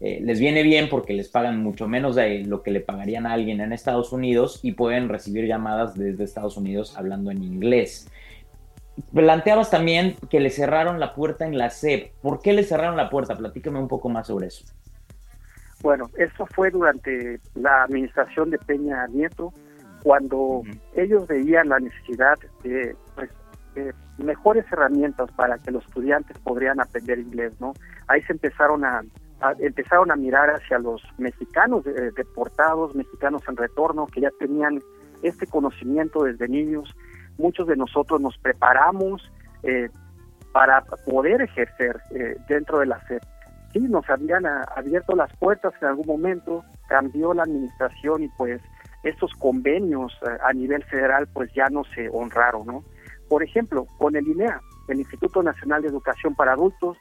eh, 0.00 0.20
les 0.22 0.40
viene 0.40 0.62
bien 0.62 0.88
porque 0.88 1.12
les 1.12 1.28
pagan 1.28 1.62
mucho 1.62 1.88
menos 1.88 2.14
de 2.14 2.44
lo 2.44 2.62
que 2.62 2.70
le 2.70 2.80
pagarían 2.80 3.26
a 3.26 3.32
alguien 3.32 3.60
en 3.60 3.72
Estados 3.72 4.12
Unidos 4.12 4.60
y 4.62 4.72
pueden 4.72 5.08
recibir 5.08 5.46
llamadas 5.46 5.96
desde 5.96 6.24
Estados 6.24 6.56
Unidos 6.56 6.96
hablando 6.96 7.30
en 7.30 7.42
inglés. 7.42 8.08
planteabas 9.12 9.70
también 9.70 10.16
que 10.30 10.40
le 10.40 10.50
cerraron 10.50 11.00
la 11.00 11.14
puerta 11.14 11.46
en 11.46 11.58
la 11.58 11.70
SEP. 11.70 12.12
¿Por 12.22 12.40
qué 12.40 12.52
le 12.52 12.62
cerraron 12.62 12.96
la 12.96 13.10
puerta? 13.10 13.36
Platícame 13.36 13.78
un 13.78 13.88
poco 13.88 14.08
más 14.08 14.28
sobre 14.28 14.48
eso. 14.48 14.64
Bueno, 15.80 16.10
eso 16.16 16.46
fue 16.46 16.70
durante 16.70 17.38
la 17.54 17.84
administración 17.84 18.50
de 18.50 18.58
Peña 18.58 19.06
Nieto, 19.06 19.52
cuando 20.02 20.62
ellos 20.96 21.26
veían 21.28 21.68
la 21.68 21.78
necesidad 21.78 22.36
de, 22.64 22.96
pues, 23.14 23.30
mejores 24.18 24.64
herramientas 24.70 25.30
para 25.32 25.58
que 25.58 25.70
los 25.70 25.84
estudiantes 25.86 26.38
podrían 26.38 26.80
aprender 26.80 27.18
inglés, 27.18 27.60
¿no? 27.60 27.74
Ahí 28.06 28.22
se 28.22 28.32
empezaron 28.32 28.84
a, 28.84 29.02
empezaron 29.58 30.10
a 30.10 30.16
mirar 30.16 30.50
hacia 30.50 30.78
los 30.78 31.02
mexicanos 31.18 31.84
deportados, 31.84 32.94
mexicanos 32.94 33.42
en 33.48 33.56
retorno, 33.56 34.06
que 34.06 34.22
ya 34.22 34.30
tenían 34.38 34.82
este 35.22 35.46
conocimiento 35.46 36.24
desde 36.24 36.48
niños. 36.48 36.94
Muchos 37.38 37.68
de 37.68 37.76
nosotros 37.76 38.20
nos 38.20 38.36
preparamos 38.38 39.30
eh, 39.62 39.88
para 40.52 40.82
poder 41.06 41.42
ejercer 41.42 42.00
eh, 42.10 42.36
dentro 42.48 42.80
de 42.80 42.86
la 42.86 43.00
SEP 43.06 43.22
sí, 43.72 43.80
nos 43.80 44.08
habían 44.08 44.46
abierto 44.46 45.14
las 45.14 45.34
puertas 45.36 45.72
en 45.80 45.88
algún 45.88 46.06
momento, 46.06 46.64
cambió 46.88 47.34
la 47.34 47.42
administración 47.42 48.22
y 48.22 48.28
pues 48.36 48.60
estos 49.04 49.32
convenios 49.34 50.12
eh, 50.22 50.38
a 50.42 50.52
nivel 50.52 50.82
federal 50.84 51.28
pues 51.32 51.52
ya 51.54 51.68
no 51.70 51.84
se 51.94 52.08
honraron, 52.12 52.66
¿no? 52.66 52.84
Por 53.28 53.42
ejemplo, 53.42 53.86
con 53.98 54.16
el 54.16 54.26
INEA, 54.26 54.60
el 54.88 55.00
Instituto 55.00 55.42
Nacional 55.42 55.82
de 55.82 55.88
Educación 55.88 56.34
para 56.34 56.52
Adultos, 56.52 56.96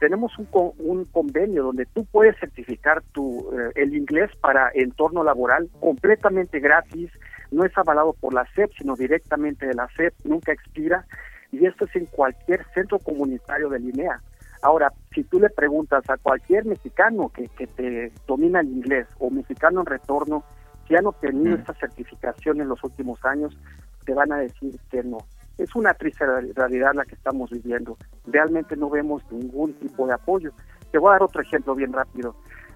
tenemos 0.00 0.36
un, 0.38 0.48
un 0.78 1.04
convenio 1.06 1.64
donde 1.64 1.86
tú 1.86 2.04
puedes 2.06 2.38
certificar 2.38 3.02
tu, 3.12 3.50
eh, 3.52 3.70
el 3.76 3.94
inglés 3.94 4.30
para 4.40 4.70
entorno 4.74 5.22
laboral 5.22 5.68
completamente 5.80 6.60
gratis, 6.60 7.10
no 7.50 7.64
es 7.64 7.76
avalado 7.76 8.14
por 8.14 8.34
la 8.34 8.46
SEP, 8.54 8.72
sino 8.78 8.96
directamente 8.96 9.66
de 9.66 9.74
la 9.74 9.88
SEP, 9.96 10.14
nunca 10.24 10.52
expira, 10.52 11.04
y 11.52 11.66
esto 11.66 11.84
es 11.84 11.94
en 11.96 12.06
cualquier 12.06 12.64
centro 12.74 12.98
comunitario 12.98 13.68
del 13.68 13.88
INEA. 13.88 14.20
Ahora, 14.62 14.92
si 15.12 15.24
tú 15.24 15.38
le 15.38 15.50
preguntas 15.50 16.08
a 16.08 16.16
cualquier 16.16 16.64
mexicano 16.64 17.28
que, 17.28 17.48
que 17.48 17.66
te 17.66 18.12
domina 18.26 18.60
el 18.60 18.68
inglés 18.68 19.06
o 19.18 19.30
mexicano 19.30 19.80
en 19.80 19.86
retorno, 19.86 20.44
si 20.86 20.96
han 20.96 21.06
obtenido 21.06 21.56
esta 21.56 21.74
certificación 21.74 22.60
en 22.60 22.68
los 22.68 22.82
últimos 22.82 23.24
años, 23.24 23.56
te 24.04 24.14
van 24.14 24.32
a 24.32 24.38
decir 24.38 24.74
que 24.90 25.02
no. 25.02 25.18
Es 25.58 25.74
una 25.74 25.94
triste 25.94 26.24
realidad 26.54 26.92
la 26.94 27.04
que 27.04 27.14
estamos 27.14 27.50
viviendo. 27.50 27.96
Realmente 28.26 28.76
no 28.76 28.90
vemos 28.90 29.22
ningún 29.30 29.74
tipo 29.74 30.06
de 30.06 30.14
apoyo. 30.14 30.52
Te 30.90 30.98
voy 30.98 31.10
a 31.10 31.12
dar 31.12 31.22
otro 31.22 31.42
ejemplo 31.42 31.74
bien 31.74 31.92
rápido. 31.92 32.34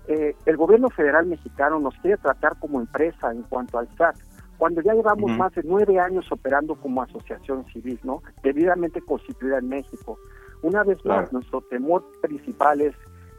Eh, 0.09 0.37
el 0.47 0.57
gobierno 0.57 0.89
federal 0.91 1.27
mexicano 1.27 1.81
nos 1.81 1.97
quiere 1.97 2.17
tratar 2.19 2.59
como 2.59 2.81
empresa 2.81 3.33
en 3.33 3.43
cuanto 3.43 3.79
al 3.79 3.89
SAT, 3.97 4.17
cuando 4.57 4.81
ya 4.81 4.95
llevamos 4.95 5.37
más 5.37 5.53
de 5.55 5.63
nueve 5.65 5.99
años 5.99 6.31
operando 6.31 6.77
como 6.77 7.03
asociación 7.03 7.67
civil, 7.67 7.99
¿no? 8.05 8.23
Debidamente 8.43 9.01
constituida 9.03 9.59
en 9.59 9.69
México. 9.69 10.19
Una 10.63 10.85
vez 10.85 11.05
más, 11.05 11.33
nuestro 11.33 11.61
temor 11.63 12.05
principal 12.23 12.81
es 12.81 12.95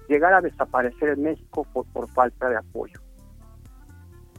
llegar 0.08 0.34
a 0.34 0.42
desaparecer 0.42 1.10
en 1.10 1.24
México 1.24 1.66
por, 1.74 1.86
por 1.88 2.10
falta 2.10 2.50
de 2.50 2.58
apoyo. 2.58 3.00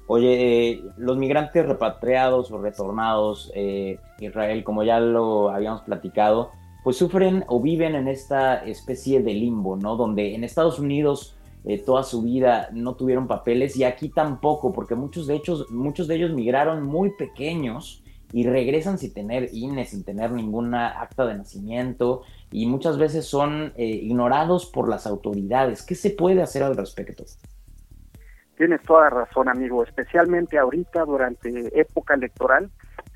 Oye, 0.09 0.73
eh, 0.73 0.85
los 0.97 1.17
migrantes 1.17 1.65
repatriados 1.67 2.51
o 2.51 2.59
retornados, 2.61 3.53
eh, 3.55 4.01
Israel, 4.19 4.65
como 4.65 4.83
ya 4.83 4.99
lo 4.99 5.51
habíamos 5.51 5.83
platicado, 5.83 6.51
pues 6.83 6.97
sufren 6.97 7.45
o 7.47 7.61
viven 7.61 7.95
en 7.95 8.09
esta 8.09 8.65
especie 8.65 9.23
de 9.23 9.35
limbo, 9.35 9.77
¿no? 9.77 9.97
Donde 9.97 10.35
en 10.35 10.43
Estados 10.45 10.79
Unidos 10.79 11.37
eh, 11.65 11.79
toda 11.79 12.03
su 12.03 12.23
vida 12.23 12.71
no 12.73 12.95
tuvieron 12.95 13.27
papeles 13.27 13.77
y 13.77 13.85
aquí 13.85 14.09
tampoco, 14.09 14.73
porque 14.73 14.95
muchos 14.95 15.27
de, 15.27 15.35
ellos, 15.35 15.71
muchos 15.71 16.09
de 16.09 16.17
ellos 16.17 16.33
migraron 16.33 16.83
muy 16.83 17.11
pequeños 17.11 18.03
y 18.33 18.45
regresan 18.47 18.97
sin 18.97 19.13
tener 19.13 19.51
INE, 19.53 19.85
sin 19.85 20.05
tener 20.05 20.31
ninguna 20.31 21.01
acta 21.01 21.27
de 21.27 21.35
nacimiento 21.35 22.23
y 22.51 22.67
muchas 22.67 22.97
veces 22.97 23.27
son 23.27 23.73
eh, 23.77 23.85
ignorados 23.87 24.65
por 24.65 24.89
las 24.89 25.07
autoridades. 25.07 25.83
¿Qué 25.83 25.95
se 25.95 26.09
puede 26.11 26.43
hacer 26.43 26.63
al 26.63 26.77
respecto? 26.77 27.25
Tienes 28.59 28.83
toda 28.83 29.09
razón, 29.09 29.49
amigo, 29.49 29.83
especialmente 29.83 30.59
ahorita 30.59 31.05
durante 31.05 31.81
época 31.81 32.15
electoral. 32.15 32.71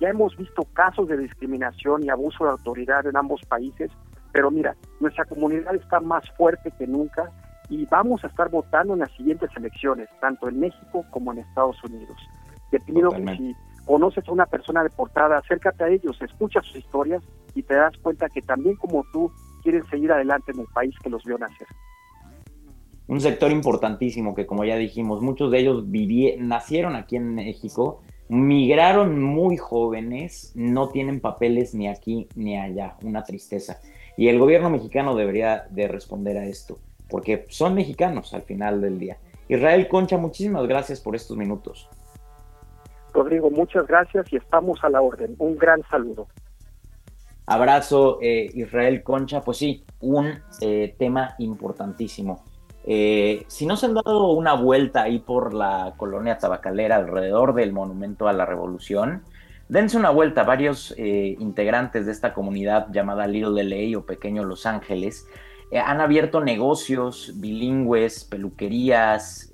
Ya 0.00 0.08
hemos 0.08 0.36
visto 0.36 0.62
casos 0.72 1.08
de 1.08 1.16
discriminación 1.16 2.04
y 2.04 2.10
abuso 2.10 2.44
de 2.44 2.50
autoridad 2.50 3.06
en 3.06 3.16
ambos 3.16 3.40
países, 3.48 3.90
pero 4.32 4.50
mira, 4.50 4.76
nuestra 5.00 5.24
comunidad 5.24 5.74
está 5.74 6.00
más 6.00 6.24
fuerte 6.36 6.72
que 6.78 6.86
nunca 6.86 7.30
y 7.68 7.86
vamos 7.86 8.22
a 8.24 8.26
estar 8.26 8.50
votando 8.50 8.94
en 8.94 9.00
las 9.00 9.12
siguientes 9.12 9.50
elecciones, 9.56 10.08
tanto 10.20 10.48
en 10.48 10.60
México 10.60 11.04
como 11.10 11.32
en 11.32 11.38
Estados 11.38 11.82
Unidos. 11.84 12.16
Te 12.70 12.80
pido 12.80 13.10
que 13.10 13.36
si 13.36 13.56
conoces 13.84 14.26
a 14.28 14.32
una 14.32 14.46
persona 14.46 14.82
deportada, 14.82 15.38
acércate 15.38 15.84
a 15.84 15.88
ellos, 15.88 16.20
escucha 16.22 16.60
sus 16.62 16.76
historias 16.76 17.22
y 17.54 17.62
te 17.62 17.74
das 17.74 17.96
cuenta 17.98 18.28
que 18.28 18.42
también 18.42 18.76
como 18.76 19.04
tú 19.12 19.30
quieren 19.62 19.86
seguir 19.88 20.12
adelante 20.12 20.52
en 20.52 20.60
el 20.60 20.66
país 20.74 20.94
que 21.02 21.10
los 21.10 21.24
vio 21.24 21.38
nacer 21.38 21.66
un 23.06 23.20
sector 23.20 23.50
importantísimo 23.50 24.34
que 24.34 24.46
como 24.46 24.64
ya 24.64 24.76
dijimos, 24.76 25.20
muchos 25.20 25.50
de 25.50 25.60
ellos 25.60 25.84
nacieron 26.38 26.96
aquí 26.96 27.16
en 27.16 27.34
México, 27.34 28.02
migraron 28.28 29.22
muy 29.22 29.56
jóvenes, 29.56 30.52
no 30.54 30.88
tienen 30.88 31.20
papeles 31.20 31.74
ni 31.74 31.88
aquí 31.88 32.28
ni 32.34 32.58
allá, 32.58 32.96
una 33.02 33.22
tristeza. 33.22 33.80
Y 34.16 34.28
el 34.28 34.38
gobierno 34.38 34.70
mexicano 34.70 35.14
debería 35.14 35.66
de 35.70 35.88
responder 35.88 36.38
a 36.38 36.46
esto, 36.46 36.78
porque 37.08 37.44
son 37.48 37.74
mexicanos 37.74 38.32
al 38.32 38.42
final 38.42 38.80
del 38.80 38.98
día. 38.98 39.18
Israel 39.48 39.88
Concha, 39.88 40.16
muchísimas 40.16 40.66
gracias 40.66 41.00
por 41.00 41.14
estos 41.14 41.36
minutos. 41.36 41.88
Rodrigo, 43.14 43.48
muchas 43.48 43.86
gracias 43.86 44.30
y 44.32 44.36
estamos 44.36 44.82
a 44.82 44.90
la 44.90 45.00
orden. 45.00 45.36
Un 45.38 45.56
gran 45.56 45.82
saludo. 45.88 46.26
Abrazo, 47.46 48.18
eh, 48.20 48.50
Israel 48.54 49.02
Concha. 49.02 49.40
Pues 49.40 49.58
sí, 49.58 49.84
un 50.00 50.40
eh, 50.60 50.94
tema 50.98 51.36
importantísimo. 51.38 52.42
Eh, 52.84 53.44
si 53.46 53.66
no 53.66 53.76
se 53.76 53.86
han 53.86 53.94
dado 53.94 54.32
una 54.32 54.54
vuelta 54.54 55.02
ahí 55.02 55.20
por 55.20 55.54
la 55.54 55.94
colonia 55.96 56.38
tabacalera 56.38 56.96
alrededor 56.96 57.54
del 57.54 57.72
Monumento 57.72 58.26
a 58.26 58.32
la 58.32 58.46
Revolución, 58.46 59.22
dense 59.68 59.96
una 59.96 60.10
vuelta. 60.10 60.42
Varios 60.42 60.92
integrantes 60.98 62.06
de 62.06 62.12
esta 62.12 62.34
comunidad 62.34 62.88
llamada 62.92 63.26
Little 63.26 63.62
LA 63.62 63.96
o 63.96 64.02
Pequeño 64.02 64.44
Los 64.44 64.66
Ángeles 64.66 65.26
han 65.72 66.00
abierto 66.00 66.42
negocios 66.42 67.32
bilingües, 67.36 68.24
peluquerías, 68.24 69.50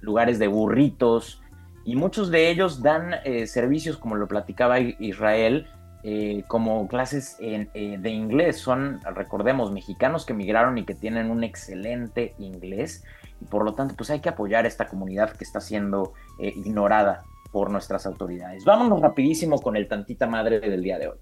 lugares 0.00 0.38
de 0.38 0.46
burritos 0.46 1.40
y 1.84 1.96
muchos 1.96 2.30
de 2.30 2.50
ellos 2.50 2.82
dan 2.82 3.14
eh, 3.24 3.46
servicios, 3.46 3.96
como 3.96 4.16
lo 4.16 4.26
platicaba 4.26 4.80
Israel, 4.80 5.66
eh, 6.02 6.44
como 6.48 6.86
clases 6.88 7.38
de 7.38 8.10
inglés. 8.10 8.58
Son, 8.58 9.00
recordemos, 9.14 9.72
mexicanos 9.72 10.26
que 10.26 10.32
emigraron 10.32 10.76
y 10.78 10.84
que 10.84 10.94
tienen 10.94 11.30
un 11.30 11.44
excelente 11.44 12.34
inglés 12.38 13.04
y 13.40 13.46
por 13.46 13.64
lo 13.64 13.72
tanto 13.72 13.94
pues 13.96 14.10
hay 14.10 14.20
que 14.20 14.28
apoyar 14.28 14.64
a 14.64 14.68
esta 14.68 14.86
comunidad 14.86 15.32
que 15.32 15.44
está 15.44 15.60
siendo 15.60 16.12
ignorada 16.38 17.24
por 17.52 17.70
nuestras 17.70 18.04
autoridades. 18.04 18.64
Vámonos 18.64 19.00
rapidísimo 19.00 19.60
con 19.60 19.76
el 19.76 19.88
tantita 19.88 20.26
madre 20.26 20.60
del 20.60 20.82
día 20.82 20.98
de 20.98 21.08
hoy. 21.08 21.18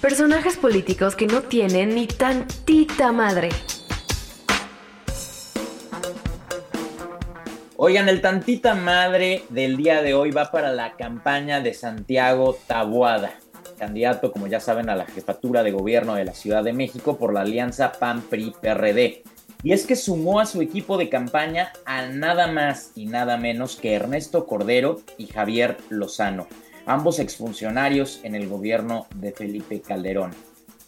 Personajes 0.00 0.56
políticos 0.58 1.16
que 1.16 1.26
no 1.26 1.40
tienen 1.40 1.94
ni 1.94 2.06
tantita 2.06 3.10
madre. 3.10 3.48
Oigan, 7.86 8.08
el 8.08 8.22
tantita 8.22 8.74
madre 8.74 9.44
del 9.50 9.76
día 9.76 10.00
de 10.00 10.14
hoy 10.14 10.30
va 10.30 10.50
para 10.50 10.72
la 10.72 10.96
campaña 10.96 11.60
de 11.60 11.74
Santiago 11.74 12.56
Tabuada, 12.66 13.34
candidato, 13.78 14.32
como 14.32 14.46
ya 14.46 14.58
saben, 14.58 14.88
a 14.88 14.96
la 14.96 15.04
jefatura 15.04 15.62
de 15.62 15.70
gobierno 15.70 16.14
de 16.14 16.24
la 16.24 16.32
Ciudad 16.32 16.64
de 16.64 16.72
México 16.72 17.18
por 17.18 17.34
la 17.34 17.42
alianza 17.42 17.92
PAN-PRI-PRD. 17.92 19.22
Y 19.62 19.72
es 19.72 19.84
que 19.84 19.96
sumó 19.96 20.40
a 20.40 20.46
su 20.46 20.62
equipo 20.62 20.96
de 20.96 21.10
campaña 21.10 21.74
a 21.84 22.06
nada 22.06 22.46
más 22.46 22.92
y 22.94 23.04
nada 23.04 23.36
menos 23.36 23.76
que 23.76 23.92
Ernesto 23.92 24.46
Cordero 24.46 25.02
y 25.18 25.26
Javier 25.26 25.76
Lozano 25.90 26.46
ambos 26.86 27.18
exfuncionarios 27.18 28.20
en 28.22 28.34
el 28.34 28.48
gobierno 28.48 29.08
de 29.14 29.32
Felipe 29.32 29.82
Calderón. 29.82 30.30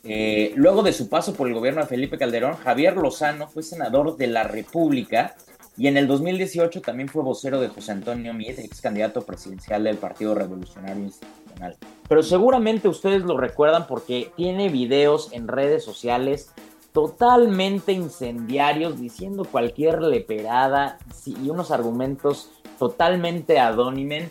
Eh, 0.03 0.55
luego 0.57 0.83
de 0.83 0.95
su 0.95 1.11
paso 1.11 1.35
por 1.35 1.47
el 1.47 1.53
gobierno 1.53 1.83
de 1.83 1.89
Felipe 1.89 2.17
Calderón, 2.17 2.57
Javier 2.57 2.97
Lozano 2.97 3.49
fue 3.49 3.63
senador 3.63 4.17
de 4.17 4.29
la 4.29 4.45
República 4.45 5.37
y 5.77 5.89
en 5.89 5.97
el 5.97 6.07
2018 6.07 6.81
también 6.81 7.09
fue 7.09 7.23
vocero 7.23 7.61
de 7.61 7.69
José 7.69 7.93
Antonio 7.93 8.33
Miet, 8.35 8.59
ex 8.59 8.81
candidato 8.81 9.23
presidencial 9.23 9.85
del 9.85 9.97
Partido 9.97 10.35
Revolucionario 10.35 11.05
Institucional. 11.05 11.77
Pero 12.09 12.23
seguramente 12.23 12.89
ustedes 12.89 13.23
lo 13.23 13.37
recuerdan 13.37 13.87
porque 13.87 14.31
tiene 14.37 14.69
videos 14.69 15.31
en 15.33 15.49
redes 15.49 15.85
sociales 15.85 16.51
totalmente 16.93 17.93
incendiarios, 17.93 18.99
diciendo 18.99 19.45
cualquier 19.45 20.01
leperada 20.01 20.99
y 21.27 21.51
unos 21.51 21.71
argumentos 21.71 22.51
totalmente 22.79 23.59
adónimen 23.59 24.31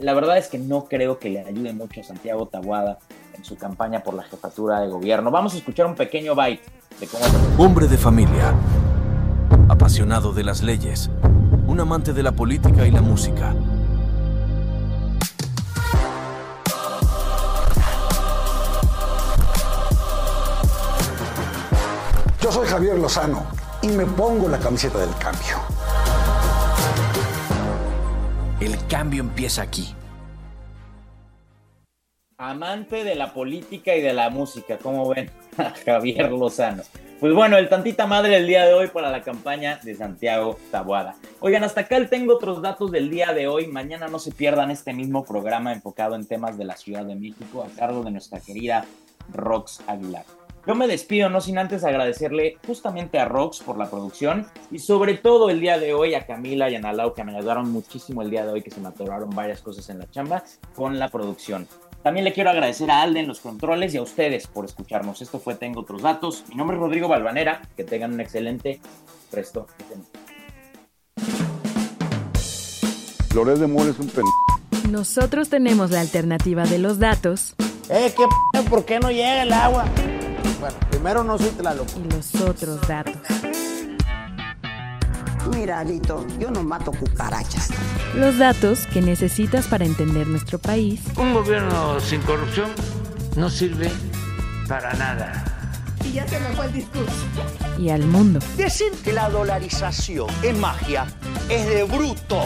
la 0.00 0.14
verdad 0.14 0.38
es 0.38 0.48
que 0.48 0.58
no 0.58 0.86
creo 0.86 1.18
que 1.18 1.28
le 1.28 1.40
ayude 1.40 1.72
mucho 1.72 2.00
a 2.00 2.04
Santiago 2.04 2.46
Tabuada 2.46 2.98
en 3.34 3.44
su 3.44 3.56
campaña 3.56 4.02
por 4.02 4.14
la 4.14 4.22
jefatura 4.22 4.80
de 4.80 4.88
gobierno. 4.88 5.30
Vamos 5.30 5.54
a 5.54 5.58
escuchar 5.58 5.86
un 5.86 5.94
pequeño 5.94 6.34
bite 6.34 6.62
de 6.98 7.06
cómo... 7.06 7.24
Hombre 7.58 7.86
de 7.86 7.98
familia, 7.98 8.54
apasionado 9.76 10.32
de 10.32 10.42
las 10.42 10.62
leyes, 10.62 11.10
un 11.66 11.78
amante 11.78 12.14
de 12.14 12.22
la 12.22 12.32
política 12.32 12.86
y 12.86 12.90
la 12.90 13.02
música. 13.02 13.54
Yo 22.40 22.50
soy 22.50 22.66
Javier 22.66 22.98
Lozano 22.98 23.46
y 23.82 23.88
me 23.88 24.06
pongo 24.06 24.48
la 24.48 24.58
camiseta 24.58 24.98
del 24.98 25.14
cambio. 25.18 25.58
El 28.60 28.78
cambio 28.86 29.20
empieza 29.20 29.60
aquí. 29.60 29.94
Amante 32.38 33.04
de 33.04 33.14
la 33.14 33.34
política 33.34 33.94
y 33.94 34.00
de 34.00 34.14
la 34.14 34.30
música, 34.30 34.78
¿cómo 34.78 35.06
ven? 35.10 35.30
Javier 35.84 36.32
Lozano. 36.32 36.82
Pues 37.18 37.32
bueno, 37.32 37.56
el 37.56 37.70
tantita 37.70 38.06
madre 38.06 38.34
del 38.34 38.46
día 38.46 38.66
de 38.66 38.74
hoy 38.74 38.88
para 38.88 39.10
la 39.10 39.22
campaña 39.22 39.80
de 39.82 39.94
Santiago 39.94 40.58
Tabuada. 40.70 41.14
Oigan, 41.40 41.64
hasta 41.64 41.80
acá 41.80 42.06
tengo 42.08 42.34
otros 42.34 42.60
datos 42.60 42.92
del 42.92 43.08
día 43.08 43.32
de 43.32 43.48
hoy. 43.48 43.68
Mañana 43.68 44.06
no 44.06 44.18
se 44.18 44.32
pierdan 44.32 44.70
este 44.70 44.92
mismo 44.92 45.24
programa 45.24 45.72
enfocado 45.72 46.14
en 46.14 46.26
temas 46.26 46.58
de 46.58 46.66
la 46.66 46.76
Ciudad 46.76 47.06
de 47.06 47.14
México 47.14 47.62
a 47.64 47.74
cargo 47.74 48.04
de 48.04 48.10
nuestra 48.10 48.40
querida 48.40 48.84
Rox 49.32 49.80
Aguilar. 49.86 50.26
Yo 50.66 50.74
me 50.74 50.86
despido, 50.86 51.30
no 51.30 51.40
sin 51.40 51.56
antes 51.56 51.84
agradecerle 51.84 52.58
justamente 52.66 53.18
a 53.18 53.24
Rox 53.24 53.60
por 53.60 53.78
la 53.78 53.88
producción 53.88 54.46
y 54.70 54.78
sobre 54.78 55.14
todo 55.14 55.48
el 55.48 55.60
día 55.60 55.78
de 55.78 55.94
hoy 55.94 56.14
a 56.14 56.26
Camila 56.26 56.68
y 56.68 56.74
a 56.74 56.80
Nalau 56.80 57.14
que 57.14 57.24
me 57.24 57.34
ayudaron 57.34 57.70
muchísimo 57.70 58.20
el 58.20 58.28
día 58.28 58.44
de 58.44 58.52
hoy, 58.52 58.62
que 58.62 58.70
se 58.70 58.80
me 58.80 58.88
atoraron 58.88 59.30
varias 59.30 59.62
cosas 59.62 59.88
en 59.88 60.00
la 60.00 60.10
chamba 60.10 60.44
con 60.74 60.98
la 60.98 61.08
producción. 61.08 61.66
También 62.06 62.22
le 62.24 62.32
quiero 62.32 62.50
agradecer 62.50 62.88
a 62.88 63.02
Alden 63.02 63.26
los 63.26 63.40
controles 63.40 63.92
y 63.92 63.96
a 63.96 64.02
ustedes 64.02 64.46
por 64.46 64.64
escucharnos. 64.64 65.22
Esto 65.22 65.40
fue 65.40 65.56
Tengo 65.56 65.80
otros 65.80 66.02
datos. 66.02 66.44
Mi 66.48 66.54
nombre 66.54 66.76
es 66.76 66.80
Rodrigo 66.80 67.08
Balvanera. 67.08 67.62
Que 67.76 67.82
tengan 67.82 68.12
un 68.12 68.20
excelente 68.20 68.78
resto 69.32 69.66
de 73.34 73.54
de 73.56 73.66
Mora 73.66 73.90
es 73.90 73.98
un 73.98 74.06
pen... 74.06 74.24
Nosotros 74.88 75.48
tenemos 75.48 75.90
la 75.90 76.00
alternativa 76.00 76.64
de 76.64 76.78
los 76.78 77.00
datos. 77.00 77.56
Eh, 77.90 78.14
¿qué 78.16 78.24
p 78.52 78.70
¿Por 78.70 78.84
qué 78.84 79.00
no 79.00 79.10
llega 79.10 79.42
el 79.42 79.52
agua? 79.52 79.86
Bueno, 80.60 80.76
primero 80.88 81.24
no 81.24 81.36
soy 81.36 81.50
Tlaloc. 81.50 81.88
Y 81.96 82.08
los 82.14 82.36
otros 82.36 82.86
datos. 82.86 83.45
Mira, 85.54 85.80
Alito, 85.80 86.26
yo 86.38 86.50
no 86.50 86.62
mato 86.62 86.92
cucarachas. 86.92 87.70
Los 88.14 88.38
datos 88.38 88.86
que 88.86 89.02
necesitas 89.02 89.66
para 89.66 89.84
entender 89.84 90.26
nuestro 90.26 90.58
país. 90.58 91.00
Un 91.16 91.34
gobierno 91.34 92.00
sin 92.00 92.20
corrupción 92.22 92.70
no 93.36 93.50
sirve 93.50 93.90
para 94.68 94.92
nada. 94.94 95.44
Y 96.04 96.12
ya 96.12 96.26
se 96.26 96.38
me 96.40 96.48
fue 96.54 96.66
el 96.66 96.72
discurso. 96.72 97.26
Y 97.78 97.90
al 97.90 98.04
mundo. 98.06 98.40
Decir 98.56 98.92
que 99.04 99.12
la 99.12 99.28
dolarización 99.28 100.28
es 100.42 100.56
magia 100.56 101.06
es 101.48 101.66
de 101.66 101.84
bruto. 101.84 102.44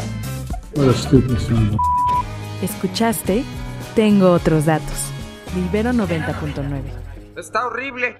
Escuchaste, 2.63 3.45
tengo 3.95 4.33
otros 4.33 4.67
datos. 4.67 5.11
Libero 5.55 5.91
90.9. 5.93 6.83
Está 7.37 7.67
horrible. 7.67 8.17